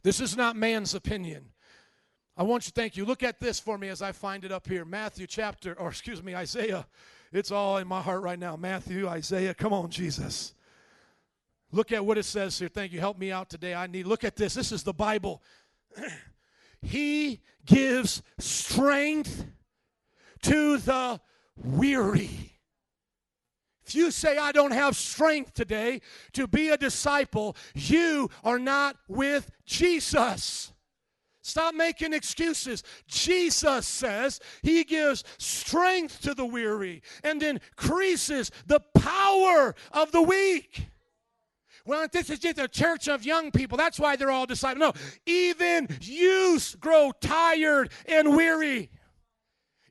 [0.02, 1.46] This is not man's opinion.
[2.36, 3.06] I want you to thank you.
[3.06, 4.84] Look at this for me as I find it up here.
[4.84, 6.86] Matthew chapter, or excuse me, Isaiah.
[7.32, 8.54] It's all in my heart right now.
[8.54, 9.54] Matthew, Isaiah.
[9.54, 10.52] Come on, Jesus.
[11.72, 12.68] Look at what it says here.
[12.68, 13.00] Thank you.
[13.00, 13.74] Help me out today.
[13.74, 14.52] I need, look at this.
[14.52, 15.42] This is the Bible.
[16.82, 19.46] he gives strength
[20.42, 21.18] to the
[21.56, 22.59] weary.
[23.90, 26.00] If you say, I don't have strength today
[26.34, 30.72] to be a disciple, you are not with Jesus.
[31.42, 32.84] Stop making excuses.
[33.08, 40.86] Jesus says he gives strength to the weary and increases the power of the weak.
[41.84, 43.76] Well, this is just a church of young people.
[43.76, 44.78] That's why they're all disciples.
[44.78, 44.92] No,
[45.26, 48.88] even youths grow tired and weary.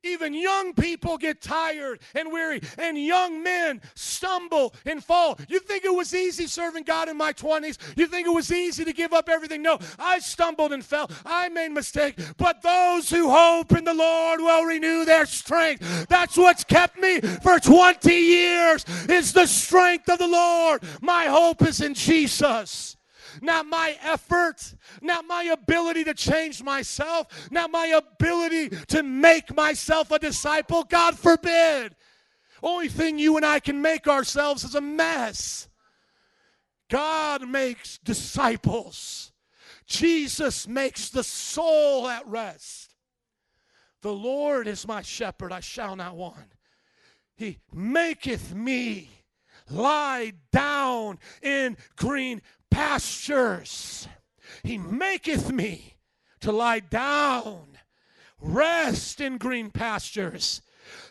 [0.03, 5.37] Even young people get tired and weary, and young men stumble and fall.
[5.47, 7.77] You think it was easy serving God in my 20s?
[7.97, 9.61] You think it was easy to give up everything?
[9.61, 11.09] No, I stumbled and fell.
[11.25, 12.33] I made mistakes.
[12.37, 16.07] But those who hope in the Lord will renew their strength.
[16.07, 20.83] That's what's kept me for 20 years is the strength of the Lord.
[21.01, 22.95] My hope is in Jesus
[23.41, 30.11] not my effort, not my ability to change myself, not my ability to make myself
[30.11, 30.83] a disciple.
[30.83, 31.95] God forbid.
[32.61, 35.67] Only thing you and I can make ourselves is a mess.
[36.89, 39.31] God makes disciples.
[39.85, 42.93] Jesus makes the soul at rest.
[44.01, 46.53] The Lord is my shepherd, I shall not want.
[47.35, 49.09] He maketh me
[49.69, 52.41] lie down in green
[52.71, 54.07] pastures.
[54.63, 55.95] He maketh me
[56.41, 57.77] to lie down,
[58.39, 60.61] rest in green pastures.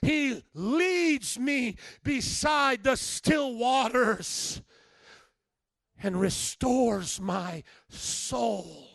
[0.02, 4.60] He leads me beside the still waters
[6.02, 8.89] and restores my soul.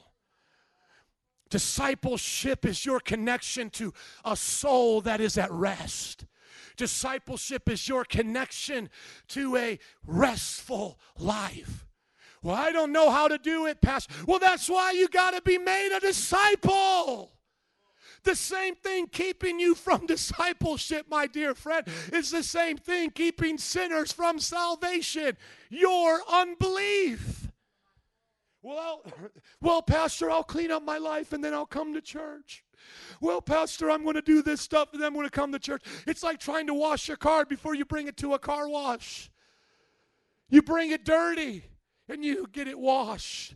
[1.49, 3.93] Discipleship is your connection to
[4.25, 6.25] a soul that is at rest.
[6.77, 8.89] Discipleship is your connection
[9.27, 11.85] to a restful life.
[12.43, 14.13] Well, I don't know how to do it, Pastor.
[14.27, 17.31] Well, that's why you got to be made a disciple.
[18.23, 23.57] The same thing keeping you from discipleship, my dear friend, is the same thing keeping
[23.57, 25.37] sinners from salvation.
[25.69, 27.47] Your unbelief.
[28.61, 29.05] Well,
[29.61, 32.65] well, Pastor, I'll clean up my life and then I'll come to church.
[33.21, 35.59] Well, Pastor, I'm going to do this stuff and then I'm going to come to
[35.59, 35.83] church.
[36.05, 39.31] It's like trying to wash your car before you bring it to a car wash.
[40.49, 41.63] You bring it dirty
[42.09, 43.55] and you get it washed.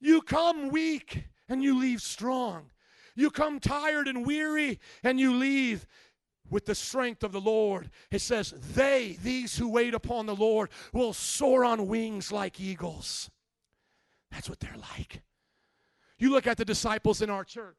[0.00, 2.70] You come weak and you leave strong.
[3.14, 5.86] You come tired and weary and you leave
[6.48, 7.90] with the strength of the Lord.
[8.10, 13.30] It says, They, these who wait upon the Lord, will soar on wings like eagles.
[14.30, 15.22] That's what they're like.
[16.18, 17.78] You look at the disciples in our church,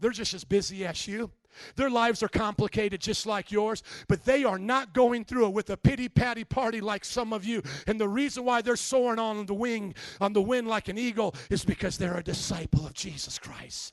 [0.00, 1.30] they're just as busy as you.
[1.76, 5.70] Their lives are complicated just like yours, but they are not going through it with
[5.70, 7.62] a pity patty party like some of you.
[7.86, 11.34] And the reason why they're soaring on the wing, on the wind like an eagle,
[11.50, 13.92] is because they're a disciple of Jesus Christ.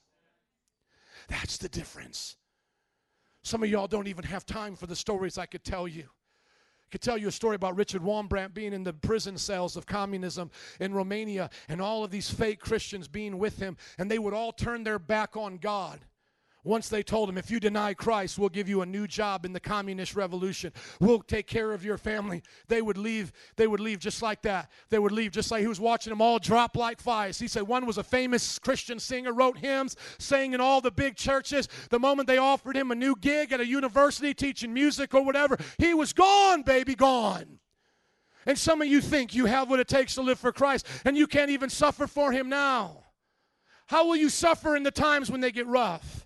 [1.27, 2.35] That's the difference.
[3.43, 6.09] Some of y'all don't even have time for the stories I could tell you.
[6.95, 10.49] Could tell you a story about Richard Wurmbrand being in the prison cells of communism
[10.79, 14.53] in Romania and all of these fake Christians being with him, and they would all
[14.53, 15.99] turn their back on God.
[16.65, 19.53] Once they told him, if you deny Christ, we'll give you a new job in
[19.53, 20.73] the communist revolution.
[20.99, 22.41] We'll take care of your family.
[22.67, 24.71] They would leave, they would leave just like that.
[24.89, 27.37] They would leave just like he was watching them all drop like flies.
[27.37, 31.15] He said one was a famous Christian singer, wrote hymns, sang in all the big
[31.15, 31.69] churches.
[31.91, 35.59] The moment they offered him a new gig at a university teaching music or whatever,
[35.77, 37.59] he was gone, baby, gone.
[38.47, 41.15] And some of you think you have what it takes to live for Christ, and
[41.15, 43.03] you can't even suffer for him now.
[43.85, 46.24] How will you suffer in the times when they get rough?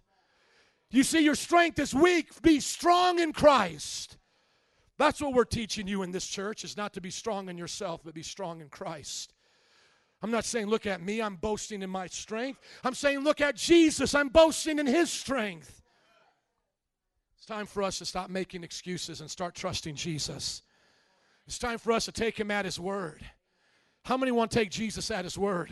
[0.91, 2.41] You see, your strength is weak.
[2.41, 4.17] Be strong in Christ.
[4.97, 8.01] That's what we're teaching you in this church is not to be strong in yourself,
[8.03, 9.33] but be strong in Christ.
[10.21, 12.59] I'm not saying, look at me, I'm boasting in my strength.
[12.83, 15.81] I'm saying, look at Jesus, I'm boasting in his strength.
[17.37, 20.63] It's time for us to stop making excuses and start trusting Jesus.
[21.47, 23.21] It's time for us to take him at his word.
[24.03, 25.71] How many want to take Jesus at his word?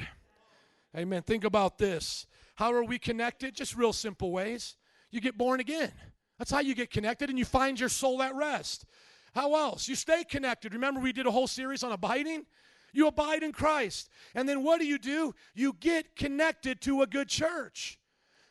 [0.95, 1.21] Amen.
[1.23, 2.25] Think about this.
[2.55, 3.53] How are we connected?
[3.53, 4.77] Just real simple ways.
[5.11, 5.91] You get born again.
[6.37, 8.85] That's how you get connected and you find your soul at rest.
[9.33, 9.87] How else?
[9.87, 10.73] You stay connected.
[10.73, 12.45] Remember, we did a whole series on abiding?
[12.93, 14.09] You abide in Christ.
[14.35, 15.35] And then what do you do?
[15.53, 17.99] You get connected to a good church.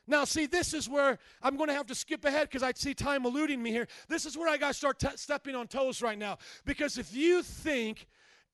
[0.08, 2.94] Now, see, this is where I'm going to have to skip ahead because I see
[2.94, 3.88] time eluding me here.
[4.08, 6.38] This is where I got to start t- stepping on toes right now.
[6.64, 8.06] Because if you think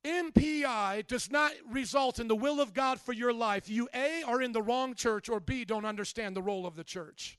[0.03, 4.41] MPI does not result in the will of God for your life, you A, are
[4.41, 7.37] in the wrong church, or B, don't understand the role of the church.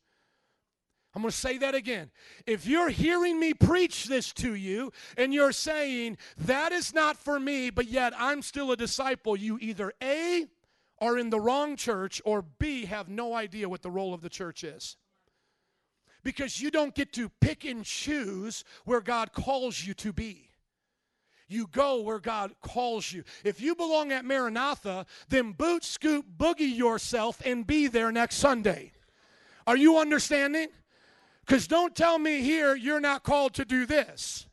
[1.15, 2.11] I'm going to say that again.
[2.45, 7.39] If you're hearing me preach this to you and you're saying, that is not for
[7.39, 10.47] me, but yet I'm still a disciple, you either A,
[11.01, 14.28] are in the wrong church, or B, have no idea what the role of the
[14.28, 14.97] church is.
[16.23, 20.51] Because you don't get to pick and choose where God calls you to be.
[21.47, 23.23] You go where God calls you.
[23.45, 28.93] If you belong at Maranatha, then boot, scoop, boogie yourself and be there next Sunday.
[29.66, 30.69] Are you understanding?
[31.47, 34.47] Because don't tell me here you're not called to do this.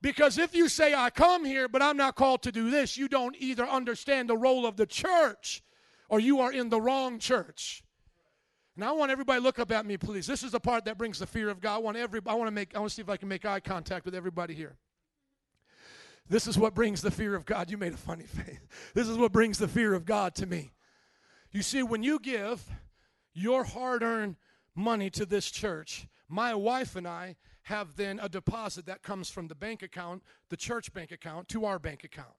[0.00, 3.08] Because if you say, I come here, but I'm not called to do this, you
[3.08, 5.62] don't either understand the role of the church
[6.08, 7.82] or you are in the wrong church.
[8.76, 10.26] And I want everybody look up at me, please.
[10.26, 11.76] This is the part that brings the fear of God.
[11.76, 13.44] I want every I want to make I want to see if I can make
[13.44, 14.76] eye contact with everybody here.
[16.28, 17.70] This is what brings the fear of God.
[17.70, 18.58] You made a funny face.
[18.94, 20.72] This is what brings the fear of God to me.
[21.52, 22.64] You see, when you give
[23.32, 24.36] your hard-earned
[24.74, 29.48] money to this church, my wife and I have then a deposit that comes from
[29.48, 32.34] the bank account, the church bank account, to our bank account.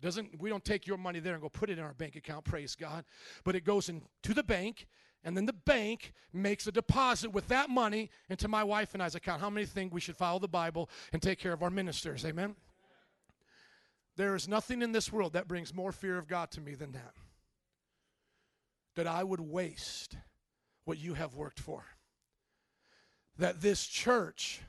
[0.00, 2.16] It doesn't we don't take your money there and go put it in our bank
[2.16, 3.04] account, praise God.
[3.44, 4.86] But it goes into the bank,
[5.22, 9.14] and then the bank makes a deposit with that money into my wife and I's
[9.14, 9.42] account.
[9.42, 12.24] How many think we should follow the Bible and take care of our ministers?
[12.24, 12.56] Amen.
[14.16, 16.92] There is nothing in this world that brings more fear of God to me than
[16.92, 17.14] that.
[18.96, 20.16] That I would waste
[20.84, 21.84] what you have worked for.
[23.40, 24.60] That this church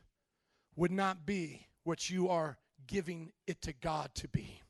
[0.75, 2.57] would not be what you are
[2.87, 4.61] giving it to God to be.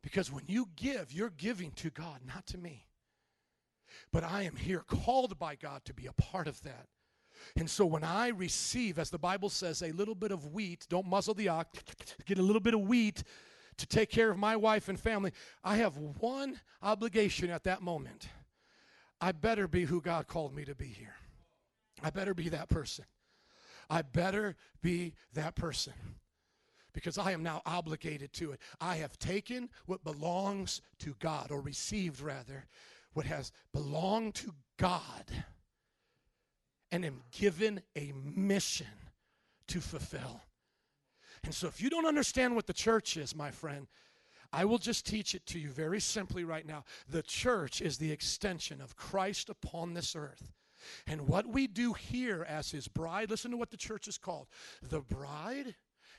[0.00, 2.86] Because when you give, you're giving to God, not to me.
[4.12, 6.86] But I am here called by God to be a part of that.
[7.56, 11.08] And so when I receive, as the Bible says, a little bit of wheat, don't
[11.08, 11.80] muzzle the ox,
[12.26, 13.24] get a little bit of wheat
[13.76, 15.32] to take care of my wife and family,
[15.64, 18.28] I have one obligation at that moment.
[19.20, 21.16] I better be who God called me to be here.
[22.04, 23.06] I better be that person.
[23.88, 25.94] I better be that person
[26.92, 28.60] because I am now obligated to it.
[28.78, 32.66] I have taken what belongs to God, or received rather,
[33.14, 35.24] what has belonged to God,
[36.92, 38.86] and am given a mission
[39.68, 40.42] to fulfill.
[41.42, 43.86] And so, if you don't understand what the church is, my friend,
[44.52, 46.84] I will just teach it to you very simply right now.
[47.08, 50.52] The church is the extension of Christ upon this earth.
[51.06, 54.48] And what we do here as his bride, listen to what the church is called
[54.82, 55.74] the bride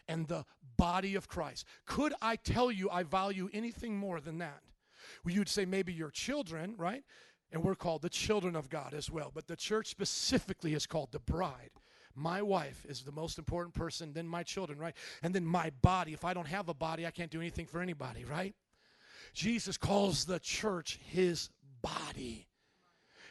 [0.08, 0.46] and the
[0.78, 1.66] body of Christ.
[1.86, 4.62] Could I tell you I value anything more than that?
[5.24, 7.04] Well, you'd say maybe your children, right?
[7.52, 9.32] And we're called the children of God as well.
[9.34, 11.72] But the church specifically is called the bride.
[12.16, 14.96] My wife is the most important person, then my children, right?
[15.22, 16.14] And then my body.
[16.14, 18.56] If I don't have a body, I can't do anything for anybody, right?
[19.34, 21.50] Jesus calls the church his
[21.82, 22.48] body,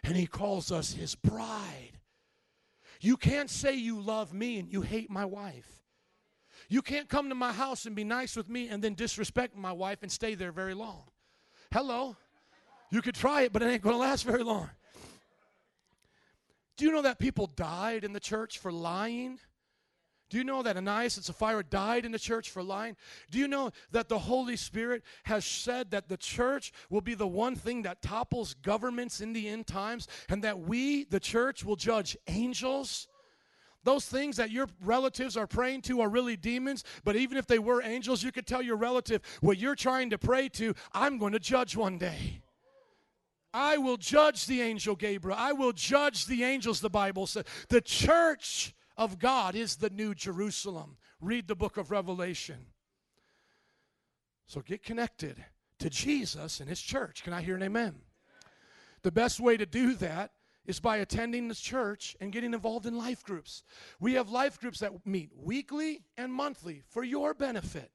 [0.05, 1.99] and he calls us his bride.
[3.01, 5.83] You can't say you love me and you hate my wife.
[6.69, 9.73] You can't come to my house and be nice with me and then disrespect my
[9.73, 11.05] wife and stay there very long.
[11.73, 12.17] Hello?
[12.91, 14.71] You could try it, but it ain't going to last very long.
[16.77, 19.39] Do you know that people died in the church for lying?
[20.31, 22.97] Do you know that Ananias and Sapphira died in the church for lying?
[23.31, 27.27] Do you know that the Holy Spirit has said that the church will be the
[27.27, 31.77] one thing that topples governments in the end times and that we, the church, will
[31.77, 33.07] judge angels?
[33.85, 37.59] Those things that your relatives are praying to are really demons, but even if they
[37.59, 41.35] were angels, you could tell your relative what you're trying to pray to, I'm going
[41.35, 42.41] to judge one day.
[43.53, 45.39] I will judge the angel Gabriel.
[45.39, 47.45] I will judge the angels, the Bible says.
[47.69, 50.97] The church of God is the new Jerusalem.
[51.21, 52.67] Read the book of Revelation.
[54.47, 55.43] So get connected
[55.79, 57.25] to Jesus and his church.
[57.25, 57.97] Can I hear an amen?
[59.03, 60.33] The best way to do that
[60.67, 63.63] is by attending the church and getting involved in life groups.
[64.01, 67.91] We have life groups that meet weekly and monthly for your benefit.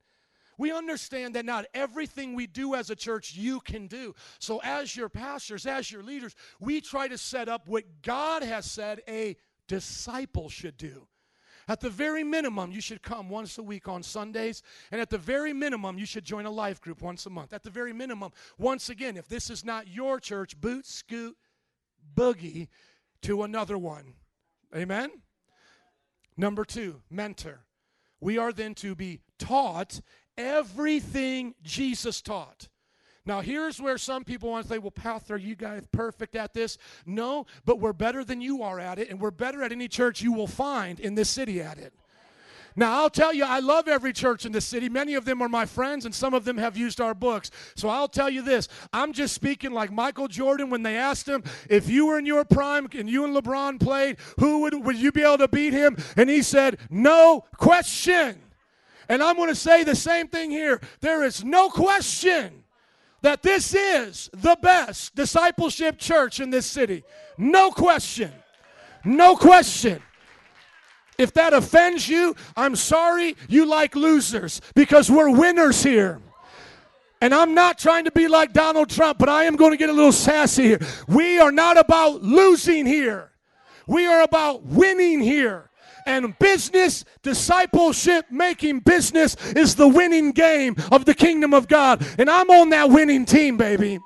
[0.59, 4.13] We understand that not everything we do as a church you can do.
[4.39, 8.65] So, as your pastors, as your leaders, we try to set up what God has
[8.65, 9.37] said a
[9.69, 11.07] disciple should do.
[11.69, 14.63] At the very minimum, you should come once a week on Sundays.
[14.91, 17.53] And at the very minimum, you should join a life group once a month.
[17.53, 21.37] At the very minimum, once again, if this is not your church, boot, scoot,
[22.15, 22.69] boogie
[23.21, 24.15] to another one.
[24.75, 25.11] Amen?
[26.35, 27.65] Number two, mentor.
[28.19, 30.01] We are then to be taught
[30.37, 32.67] everything Jesus taught.
[33.25, 36.53] Now, here's where some people want to say, well, Pastor, are you guys perfect at
[36.53, 36.77] this?
[37.05, 40.21] No, but we're better than you are at it, and we're better at any church
[40.21, 41.93] you will find in this city at it.
[42.75, 44.89] Now, I'll tell you, I love every church in the city.
[44.89, 47.51] Many of them are my friends, and some of them have used our books.
[47.75, 51.43] So I'll tell you this I'm just speaking like Michael Jordan when they asked him,
[51.69, 55.11] if you were in your prime and you and LeBron played, who would, would you
[55.11, 55.97] be able to beat him?
[56.15, 58.39] And he said, no question.
[59.09, 60.79] And I'm going to say the same thing here.
[61.01, 62.63] There is no question
[63.21, 67.03] that this is the best discipleship church in this city.
[67.37, 68.31] No question.
[69.03, 70.01] No question.
[71.17, 76.21] If that offends you, I'm sorry you like losers because we're winners here.
[77.21, 79.89] And I'm not trying to be like Donald Trump, but I am going to get
[79.89, 80.79] a little sassy here.
[81.07, 83.31] We are not about losing here,
[83.85, 85.68] we are about winning here.
[86.05, 92.05] And business, discipleship, making business is the winning game of the kingdom of God.
[92.17, 93.99] And I'm on that winning team, baby.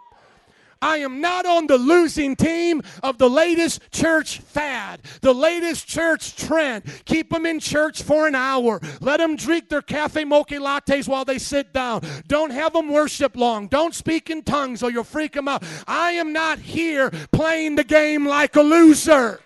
[0.83, 6.35] I am not on the losing team of the latest church fad, the latest church
[6.35, 6.83] trend.
[7.05, 8.81] Keep them in church for an hour.
[8.99, 12.01] Let them drink their cafe mocha lattes while they sit down.
[12.27, 13.67] Don't have them worship long.
[13.67, 15.63] Don't speak in tongues or you'll freak them out.
[15.87, 19.39] I am not here playing the game like a loser.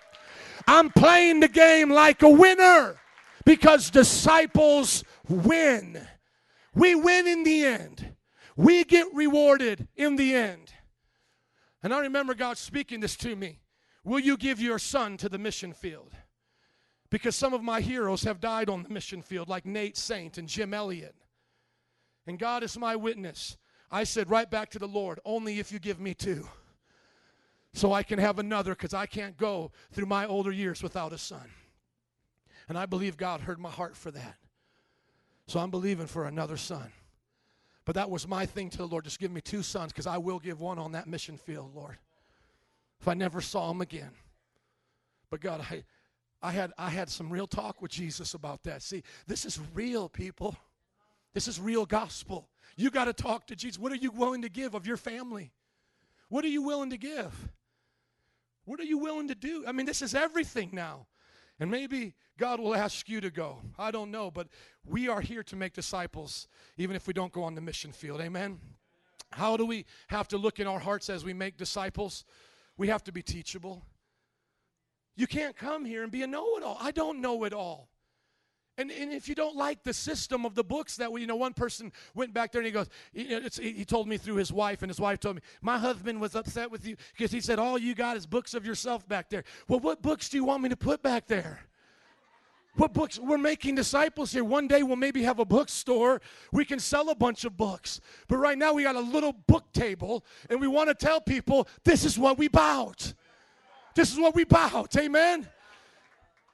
[0.68, 3.00] I'm playing the game like a winner
[3.46, 6.06] because disciples win.
[6.74, 8.14] We win in the end.
[8.54, 10.74] We get rewarded in the end.
[11.82, 13.60] And I remember God speaking this to me.
[14.04, 16.12] Will you give your son to the mission field?
[17.08, 20.46] Because some of my heroes have died on the mission field, like Nate Saint and
[20.46, 21.14] Jim Elliot.
[22.26, 23.56] And God is my witness.
[23.90, 26.46] I said right back to the Lord, only if you give me two.
[27.74, 31.18] So I can have another, because I can't go through my older years without a
[31.18, 31.50] son.
[32.68, 34.36] And I believe God heard my heart for that.
[35.46, 36.92] So I'm believing for another son.
[37.84, 39.04] But that was my thing to the Lord.
[39.04, 41.96] Just give me two sons because I will give one on that mission field, Lord.
[43.00, 44.10] If I never saw him again.
[45.30, 45.84] But God, I,
[46.42, 48.82] I, had, I had some real talk with Jesus about that.
[48.82, 50.56] See, this is real, people.
[51.32, 52.48] This is real gospel.
[52.76, 53.78] You got to talk to Jesus.
[53.78, 55.52] What are you willing to give of your family?
[56.28, 57.48] What are you willing to give?
[58.68, 59.64] What are you willing to do?
[59.66, 61.06] I mean, this is everything now.
[61.58, 63.60] And maybe God will ask you to go.
[63.78, 64.48] I don't know, but
[64.84, 68.20] we are here to make disciples, even if we don't go on the mission field.
[68.20, 68.60] Amen?
[69.32, 72.26] How do we have to look in our hearts as we make disciples?
[72.76, 73.86] We have to be teachable.
[75.16, 76.76] You can't come here and be a know it all.
[76.78, 77.88] I don't know it all.
[78.78, 81.34] And, and if you don't like the system of the books that we, you know,
[81.34, 84.52] one person went back there and he goes, you know, he told me through his
[84.52, 87.58] wife, and his wife told me, my husband was upset with you because he said,
[87.58, 89.42] all you got is books of yourself back there.
[89.66, 91.60] Well, what books do you want me to put back there?
[92.76, 93.18] What books?
[93.18, 94.44] We're making disciples here.
[94.44, 96.20] One day we'll maybe have a bookstore.
[96.52, 98.00] We can sell a bunch of books.
[98.28, 101.66] But right now we got a little book table and we want to tell people
[101.82, 103.12] this is what we bout.
[103.96, 104.96] This is what we bout.
[104.96, 105.48] Amen.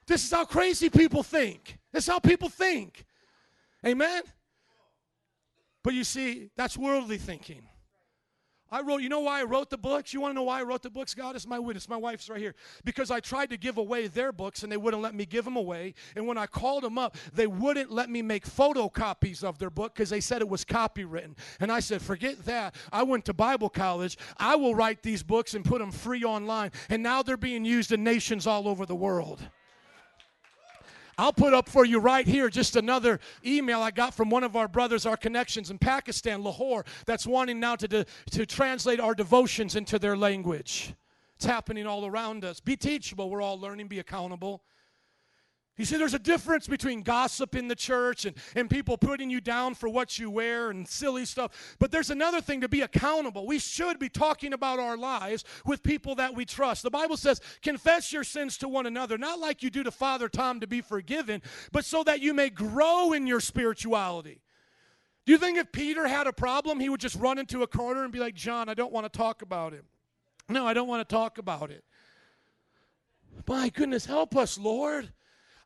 [0.07, 1.77] This is how crazy people think.
[1.95, 3.05] This is how people think.
[3.85, 4.23] Amen.
[5.81, 7.61] But you see, that's worldly thinking.
[8.69, 10.13] I wrote, you know why I wrote the books?
[10.13, 11.13] You want to know why I wrote the books?
[11.13, 11.87] God is my witness.
[11.87, 12.53] My wife's right here.
[12.83, 15.55] Because I tried to give away their books and they wouldn't let me give them
[15.55, 15.93] away.
[16.17, 19.93] And when I called them up, they wouldn't let me make photocopies of their book
[19.95, 21.37] because they said it was copywritten.
[21.61, 22.75] And I said, forget that.
[22.91, 24.17] I went to Bible college.
[24.35, 26.71] I will write these books and put them free online.
[26.89, 29.41] And now they're being used in nations all over the world.
[31.17, 34.55] I'll put up for you right here just another email I got from one of
[34.55, 39.15] our brothers, our connections in Pakistan, Lahore, that's wanting now to, de- to translate our
[39.15, 40.93] devotions into their language.
[41.37, 42.59] It's happening all around us.
[42.59, 43.29] Be teachable.
[43.29, 44.61] We're all learning, be accountable.
[45.77, 49.41] You see, there's a difference between gossip in the church and, and people putting you
[49.41, 51.75] down for what you wear and silly stuff.
[51.79, 53.45] But there's another thing to be accountable.
[53.45, 56.83] We should be talking about our lives with people that we trust.
[56.83, 60.29] The Bible says, confess your sins to one another, not like you do to Father
[60.29, 61.41] Tom to be forgiven,
[61.73, 64.39] but so that you may grow in your spirituality.
[65.25, 68.03] Do you think if Peter had a problem, he would just run into a corner
[68.03, 69.83] and be like, John, I don't want to talk about it?
[70.47, 71.83] No, I don't want to talk about it.
[73.45, 75.11] My goodness, help us, Lord.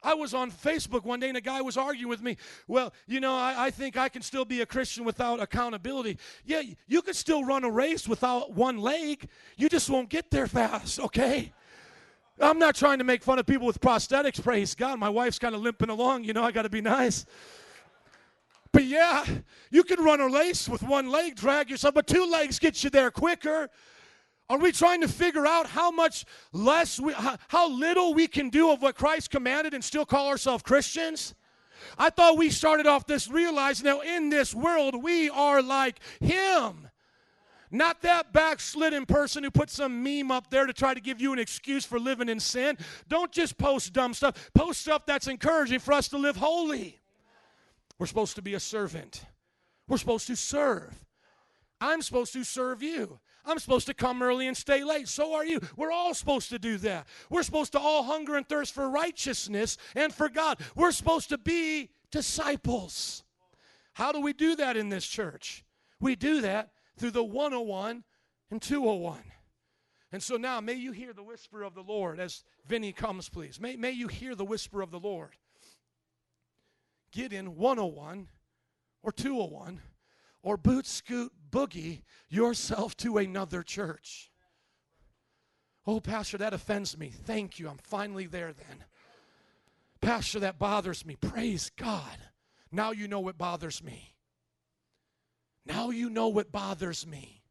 [0.02, 2.38] I was on Facebook one day and a guy was arguing with me.
[2.68, 6.18] Well, you know, I, I, think I can still be a Christian without accountability.
[6.46, 9.28] Yeah, you can still run a race without one leg.
[9.58, 11.52] You just won't get there fast, okay?
[12.40, 14.98] I'm not trying to make fun of people with prosthetics, praise God.
[15.00, 17.26] My wife's kind of limping along, you know, I got to be nice.
[18.72, 19.26] But yeah,
[19.72, 22.90] you can run a race with one leg, drag yourself, but two legs get you
[22.90, 23.70] there quicker.
[24.50, 28.72] Are we trying to figure out how much less, we, how, little we can do
[28.72, 31.36] of what Christ commanded and still call ourselves Christians?
[31.98, 36.90] I thought we started off this realizing that in this world we are like Him.
[37.72, 41.32] Not that backslidden person who put some meme up there to try to give you
[41.34, 42.78] an excuse for living in sin.
[43.08, 47.00] Don't just post dumb stuff, post stuff that's encouraging for us to live holy.
[48.00, 49.26] We're supposed to be a servant,
[49.88, 51.06] we're supposed to serve.
[51.82, 53.20] I'm supposed to serve you.
[53.46, 55.08] I'm supposed to come early and stay late.
[55.08, 55.60] So are you.
[55.76, 57.08] We're all supposed to do that.
[57.30, 60.60] We're supposed to all hunger and thirst for righteousness and for God.
[60.76, 63.24] We're supposed to be disciples.
[63.94, 65.64] How do we do that in this church?
[66.00, 68.04] We do that through the 101
[68.52, 69.20] and 201.
[70.12, 73.60] And so now, may you hear the whisper of the Lord as Vinny comes, please.
[73.60, 75.36] May, may you hear the whisper of the Lord.
[77.12, 78.28] Get in 101
[79.04, 79.82] or 201
[80.42, 84.32] or boot scoot boogie yourself to another church.
[85.86, 87.10] Oh, Pastor, that offends me.
[87.10, 87.68] Thank you.
[87.68, 88.84] I'm finally there then.
[90.02, 91.16] Pastor, that bothers me.
[91.16, 92.18] Praise God.
[92.72, 94.14] Now you know what bothers me.
[95.66, 97.42] Now you know what bothers me.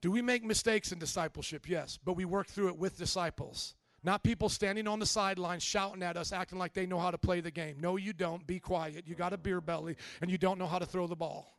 [0.00, 1.68] Do we make mistakes in discipleship?
[1.68, 3.74] Yes, but we work through it with disciples.
[4.06, 7.18] Not people standing on the sidelines shouting at us, acting like they know how to
[7.18, 7.78] play the game.
[7.80, 8.46] No, you don't.
[8.46, 9.02] Be quiet.
[9.08, 11.58] You got a beer belly and you don't know how to throw the ball.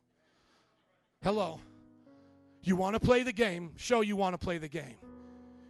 [1.22, 1.60] Hello.
[2.62, 3.72] You want to play the game?
[3.76, 4.94] Show you want to play the game.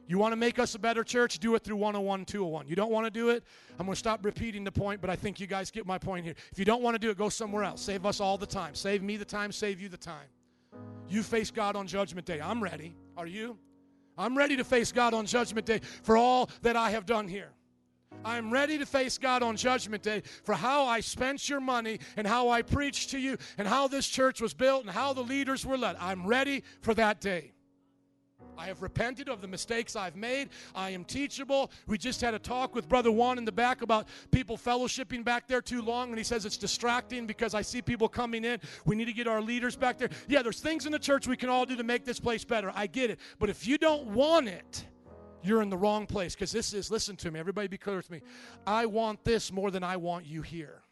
[0.06, 1.40] You want to make us a better church?
[1.40, 2.68] Do it through 101, 201.
[2.68, 3.42] You don't want to do it?
[3.76, 6.24] I'm going to stop repeating the point, but I think you guys get my point
[6.24, 6.36] here.
[6.52, 7.80] If you don't want to do it, go somewhere else.
[7.80, 8.76] Save us all the time.
[8.76, 10.28] Save me the time, save you the time.
[11.08, 12.40] You face God on Judgment Day.
[12.40, 12.94] I'm ready.
[13.16, 13.58] Are you?
[14.18, 17.52] I'm ready to face God on Judgment Day for all that I have done here.
[18.24, 22.26] I'm ready to face God on Judgment Day for how I spent your money and
[22.26, 25.64] how I preached to you and how this church was built and how the leaders
[25.64, 25.96] were led.
[26.00, 27.52] I'm ready for that day.
[28.58, 30.48] I have repented of the mistakes I've made.
[30.74, 31.70] I am teachable.
[31.86, 35.46] We just had a talk with Brother Juan in the back about people fellowshipping back
[35.46, 38.58] there too long, and he says it's distracting because I see people coming in.
[38.84, 40.10] We need to get our leaders back there.
[40.26, 42.72] Yeah, there's things in the church we can all do to make this place better.
[42.74, 43.20] I get it.
[43.38, 44.84] But if you don't want it,
[45.42, 48.10] you're in the wrong place because this is, listen to me, everybody be clear with
[48.10, 48.22] me.
[48.66, 50.82] I want this more than I want you here.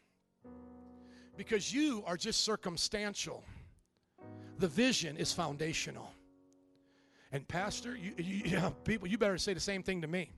[1.35, 3.43] Because you are just circumstantial,
[4.57, 6.09] the vision is foundational.
[7.31, 10.31] And pastor, you, you, yeah, people, you better say the same thing to me.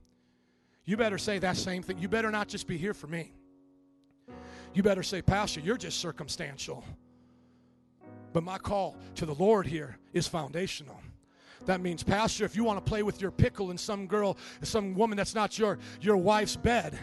[0.84, 1.98] You better say that same thing.
[1.98, 3.32] You better not just be here for me.
[4.74, 6.84] You better say, Pastor, you're just circumstantial.
[8.32, 11.00] But my call to the Lord here is foundational.
[11.66, 14.94] That means, Pastor, if you want to play with your pickle in some girl, some
[14.94, 16.98] woman that's not your, your wife's bed,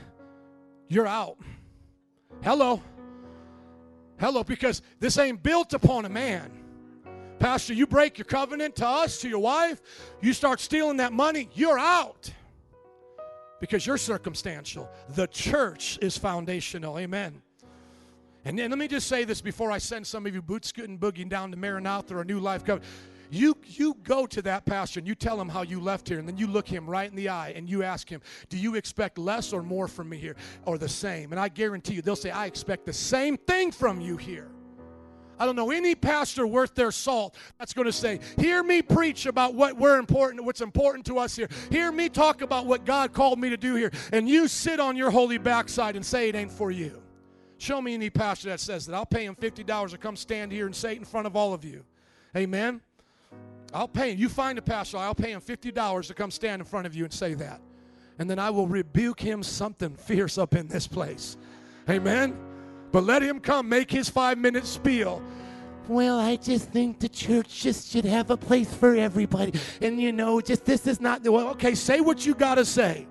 [0.88, 1.38] you're out.
[2.41, 2.81] Hello.
[4.19, 6.51] Hello, because this ain't built upon a man.
[7.39, 9.81] Pastor, you break your covenant to us, to your wife,
[10.22, 12.31] you start stealing that money, you're out.
[13.59, 14.89] Because you're circumstantial.
[15.09, 16.99] The church is foundational.
[16.99, 17.41] Amen.
[18.45, 20.97] And then let me just say this before I send some of you boot scooting
[20.97, 22.89] boogieing down to Maranatha or a New Life Covenant.
[23.30, 26.27] You, you go to that pastor and you tell him how you left here, and
[26.27, 29.18] then you look him right in the eye and you ask him, Do you expect
[29.18, 31.34] less or more from me here, or the same?
[31.34, 34.49] And I guarantee you, they'll say, I expect the same thing from you here.
[35.39, 39.26] I don't know any pastor worth their salt that's going to say, Hear me preach
[39.26, 41.49] about what we're important, what's important to us here.
[41.69, 43.91] Hear me talk about what God called me to do here.
[44.11, 47.01] And you sit on your holy backside and say it ain't for you.
[47.59, 48.95] Show me any pastor that says that.
[48.95, 51.53] I'll pay him $50 to come stand here and say it in front of all
[51.53, 51.84] of you.
[52.35, 52.81] Amen.
[53.73, 54.19] I'll pay him.
[54.19, 57.03] You find a pastor, I'll pay him $50 to come stand in front of you
[57.03, 57.59] and say that.
[58.19, 61.38] And then I will rebuke him something fierce up in this place.
[61.89, 62.47] Amen.
[62.98, 65.22] But let him come make his five minute spiel.
[65.88, 69.53] Well, I just think the church just should have a place for everybody.
[69.84, 73.06] And you know, just this is not the well, okay, say what you gotta say.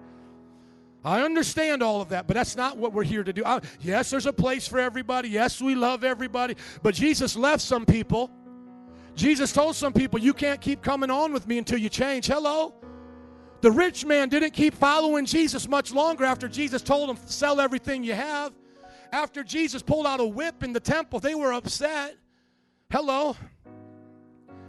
[1.05, 3.45] I understand all of that, but that's not what we're here to do.
[3.45, 5.29] I- yes, there's a place for everybody.
[5.29, 6.57] Yes, we love everybody.
[6.83, 8.29] But Jesus left some people.
[9.15, 12.27] Jesus told some people, You can't keep coming on with me until you change.
[12.27, 12.75] Hello?
[13.61, 18.03] The rich man didn't keep following Jesus much longer after Jesus told him, Sell everything
[18.03, 18.53] you have.
[19.13, 22.17] After Jesus pulled out a whip in the temple, they were upset.
[22.91, 23.37] Hello?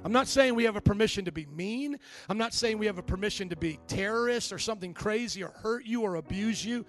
[0.03, 1.97] I'm not saying we have a permission to be mean.
[2.30, 5.85] I'm not saying we have a permission to be terrorists or something crazy or hurt
[5.85, 6.85] you or abuse you.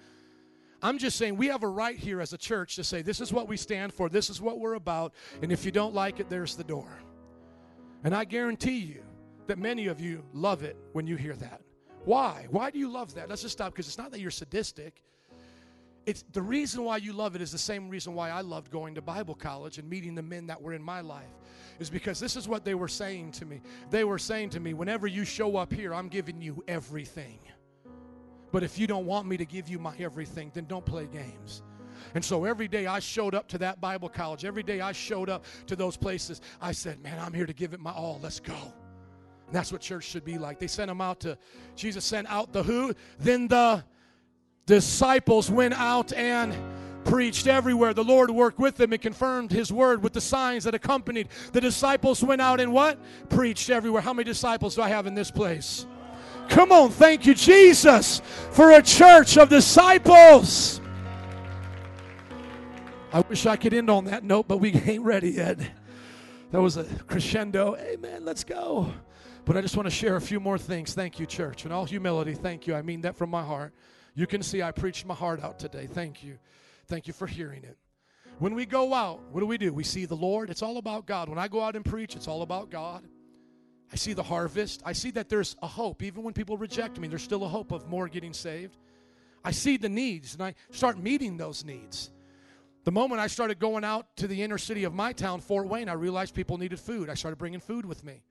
[0.81, 3.33] I'm just saying we have a right here as a church to say, this is
[3.33, 6.29] what we stand for, this is what we're about, and if you don't like it,
[6.29, 6.87] there's the door.
[8.05, 9.03] And I guarantee you
[9.47, 11.61] that many of you love it when you hear that.
[12.05, 12.47] Why?
[12.49, 13.27] Why do you love that?
[13.27, 15.03] Let's just stop because it's not that you're sadistic.
[16.05, 18.95] It's the reason why you love it is the same reason why I loved going
[18.95, 21.25] to Bible college and meeting the men that were in my life.
[21.79, 23.61] Is because this is what they were saying to me.
[23.89, 27.39] They were saying to me, whenever you show up here, I'm giving you everything.
[28.51, 31.61] But if you don't want me to give you my everything, then don't play games.
[32.15, 35.29] And so every day I showed up to that Bible college, every day I showed
[35.29, 38.19] up to those places, I said, Man, I'm here to give it my all.
[38.21, 38.73] Let's go.
[39.47, 40.59] And that's what church should be like.
[40.59, 41.37] They sent them out to,
[41.75, 42.93] Jesus sent out the who?
[43.19, 43.83] Then the
[44.69, 46.55] disciples went out and
[47.03, 47.91] preached everywhere.
[47.91, 51.29] The Lord worked with them and confirmed his word with the signs that accompanied.
[51.53, 52.99] The disciples went out and what?
[53.29, 54.03] Preached everywhere.
[54.03, 55.87] How many disciples do I have in this place?
[56.49, 58.21] Come on, thank you, Jesus,
[58.51, 60.81] for a church of disciples.
[63.11, 65.57] I wish I could end on that note, but we ain't ready yet.
[66.51, 67.75] That was a crescendo.
[67.75, 68.23] Amen.
[68.23, 68.93] Let's go.
[69.45, 70.93] But I just want to share a few more things.
[70.93, 71.65] Thank you, church.
[71.65, 72.75] In all humility, thank you.
[72.75, 73.73] I mean that from my heart.
[74.19, 75.87] You can see I preached my heart out today.
[75.87, 76.39] Thank you.
[76.87, 77.77] Thank you for hearing it.
[78.39, 79.71] When we go out, what do we do?
[79.71, 80.49] We see the Lord.
[80.49, 81.29] It's all about God.
[81.29, 83.07] When I go out and preach, it's all about God.
[83.93, 84.81] I see the harvest.
[84.83, 86.03] I see that there's a hope.
[86.03, 88.75] Even when people reject me, there's still a hope of more getting saved.
[89.41, 92.11] I see the needs and I start meeting those needs.
[92.83, 95.87] The moment I started going out to the inner city of my town, Fort Wayne,
[95.87, 97.09] I realized people needed food.
[97.09, 98.21] I started bringing food with me.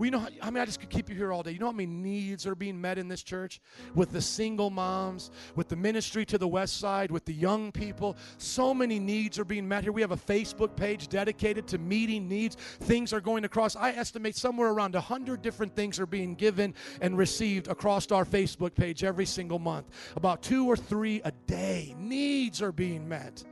[0.00, 0.26] We know.
[0.40, 1.50] I mean, I just could keep you here all day.
[1.50, 3.60] You know how many needs are being met in this church
[3.94, 8.16] with the single moms, with the ministry to the west side, with the young people.
[8.38, 9.92] So many needs are being met here.
[9.92, 12.56] We have a Facebook page dedicated to meeting needs.
[12.80, 13.76] Things are going across.
[13.76, 18.74] I estimate somewhere around hundred different things are being given and received across our Facebook
[18.74, 19.90] page every single month.
[20.16, 21.94] About two or three a day.
[21.98, 23.44] Needs are being met.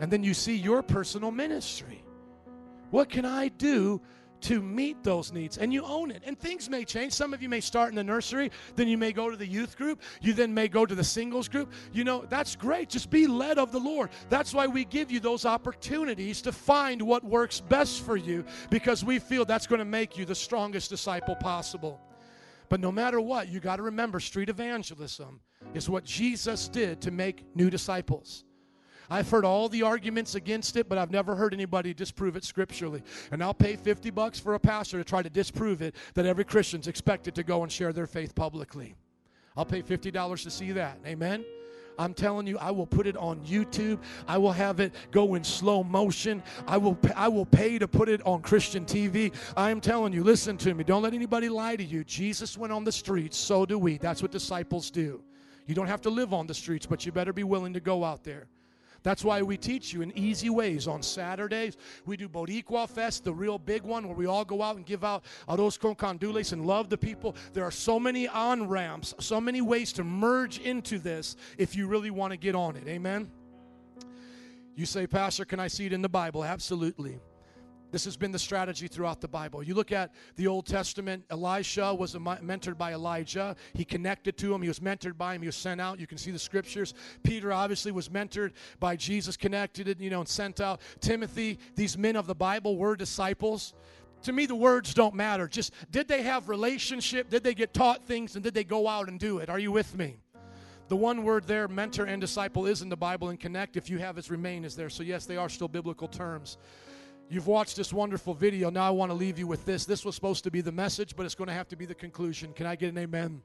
[0.00, 2.02] And then you see your personal ministry.
[2.90, 4.00] What can I do
[4.42, 5.58] to meet those needs?
[5.58, 6.22] And you own it.
[6.24, 7.12] And things may change.
[7.12, 9.76] Some of you may start in the nursery, then you may go to the youth
[9.76, 11.72] group, you then may go to the singles group.
[11.92, 12.88] You know, that's great.
[12.88, 14.10] Just be led of the Lord.
[14.28, 19.04] That's why we give you those opportunities to find what works best for you because
[19.04, 22.00] we feel that's going to make you the strongest disciple possible.
[22.68, 25.40] But no matter what, you got to remember street evangelism
[25.74, 28.44] is what Jesus did to make new disciples.
[29.10, 33.02] I've heard all the arguments against it, but I've never heard anybody disprove it scripturally.
[33.30, 36.44] And I'll pay 50 bucks for a pastor to try to disprove it that every
[36.44, 38.94] Christian's expected to go and share their faith publicly.
[39.56, 40.98] I'll pay $50 to see that.
[41.06, 41.44] Amen.
[41.98, 43.98] I'm telling you, I will put it on YouTube.
[44.28, 46.42] I will have it go in slow motion.
[46.66, 49.34] I will I will pay to put it on Christian TV.
[49.56, 50.84] I am telling you, listen to me.
[50.84, 52.04] Don't let anybody lie to you.
[52.04, 53.98] Jesus went on the streets, so do we.
[53.98, 55.22] That's what disciples do.
[55.66, 58.04] You don't have to live on the streets, but you better be willing to go
[58.04, 58.46] out there.
[59.02, 60.86] That's why we teach you in easy ways.
[60.88, 64.76] On Saturdays, we do Boricua Fest, the real big one, where we all go out
[64.76, 67.36] and give out arroz con gandules and love the people.
[67.52, 71.86] There are so many on ramps, so many ways to merge into this if you
[71.86, 72.86] really want to get on it.
[72.88, 73.30] Amen.
[74.74, 76.44] You say, Pastor, can I see it in the Bible?
[76.44, 77.20] Absolutely.
[77.90, 79.62] This has been the strategy throughout the Bible.
[79.62, 83.56] You look at the Old Testament, Elisha was mentored by Elijah.
[83.72, 85.98] He connected to him, he was mentored by him, he was sent out.
[85.98, 86.92] You can see the scriptures.
[87.22, 90.80] Peter obviously was mentored by Jesus, connected, you know, and sent out.
[91.00, 93.72] Timothy, these men of the Bible were disciples.
[94.22, 95.48] To me, the words don't matter.
[95.48, 97.30] Just did they have relationship?
[97.30, 98.34] Did they get taught things?
[98.34, 99.48] And did they go out and do it?
[99.48, 100.18] Are you with me?
[100.88, 103.98] The one word there, mentor and disciple, is in the Bible, and connect, if you
[103.98, 104.88] have as remain, is there.
[104.88, 106.56] So, yes, they are still biblical terms.
[107.30, 108.70] You've watched this wonderful video.
[108.70, 109.84] Now I want to leave you with this.
[109.84, 111.94] This was supposed to be the message, but it's going to have to be the
[111.94, 112.54] conclusion.
[112.54, 113.42] Can I get an amen?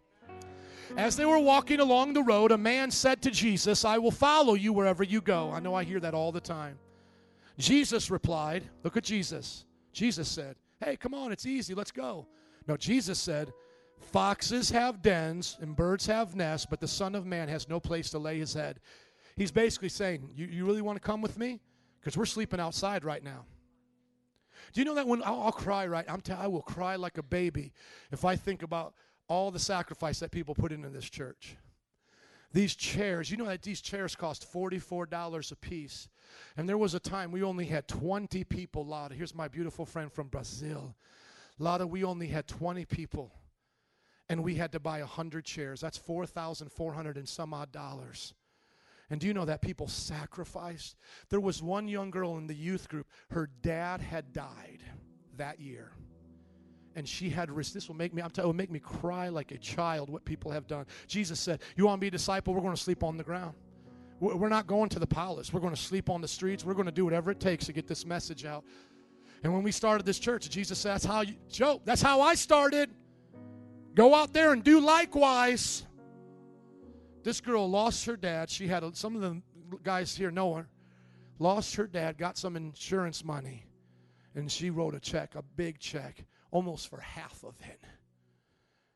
[0.96, 4.54] As they were walking along the road, a man said to Jesus, I will follow
[4.54, 5.52] you wherever you go.
[5.52, 6.80] I know I hear that all the time.
[7.58, 9.66] Jesus replied, Look at Jesus.
[9.92, 12.28] Jesus said, Hey, come on, it's easy, let's go.
[12.68, 13.52] No, Jesus said,
[14.00, 18.10] Foxes have dens and birds have nests, but the Son of Man has no place
[18.12, 18.80] to lay his head.
[19.36, 21.60] He's basically saying, You, you really want to come with me?
[22.00, 23.46] Because we're sleeping outside right now.
[24.74, 26.06] Do you know that when I'll, I'll cry, right?
[26.08, 27.72] I'm t- I will cry like a baby
[28.12, 28.96] if I think about
[29.28, 31.56] all the sacrifice that people put into this church.
[32.52, 36.08] These chairs, you know that these chairs cost $44 a piece.
[36.56, 39.16] And there was a time we only had 20 people, Lotta.
[39.16, 40.96] Here's my beautiful friend from Brazil.
[41.58, 43.32] Lotta, we only had 20 people.
[44.30, 45.82] And we had to buy 100 chairs.
[45.82, 48.34] That's 4,400 and some odd dollars.
[49.14, 50.96] And do you know that people sacrificed?
[51.30, 54.80] There was one young girl in the youth group, her dad had died
[55.38, 55.92] that year.
[56.96, 57.74] And she had risk.
[57.74, 60.50] This will make me, I'm telling, will make me cry like a child what people
[60.50, 60.88] have done.
[61.06, 62.56] Jesus said, You want to be a disciple?
[62.56, 63.54] We're going to sleep on the ground.
[64.20, 65.54] We're we're not going to the palace.
[65.54, 66.66] We're going to sleep on the streets.
[66.66, 68.64] We're going to do whatever it takes to get this message out.
[69.44, 72.34] And when we started this church, Jesus said, That's how you, Joe, that's how I
[72.34, 72.90] started.
[73.94, 75.84] Go out there and do likewise.
[77.24, 78.50] This girl lost her dad.
[78.50, 79.42] She had a, some of the
[79.84, 80.68] guys here know her.
[81.40, 83.66] Lost her dad, got some insurance money,
[84.36, 87.82] and she wrote a check, a big check, almost for half of it.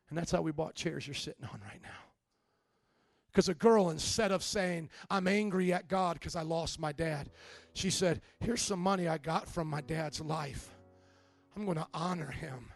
[0.10, 1.90] And that's how we bought chairs you're sitting on right now.
[3.32, 7.30] Because a girl, instead of saying, I'm angry at God because I lost my dad,
[7.74, 10.76] she said, Here's some money I got from my dad's life.
[11.56, 12.72] I'm going to honor him.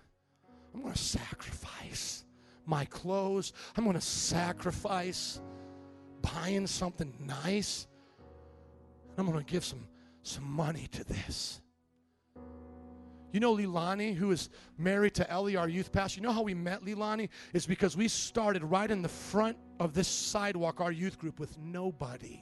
[0.74, 2.26] I'm going to sacrifice
[2.72, 3.52] my clothes.
[3.76, 5.42] I'm going to sacrifice
[6.22, 7.86] buying something nice.
[9.18, 9.86] I'm going to give some,
[10.24, 11.62] some money to this.
[13.34, 16.22] You know Lilani, who is married to Ellie, our youth pastor.
[16.22, 17.28] You know how we met Lilani?
[17.54, 21.58] Is because we started right in the front of this sidewalk, our youth group, with
[21.58, 22.42] nobody.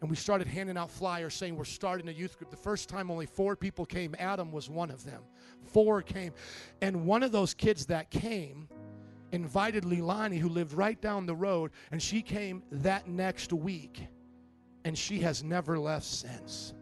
[0.00, 2.50] And we started handing out flyers saying we're starting a youth group.
[2.50, 4.14] The first time only four people came.
[4.18, 5.22] Adam was one of them.
[5.72, 6.32] Four came.
[6.82, 8.68] And one of those kids that came
[9.34, 14.06] invited Lilani, who lived right down the road, and she came that next week.
[14.84, 16.74] And she has never left since.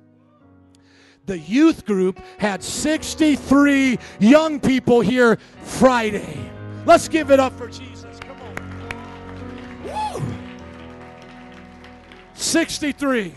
[1.27, 6.51] The youth group had 63 young people here Friday.
[6.85, 8.19] Let's give it up for Jesus.
[8.21, 8.55] Come on.
[9.85, 10.35] Woo!
[12.35, 13.35] 63.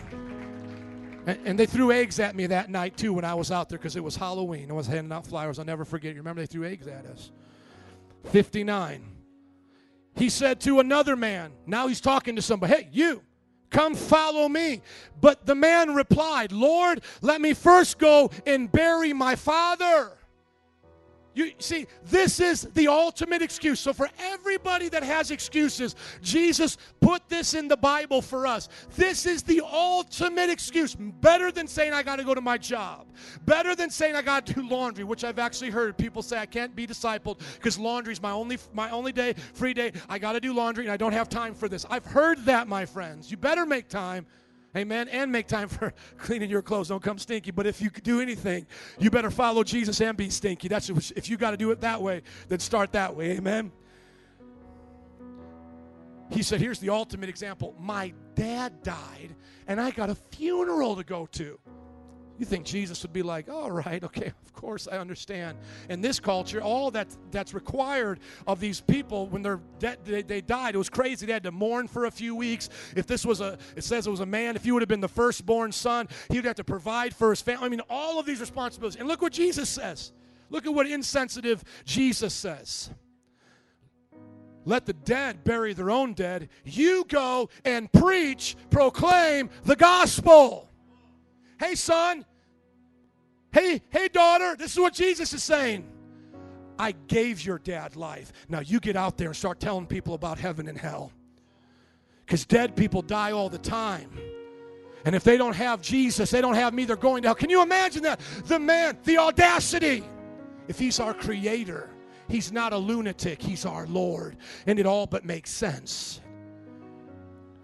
[1.26, 3.96] And, they threw eggs at me that night too when I was out there because
[3.96, 4.70] it was Halloween.
[4.70, 5.58] I was handing out flowers.
[5.58, 6.12] I'll never forget.
[6.12, 7.32] You remember they threw eggs at us?
[8.28, 9.04] 59.
[10.14, 13.22] He said to another man, now he's talking to somebody, hey, you,
[13.70, 14.82] come follow me.
[15.20, 20.12] But the man replied, Lord, let me first go and bury my father.
[21.36, 23.78] You see, this is the ultimate excuse.
[23.78, 28.70] So, for everybody that has excuses, Jesus put this in the Bible for us.
[28.96, 30.94] This is the ultimate excuse.
[30.94, 33.08] Better than saying, I got to go to my job.
[33.44, 36.46] Better than saying, I got to do laundry, which I've actually heard people say, I
[36.46, 39.92] can't be discipled because laundry is my only, my only day, free day.
[40.08, 41.84] I got to do laundry and I don't have time for this.
[41.90, 43.30] I've heard that, my friends.
[43.30, 44.24] You better make time.
[44.76, 45.08] Amen.
[45.08, 46.88] And make time for cleaning your clothes.
[46.88, 47.50] Don't come stinky.
[47.50, 48.66] But if you do anything,
[48.98, 50.68] you better follow Jesus and be stinky.
[50.68, 53.32] That's if you got to do it that way, then start that way.
[53.32, 53.72] Amen.
[56.30, 57.74] He said, Here's the ultimate example.
[57.78, 59.34] My dad died,
[59.66, 61.58] and I got a funeral to go to.
[62.38, 65.58] You think Jesus would be like, all right, okay, of course I understand.
[65.88, 70.40] In this culture, all that that's required of these people when they're de- they, they
[70.40, 71.26] died, it was crazy.
[71.26, 72.68] They had to mourn for a few weeks.
[72.94, 74.56] If this was a, it says it was a man.
[74.56, 77.40] If he would have been the firstborn son, he would have to provide for his
[77.40, 77.66] family.
[77.66, 78.98] I mean, all of these responsibilities.
[78.98, 80.12] And look what Jesus says.
[80.48, 82.90] Look at what insensitive Jesus says.
[84.64, 86.48] Let the dead bury their own dead.
[86.64, 90.68] You go and preach, proclaim the gospel.
[91.58, 92.24] Hey, son.
[93.52, 94.56] Hey, hey, daughter.
[94.58, 95.88] This is what Jesus is saying.
[96.78, 98.32] I gave your dad life.
[98.48, 101.12] Now you get out there and start telling people about heaven and hell.
[102.24, 104.10] Because dead people die all the time.
[105.04, 107.34] And if they don't have Jesus, they don't have me, they're going to hell.
[107.34, 108.20] Can you imagine that?
[108.46, 110.04] The man, the audacity.
[110.68, 111.88] If he's our creator,
[112.28, 114.36] he's not a lunatic, he's our Lord.
[114.66, 116.20] And it all but makes sense.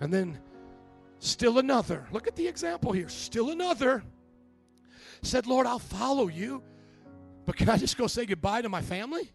[0.01, 0.39] And then
[1.25, 2.05] Still another.
[2.11, 3.09] Look at the example here.
[3.09, 4.03] Still another
[5.23, 6.65] said, Lord, I'll follow you,
[7.47, 9.31] but can I just go say goodbye to my family?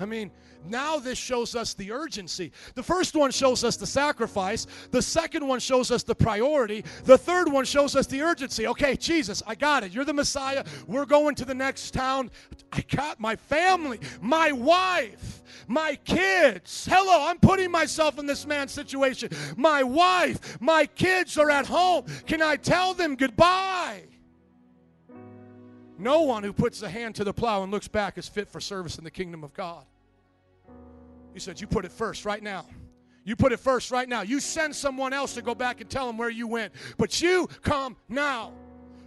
[0.00, 0.30] I mean,
[0.66, 2.52] now this shows us the urgency.
[2.74, 4.66] The first one shows us the sacrifice.
[4.90, 6.84] The second one shows us the priority.
[7.04, 8.66] The third one shows us the urgency.
[8.68, 9.92] Okay, Jesus, I got it.
[9.92, 10.64] You're the Messiah.
[10.86, 12.30] We're going to the next town.
[12.72, 16.86] I got my family, my wife, my kids.
[16.90, 19.30] Hello, I'm putting myself in this man's situation.
[19.56, 22.06] My wife, my kids are at home.
[22.26, 24.04] Can I tell them goodbye?
[25.98, 28.60] No one who puts a hand to the plow and looks back is fit for
[28.60, 29.84] service in the kingdom of God.
[31.32, 32.66] He said, You put it first right now.
[33.24, 34.20] You put it first right now.
[34.20, 36.72] You send someone else to go back and tell them where you went.
[36.98, 38.52] But you come now.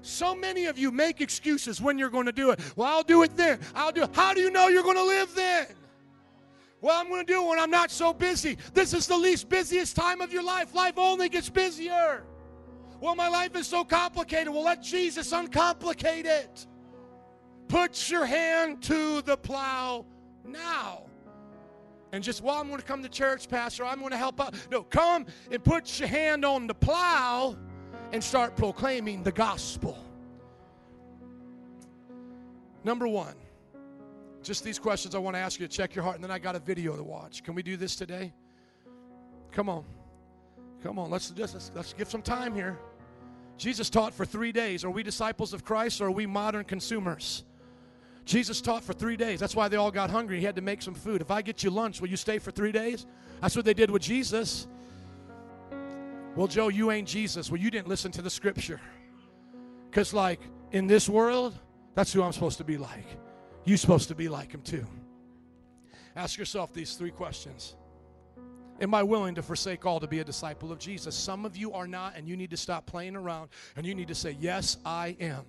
[0.02, 2.60] So many of you make excuses when you're going to do it.
[2.76, 3.60] Well, I'll do it then.
[3.76, 4.10] I'll do it.
[4.14, 5.68] How do you know you're going to live then?
[6.82, 8.58] Well, I'm going to do it when I'm not so busy.
[8.74, 10.74] This is the least busiest time of your life.
[10.74, 12.24] Life only gets busier.
[13.00, 14.50] Well, my life is so complicated.
[14.52, 16.66] Well, let Jesus uncomplicate it.
[17.68, 20.06] Put your hand to the plow
[20.46, 21.04] now.
[22.14, 23.86] And just, well, I'm going to come to church, Pastor.
[23.86, 24.56] I'm going to help out.
[24.72, 27.58] No, come and put your hand on the plow
[28.14, 29.98] and start proclaiming the gospel.
[32.86, 33.36] Number one,
[34.42, 36.40] just these questions I want to ask you to check your heart, and then I
[36.40, 37.44] got a video to watch.
[37.44, 38.34] Can we do this today?
[39.52, 39.84] Come on.
[40.84, 42.80] Come on, let's, let's, let's give some time here.
[43.58, 44.86] Jesus taught for three days.
[44.86, 47.44] Are we disciples of Christ or are we modern consumers?
[48.28, 49.40] Jesus taught for three days.
[49.40, 50.38] That's why they all got hungry.
[50.40, 51.22] He had to make some food.
[51.22, 53.06] If I get you lunch, will you stay for three days?
[53.42, 54.68] That's what they did with Jesus.
[56.36, 57.50] Well, Joe, you ain't Jesus.
[57.50, 58.82] Well, you didn't listen to the scripture.
[59.90, 60.42] Because, like,
[60.74, 61.58] in this world,
[61.96, 63.08] that's who I'm supposed to be like.
[63.64, 64.86] You're supposed to be like him too.
[66.18, 67.76] Ask yourself these three questions
[68.82, 71.16] Am I willing to forsake all to be a disciple of Jesus?
[71.16, 74.10] Some of you are not, and you need to stop playing around and you need
[74.10, 75.46] to say, Yes, I am.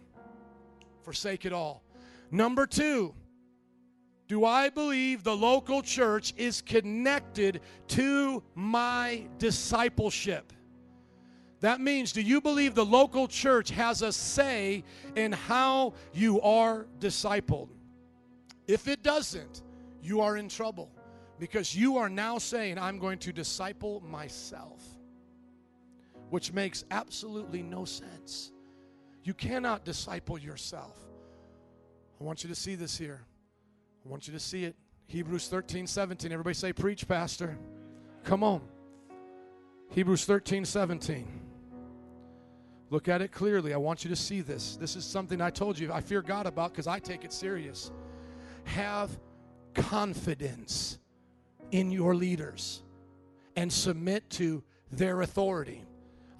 [1.03, 1.83] Forsake it all.
[2.31, 3.15] Number two,
[4.27, 10.53] do I believe the local church is connected to my discipleship?
[11.61, 14.85] That means, do you believe the local church has a say
[15.17, 17.71] in how you are discipled?
[18.69, 19.63] If it doesn't,
[20.03, 20.91] you are in trouble
[21.39, 24.85] because you are now saying, I'm going to disciple myself,
[26.29, 28.53] which makes absolutely no sense.
[29.25, 31.08] You cannot disciple yourself.
[32.21, 33.21] I want you to see this here.
[34.05, 34.75] I want you to see it.
[35.07, 36.33] Hebrews 13, 17.
[36.33, 37.57] Everybody say, Preach, Pastor.
[38.25, 38.61] Come on.
[39.91, 41.27] Hebrews 13, 17.
[42.91, 43.75] Look at it clearly.
[43.75, 44.77] I want you to see this.
[44.77, 47.91] This is something I told you I fear God about because I take it serious.
[48.65, 49.11] Have
[49.75, 50.99] confidence
[51.71, 52.83] in your leaders
[53.57, 55.85] and submit to their authority.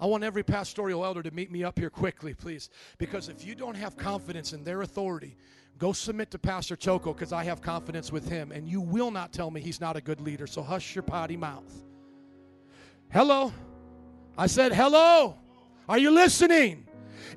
[0.01, 2.69] I want every pastoral elder to meet me up here quickly, please.
[2.97, 5.35] Because if you don't have confidence in their authority,
[5.79, 8.51] go submit to Pastor Choco because I have confidence with him.
[8.51, 10.45] And you will not tell me he's not a good leader.
[10.45, 11.73] So hush your potty mouth.
[13.11, 13.51] Hello?
[14.37, 15.37] I said, hello.
[15.87, 16.85] Are you listening?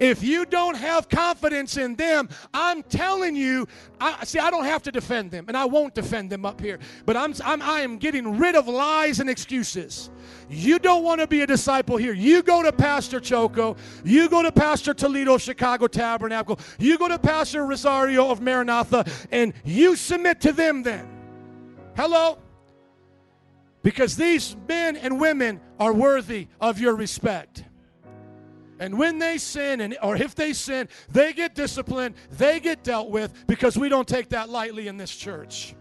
[0.01, 3.67] If you don't have confidence in them, I'm telling you,
[4.01, 6.79] I see I don't have to defend them and I won't defend them up here.
[7.07, 10.11] But I'm, I'm I am getting rid of lies and excuses.
[10.51, 12.13] You don't want to be a disciple here.
[12.13, 17.19] You go to Pastor Choco, you go to Pastor Toledo Chicago Tabernacle, you go to
[17.19, 21.09] Pastor Rosario of Maranatha and you submit to them then.
[21.97, 22.39] Hello?
[23.83, 27.65] Because these men and women are worthy of your respect.
[28.83, 33.11] And when they sin, and or if they sin, they get disciplined, they get dealt
[33.11, 35.77] with because we don't take that lightly in this church.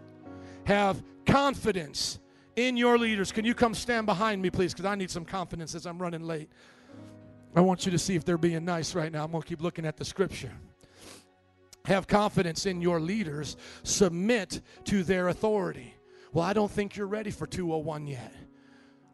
[0.65, 2.19] Have confidence
[2.55, 3.31] in your leaders.
[3.31, 4.71] Can you come stand behind me, please?
[4.71, 6.51] Because I need some confidence as I'm running late.
[7.55, 9.23] I want you to see if they're being nice right now.
[9.23, 10.51] I'm going to keep looking at the scripture.
[11.85, 15.95] Have confidence in your leaders, submit to their authority.
[16.33, 18.31] Well, I don't think you're ready for 201 yet.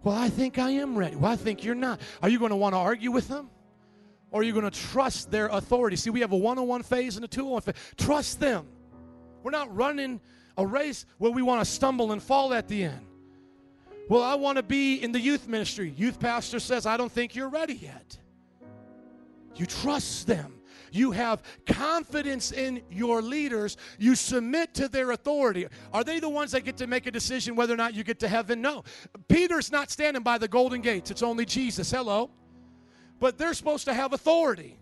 [0.03, 1.15] Well, I think I am ready.
[1.15, 2.01] Well, I think you're not.
[2.22, 3.49] Are you going to want to argue with them?
[4.31, 5.95] Or are you going to trust their authority?
[5.95, 7.75] See, we have a 101 phase and a 201 phase.
[7.97, 8.67] Trust them.
[9.43, 10.19] We're not running
[10.57, 13.05] a race where we want to stumble and fall at the end.
[14.09, 15.93] Well, I want to be in the youth ministry.
[15.95, 18.17] Youth pastor says, I don't think you're ready yet.
[19.55, 20.53] You trust them.
[20.91, 23.75] You have confidence in your leaders.
[23.99, 25.67] You submit to their authority.
[25.93, 28.19] Are they the ones that get to make a decision whether or not you get
[28.19, 28.61] to heaven?
[28.61, 28.83] No.
[29.27, 31.91] Peter's not standing by the golden gates, it's only Jesus.
[31.91, 32.31] Hello.
[33.19, 34.77] But they're supposed to have authority.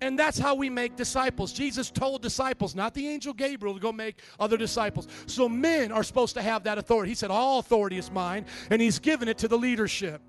[0.00, 1.52] And that's how we make disciples.
[1.52, 5.08] Jesus told disciples, not the angel Gabriel, to go make other disciples.
[5.26, 7.10] So men are supposed to have that authority.
[7.10, 10.22] He said, All authority is mine, and He's given it to the leadership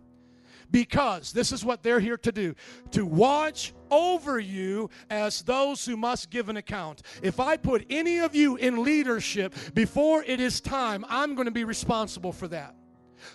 [0.71, 2.55] because this is what they're here to do
[2.91, 7.01] to watch over you as those who must give an account.
[7.21, 11.51] If I put any of you in leadership before it is time, I'm going to
[11.51, 12.75] be responsible for that.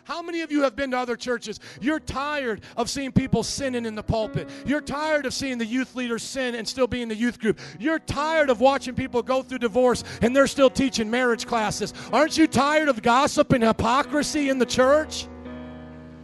[0.05, 1.61] How many of you have been to other churches?
[1.81, 4.49] You're tired of seeing people sinning in the pulpit.
[4.67, 7.61] You're tired of seeing the youth leaders sin and still be in the youth group.
[7.79, 11.95] You're tired of watching people go through divorce and they're still teaching marriage classes.
[12.13, 15.27] Aren't you tired of gossip and hypocrisy in the church?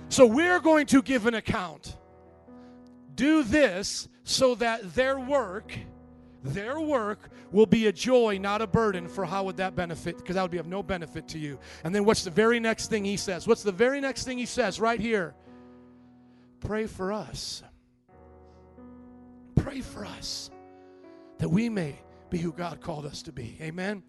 [0.08, 1.96] So we're going to give an account.
[3.14, 5.78] Do this so that their work,
[6.42, 9.08] their work will be a joy, not a burden.
[9.08, 10.16] For how would that benefit?
[10.16, 11.58] Because that would be of no benefit to you.
[11.84, 13.46] And then what's the very next thing he says?
[13.46, 15.34] What's the very next thing he says right here?
[16.60, 17.62] Pray for us.
[19.56, 20.50] Pray for us
[21.38, 21.98] that we may
[22.30, 23.58] be who God called us to be.
[23.60, 24.02] Amen.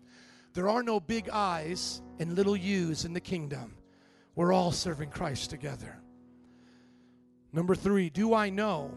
[0.53, 3.75] There are no big I's and little U's in the kingdom.
[4.35, 5.97] We're all serving Christ together.
[7.53, 8.91] Number three, do I know?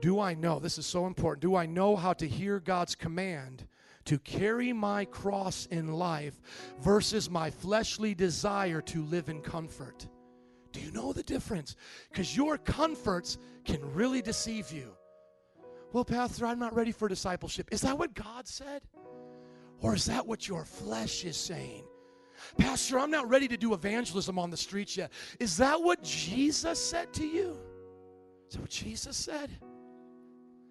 [0.00, 0.58] Do I know?
[0.58, 1.42] This is so important.
[1.42, 3.66] Do I know how to hear God's command
[4.06, 6.40] to carry my cross in life
[6.80, 10.08] versus my fleshly desire to live in comfort?
[10.72, 11.76] Do you know the difference?
[12.10, 14.94] Because your comforts can really deceive you.
[15.92, 17.68] Well, Pastor, I'm not ready for discipleship.
[17.72, 18.82] Is that what God said?
[19.80, 21.84] Or is that what your flesh is saying?
[22.56, 25.12] Pastor, I'm not ready to do evangelism on the streets yet.
[25.38, 27.58] Is that what Jesus said to you?
[28.48, 29.50] Is that what Jesus said?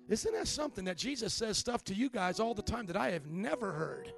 [0.10, 3.12] Isn't that something that Jesus says stuff to you guys all the time that I
[3.12, 4.12] have never heard?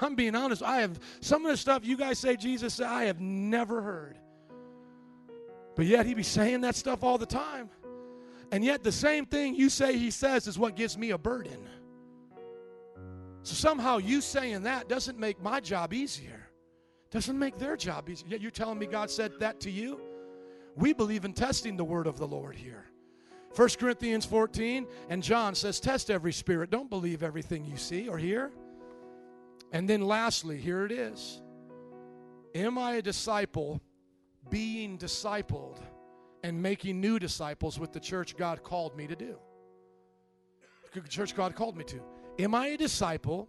[0.00, 0.62] I'm being honest.
[0.62, 4.18] I have some of the stuff you guys say Jesus said, I have never heard.
[5.74, 7.70] But yet he be saying that stuff all the time.
[8.52, 11.68] And yet the same thing you say he says is what gives me a burden.
[13.42, 16.48] So somehow you saying that doesn't make my job easier.
[17.10, 18.28] Doesn't make their job easier.
[18.28, 20.00] Yet you're telling me God said that to you?
[20.76, 22.87] We believe in testing the word of the Lord here.
[23.58, 26.70] 1 Corinthians 14 and John says, Test every spirit.
[26.70, 28.52] Don't believe everything you see or hear.
[29.72, 31.42] And then lastly, here it is
[32.54, 33.80] Am I a disciple
[34.48, 35.78] being discipled
[36.44, 39.36] and making new disciples with the church God called me to do?
[40.94, 42.00] The church God called me to.
[42.38, 43.48] Am I a disciple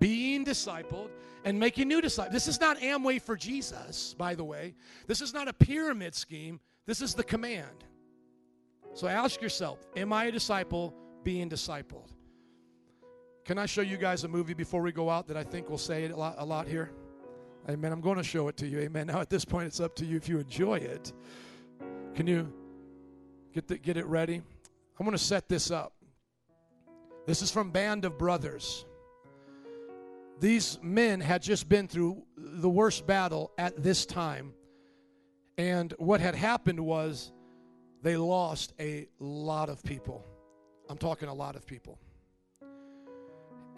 [0.00, 1.10] being discipled
[1.44, 2.32] and making new disciples?
[2.32, 4.74] This is not Amway for Jesus, by the way.
[5.06, 6.58] This is not a pyramid scheme.
[6.84, 7.84] This is the command.
[8.94, 12.08] So ask yourself Am I a disciple being discipled?
[13.44, 15.76] Can I show you guys a movie before we go out that I think will
[15.76, 16.90] say it a lot, a lot here?
[17.68, 17.92] Amen.
[17.92, 18.78] I'm going to show it to you.
[18.78, 19.06] Amen.
[19.06, 21.12] Now, at this point, it's up to you if you enjoy it.
[22.14, 22.50] Can you
[23.52, 24.36] get, the, get it ready?
[24.98, 25.92] I'm going to set this up.
[27.26, 28.86] This is from Band of Brothers.
[30.40, 34.52] These men had just been through the worst battle at this time.
[35.56, 37.32] And what had happened was
[38.04, 40.22] they lost a lot of people.
[40.90, 41.98] I'm talking a lot of people.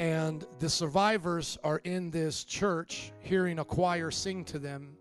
[0.01, 4.97] And the survivors are in this church hearing a choir sing to them.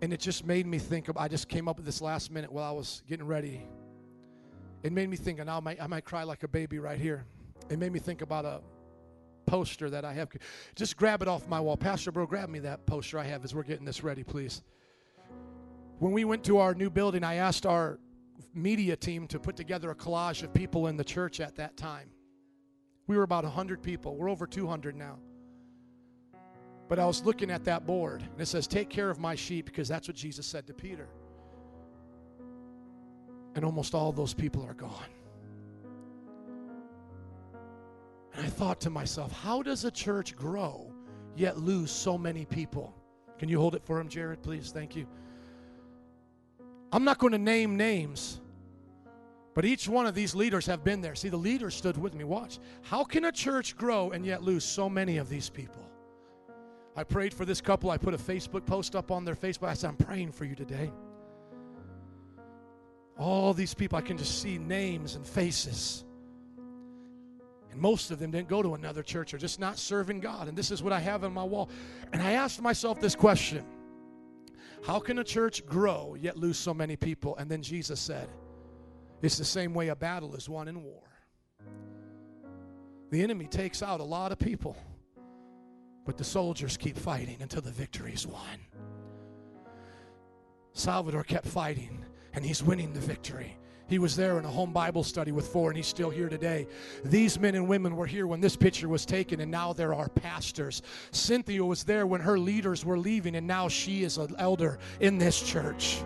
[0.00, 2.50] And it just made me think of, I just came up with this last minute
[2.50, 3.66] while I was getting ready.
[4.84, 7.26] It made me think, and I might, I might cry like a baby right here.
[7.68, 8.60] It made me think about a
[9.46, 10.28] poster that I have.
[10.76, 11.76] Just grab it off my wall.
[11.76, 14.62] Pastor Bro, grab me that poster I have as we're getting this ready, please.
[16.00, 17.98] When we went to our new building, I asked our
[18.54, 22.08] media team to put together a collage of people in the church at that time.
[23.06, 24.16] We were about 100 people.
[24.16, 25.18] We're over 200 now.
[26.88, 29.66] But I was looking at that board, and it says, Take care of my sheep,
[29.66, 31.08] because that's what Jesus said to Peter.
[33.54, 35.10] And almost all those people are gone.
[38.34, 40.90] And I thought to myself, how does a church grow
[41.36, 42.94] yet lose so many people?
[43.38, 44.70] Can you hold it for him, Jared, please?
[44.72, 45.06] Thank you.
[46.92, 48.40] I'm not going to name names,
[49.54, 51.14] but each one of these leaders have been there.
[51.14, 52.24] See, the leaders stood with me.
[52.24, 52.58] Watch.
[52.82, 55.82] How can a church grow and yet lose so many of these people?
[56.96, 57.90] I prayed for this couple.
[57.90, 59.68] I put a Facebook post up on their Facebook.
[59.68, 60.90] I said, I'm praying for you today.
[63.18, 66.04] All these people, I can just see names and faces.
[67.70, 70.48] And most of them didn't go to another church or just not serving God.
[70.48, 71.70] And this is what I have on my wall.
[72.12, 73.64] And I asked myself this question
[74.82, 77.36] How can a church grow yet lose so many people?
[77.36, 78.28] And then Jesus said,
[79.22, 81.02] It's the same way a battle is won in war.
[83.10, 84.76] The enemy takes out a lot of people,
[86.06, 88.60] but the soldiers keep fighting until the victory is won.
[90.72, 93.58] Salvador kept fighting, and he's winning the victory.
[93.90, 96.68] He was there in a home Bible study with four, and he's still here today.
[97.04, 100.08] These men and women were here when this picture was taken, and now there are
[100.08, 100.82] pastors.
[101.10, 105.18] Cynthia was there when her leaders were leaving, and now she is an elder in
[105.18, 106.02] this church.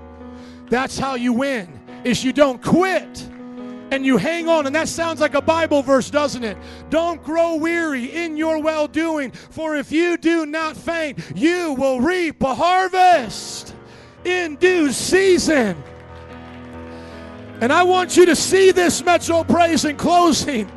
[0.71, 3.29] That's how you win, is you don't quit
[3.91, 4.65] and you hang on.
[4.65, 6.57] And that sounds like a Bible verse, doesn't it?
[6.89, 12.01] Don't grow weary in your well doing, for if you do not faint, you will
[12.01, 13.77] reap a harvest
[14.25, 15.77] in due season.
[17.61, 20.71] And I want you to see this Metro Praise in closing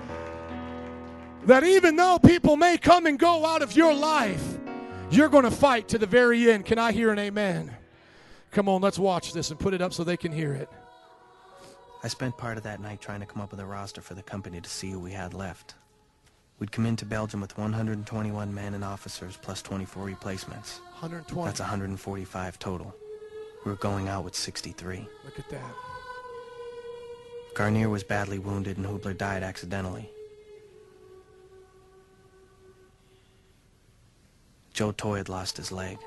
[1.46, 4.58] that even though people may come and go out of your life,
[5.10, 6.66] you're going to fight to the very end.
[6.66, 7.76] Can I hear an amen?
[8.52, 10.70] Come on, let's watch this and put it up so they can hear it.
[12.04, 14.24] I spent part of that night trying to come up with a roster for the
[14.24, 15.76] company to see who we had left.
[16.60, 20.80] We'd come into Belgium with 121 men and officers plus 24 replacements.
[21.00, 21.46] 120.
[21.46, 22.96] That's 145 total.
[23.66, 25.08] We were going out with 63.
[25.24, 25.76] Look at that.
[27.58, 30.08] Guarnere was badly wounded and Hoobler died accidentally.
[34.74, 35.98] Joe Toye had lost his leg.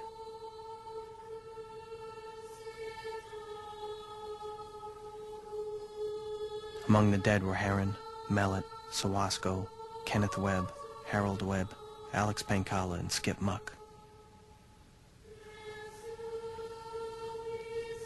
[6.86, 7.96] Among the dead were Herron,
[8.30, 9.66] Mellett, Sowosko,
[10.04, 10.72] Kenneth Webb,
[11.04, 11.74] Harold Webb,
[12.12, 13.72] Alex Penkala, and Skip Muck.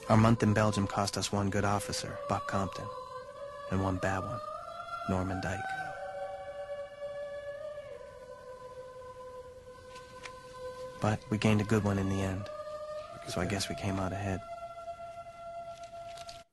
[0.08, 2.86] Our month in Belgium cost us one good officer, Buck Compton,
[3.70, 4.40] and one bad one,
[5.08, 5.60] Norman Dike.
[11.00, 12.42] But we gained a good one in the end,
[13.28, 14.40] so I guess we came out ahead.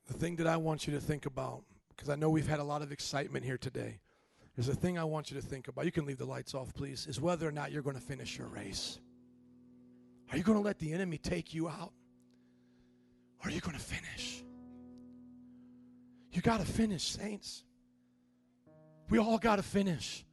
[0.08, 1.64] The thing that I want you to think about,
[1.96, 4.00] because I know we've had a lot of excitement here today,
[4.56, 5.86] there's a thing I want you to think about.
[5.86, 8.38] You can leave the lights off, please, is whether or not you're going to finish
[8.38, 9.00] your race.
[10.32, 11.94] Are you going to let the enemy take you out?
[13.44, 14.41] Or are you going to finish?
[16.32, 17.64] You got to finish, saints.
[19.10, 20.26] We all got to finish.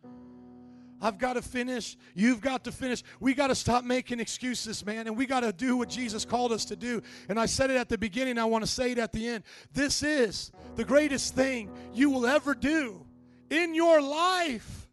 [1.01, 1.97] I've got to finish.
[2.15, 3.03] You've got to finish.
[3.21, 6.53] We got to stop making excuses, man, and we got to do what Jesus called
[6.53, 7.03] us to do.
[7.29, 9.45] And I said it at the beginning, I want to say it at the end.
[9.73, 13.05] This is the greatest thing you will ever do
[13.51, 14.89] in your life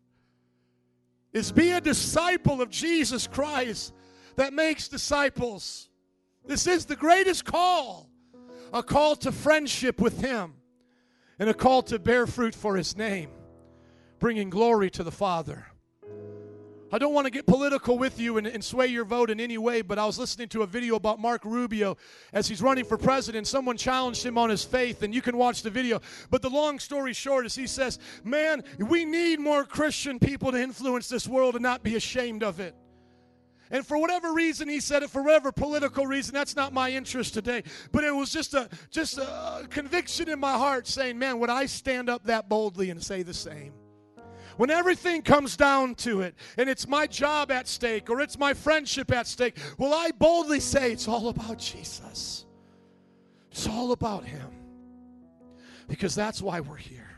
[1.34, 3.94] is be a disciple of Jesus Christ
[4.36, 5.90] that makes disciples.
[6.45, 8.10] This is the greatest call
[8.73, 10.53] a call to friendship with Him
[11.40, 13.30] and a call to bear fruit for His name,
[14.20, 15.66] bringing glory to the Father.
[16.91, 19.57] I don't want to get political with you and, and, sway your vote in any
[19.57, 21.98] way, but I was listening to a video about Mark Rubio
[22.32, 23.48] as he's running for president.
[23.48, 25.99] Someone challenged him on his faith, and you can watch the video.
[26.30, 30.62] But the long story short is he says, Man, we need more Christian people to
[30.62, 32.76] influence this world and not be ashamed of it.
[33.72, 37.34] And for whatever reason he said it, for whatever political reason, that's not my interest
[37.34, 37.64] today.
[37.92, 41.66] But it was just a just a conviction in my heart saying, man, would I
[41.66, 43.74] stand up that boldly and say the same?
[44.58, 48.53] when everything comes down to it and it's my job at stake or it's my
[48.53, 52.45] friendship at stake, will I boldly say it's all about Jesus?
[53.52, 54.50] It's all about Him.
[55.88, 57.10] Because that's why we're here.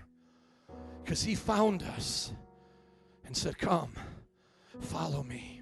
[1.03, 2.33] Because He found us
[3.25, 3.93] and said, Come,
[4.81, 5.56] follow me.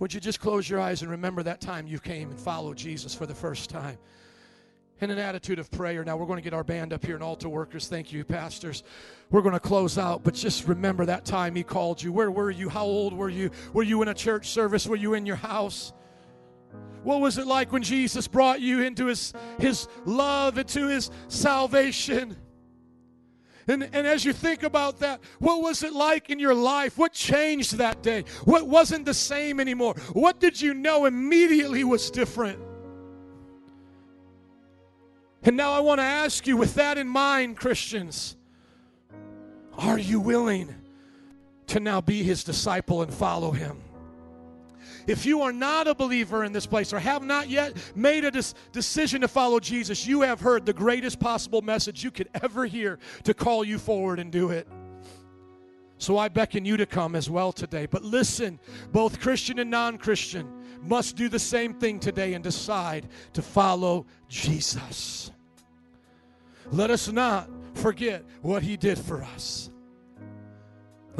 [0.00, 3.14] Would you just close your eyes and remember that time you came and followed Jesus
[3.14, 3.98] for the first time?
[5.02, 6.04] In an attitude of prayer.
[6.04, 7.86] Now we're going to get our band up here and altar workers.
[7.86, 8.82] Thank you, pastors.
[9.30, 12.12] We're going to close out, but just remember that time he called you.
[12.12, 12.70] Where were you?
[12.70, 13.50] How old were you?
[13.74, 14.86] Were you in a church service?
[14.86, 15.92] Were you in your house?
[17.02, 22.36] What was it like when Jesus brought you into his, his love, into his salvation?
[23.70, 26.98] And, and as you think about that, what was it like in your life?
[26.98, 28.24] What changed that day?
[28.44, 29.94] What wasn't the same anymore?
[30.12, 32.58] What did you know immediately was different?
[35.44, 38.36] And now I want to ask you, with that in mind, Christians,
[39.78, 40.74] are you willing
[41.68, 43.80] to now be his disciple and follow him?
[45.06, 48.30] If you are not a believer in this place or have not yet made a
[48.30, 52.66] dis- decision to follow Jesus, you have heard the greatest possible message you could ever
[52.66, 54.68] hear to call you forward and do it.
[55.98, 57.86] So I beckon you to come as well today.
[57.86, 58.58] But listen,
[58.90, 60.50] both Christian and non Christian
[60.82, 65.30] must do the same thing today and decide to follow Jesus.
[66.70, 69.69] Let us not forget what he did for us.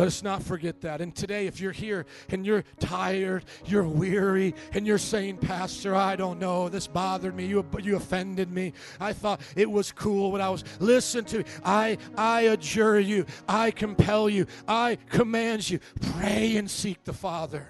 [0.01, 1.03] Let us not forget that.
[1.03, 6.17] And today, if you're here and you're tired, you're weary, and you're saying, Pastor, I
[6.17, 8.73] don't know, this bothered me, you, you offended me.
[8.99, 11.45] I thought it was cool when I was, listen to me.
[11.67, 15.81] I, I adjure you, I compel you, I command you,
[16.15, 17.69] pray and seek the Father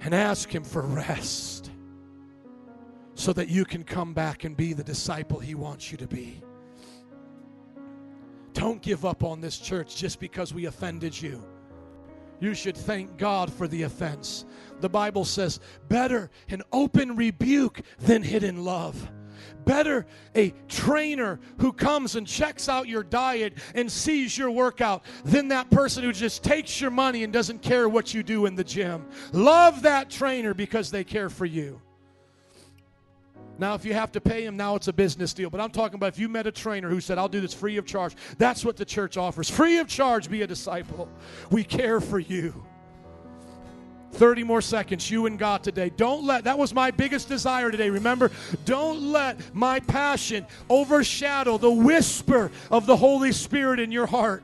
[0.00, 1.70] and ask Him for rest
[3.14, 6.41] so that you can come back and be the disciple He wants you to be.
[8.62, 11.42] Don't give up on this church just because we offended you.
[12.38, 14.44] You should thank God for the offense.
[14.78, 15.58] The Bible says,
[15.88, 19.10] better an open rebuke than hidden love.
[19.64, 25.48] Better a trainer who comes and checks out your diet and sees your workout than
[25.48, 28.62] that person who just takes your money and doesn't care what you do in the
[28.62, 29.08] gym.
[29.32, 31.82] Love that trainer because they care for you.
[33.62, 35.48] Now, if you have to pay him, now it's a business deal.
[35.48, 37.76] But I'm talking about if you met a trainer who said, I'll do this free
[37.76, 39.48] of charge, that's what the church offers.
[39.48, 41.08] Free of charge, be a disciple.
[41.48, 42.66] We care for you.
[44.14, 45.92] 30 more seconds, you and God today.
[45.96, 47.88] Don't let, that was my biggest desire today.
[47.88, 48.32] Remember,
[48.64, 54.42] don't let my passion overshadow the whisper of the Holy Spirit in your heart.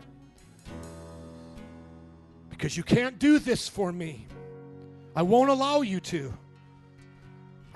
[2.50, 4.28] Because you can't do this for me.
[5.16, 6.32] I won't allow you to.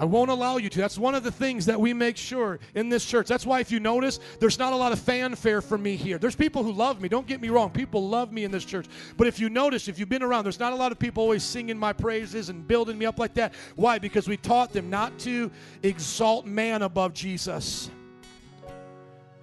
[0.02, 0.80] I won't allow you to.
[0.80, 3.28] That's one of the things that we make sure in this church.
[3.28, 6.18] That's why, if you notice, there's not a lot of fanfare for me here.
[6.18, 7.08] There's people who love me.
[7.08, 7.70] Don't get me wrong.
[7.70, 8.86] People love me in this church.
[9.16, 11.44] But if you notice, if you've been around, there's not a lot of people always
[11.44, 13.54] singing my praises and building me up like that.
[13.76, 14.00] Why?
[14.00, 15.52] Because we taught them not to
[15.84, 17.88] exalt man above Jesus.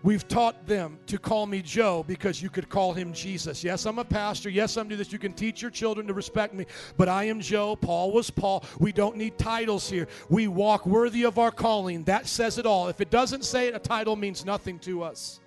[0.01, 3.63] We've taught them to call me Joe because you could call him Jesus.
[3.63, 4.49] Yes, I'm a pastor.
[4.49, 5.11] Yes, I'm doing this.
[5.11, 6.65] You can teach your children to respect me,
[6.97, 7.75] but I am Joe.
[7.75, 8.63] Paul was Paul.
[8.79, 10.07] We don't need titles here.
[10.29, 12.03] We walk worthy of our calling.
[12.05, 12.87] That says it all.
[12.87, 15.41] If it doesn't say it, a title means nothing to us.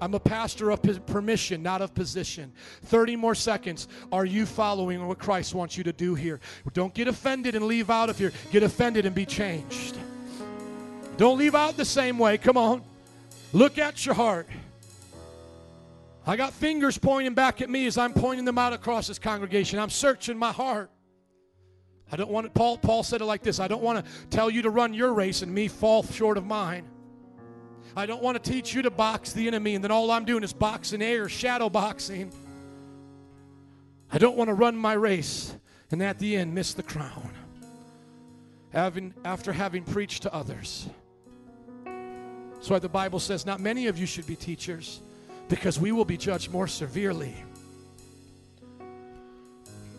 [0.00, 2.52] I'm a pastor of permission, not of position.
[2.84, 3.86] 30 more seconds.
[4.10, 6.40] Are you following what Christ wants you to do here?
[6.72, 8.32] Don't get offended and leave out of here.
[8.50, 9.98] Get offended and be changed.
[11.18, 12.38] Don't leave out the same way.
[12.38, 12.82] Come on.
[13.52, 14.48] Look at your heart.
[16.26, 19.78] I got fingers pointing back at me as I'm pointing them out across this congregation.
[19.78, 20.90] I'm searching my heart.
[22.12, 22.54] I don't want it.
[22.54, 25.12] Paul, Paul said it like this I don't want to tell you to run your
[25.12, 26.86] race and me fall short of mine.
[27.96, 30.44] I don't want to teach you to box the enemy and then all I'm doing
[30.44, 32.32] is boxing air, shadow boxing.
[34.12, 35.54] I don't want to run my race
[35.90, 37.32] and at the end miss the crown.
[38.72, 40.88] Having, after having preached to others.
[42.60, 45.00] That's why the Bible says not many of you should be teachers
[45.48, 47.34] because we will be judged more severely.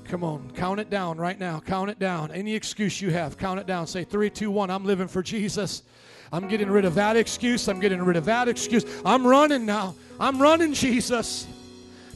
[0.03, 1.59] Come on, count it down right now.
[1.59, 2.29] Count it down.
[2.29, 3.87] Any excuse you have, count it down.
[3.87, 4.69] Say three, two, one.
[4.69, 5.81] I'm living for Jesus.
[6.31, 7.67] I'm getting rid of that excuse.
[7.67, 8.85] I'm getting rid of that excuse.
[9.03, 9.95] I'm running now.
[10.19, 11.47] I'm running, Jesus.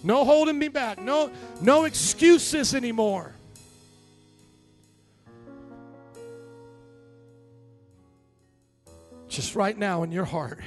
[0.04, 1.02] No holding me back.
[1.02, 3.35] No, no excuses anymore.
[9.36, 10.62] Just right now in your heart,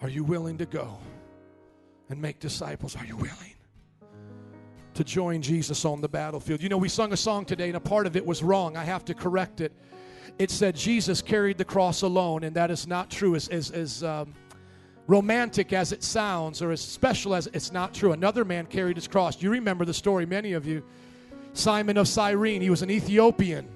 [0.00, 0.96] are you willing to go
[2.08, 2.96] and make disciples?
[2.96, 3.54] Are you willing
[4.94, 6.62] to join Jesus on the battlefield?
[6.62, 8.74] You know, we sung a song today, and a part of it was wrong.
[8.74, 9.70] I have to correct it.
[10.38, 13.34] It said Jesus carried the cross alone, and that is not true.
[13.34, 14.32] As, as, as um,
[15.08, 18.12] romantic as it sounds or as special as it's not true.
[18.12, 19.42] Another man carried his cross.
[19.42, 20.82] You remember the story, many of you.
[21.52, 23.68] Simon of Cyrene, he was an Ethiopian.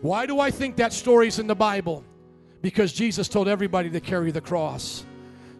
[0.00, 2.04] Why do I think that story's in the Bible?
[2.62, 5.04] Because Jesus told everybody to carry the cross.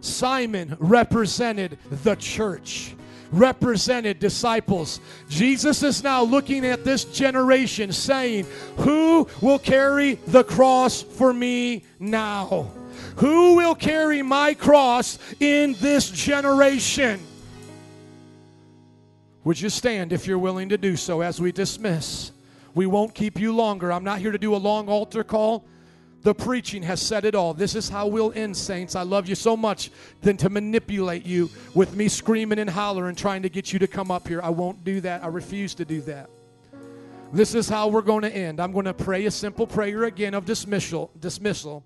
[0.01, 2.95] Simon represented the church,
[3.33, 5.01] represented disciples.
[5.29, 8.47] Jesus is now looking at this generation saying,
[8.79, 12.71] Who will carry the cross for me now?
[13.17, 17.21] Who will carry my cross in this generation?
[19.43, 22.33] Would you stand if you're willing to do so as we dismiss?
[22.75, 23.93] We won't keep you longer.
[23.93, 25.65] I'm not here to do a long altar call.
[26.23, 27.55] The preaching has said it all.
[27.55, 28.97] This is how we'll end, saints.
[28.97, 29.91] I love you so much
[30.21, 34.11] than to manipulate you with me screaming and hollering, trying to get you to come
[34.11, 34.41] up here.
[34.43, 35.23] I won't do that.
[35.23, 36.29] I refuse to do that.
[37.33, 38.61] This is how we're going to end.
[38.61, 41.11] I'm going to pray a simple prayer again of dismissal.
[41.21, 41.85] Dismissal.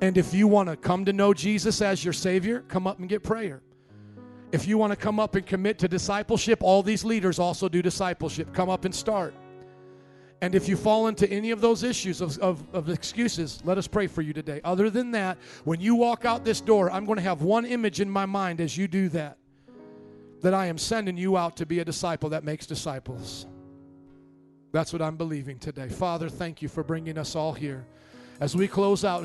[0.00, 3.08] And if you want to come to know Jesus as your Savior, come up and
[3.08, 3.62] get prayer.
[4.52, 7.80] If you want to come up and commit to discipleship, all these leaders also do
[7.80, 8.52] discipleship.
[8.52, 9.34] Come up and start.
[10.42, 13.86] And if you fall into any of those issues of, of, of excuses, let us
[13.86, 14.60] pray for you today.
[14.64, 18.00] Other than that, when you walk out this door, I'm going to have one image
[18.00, 19.36] in my mind as you do that
[20.40, 23.46] that I am sending you out to be a disciple that makes disciples.
[24.72, 25.88] That's what I'm believing today.
[25.88, 27.86] Father, thank you for bringing us all here.
[28.40, 29.18] As we close out,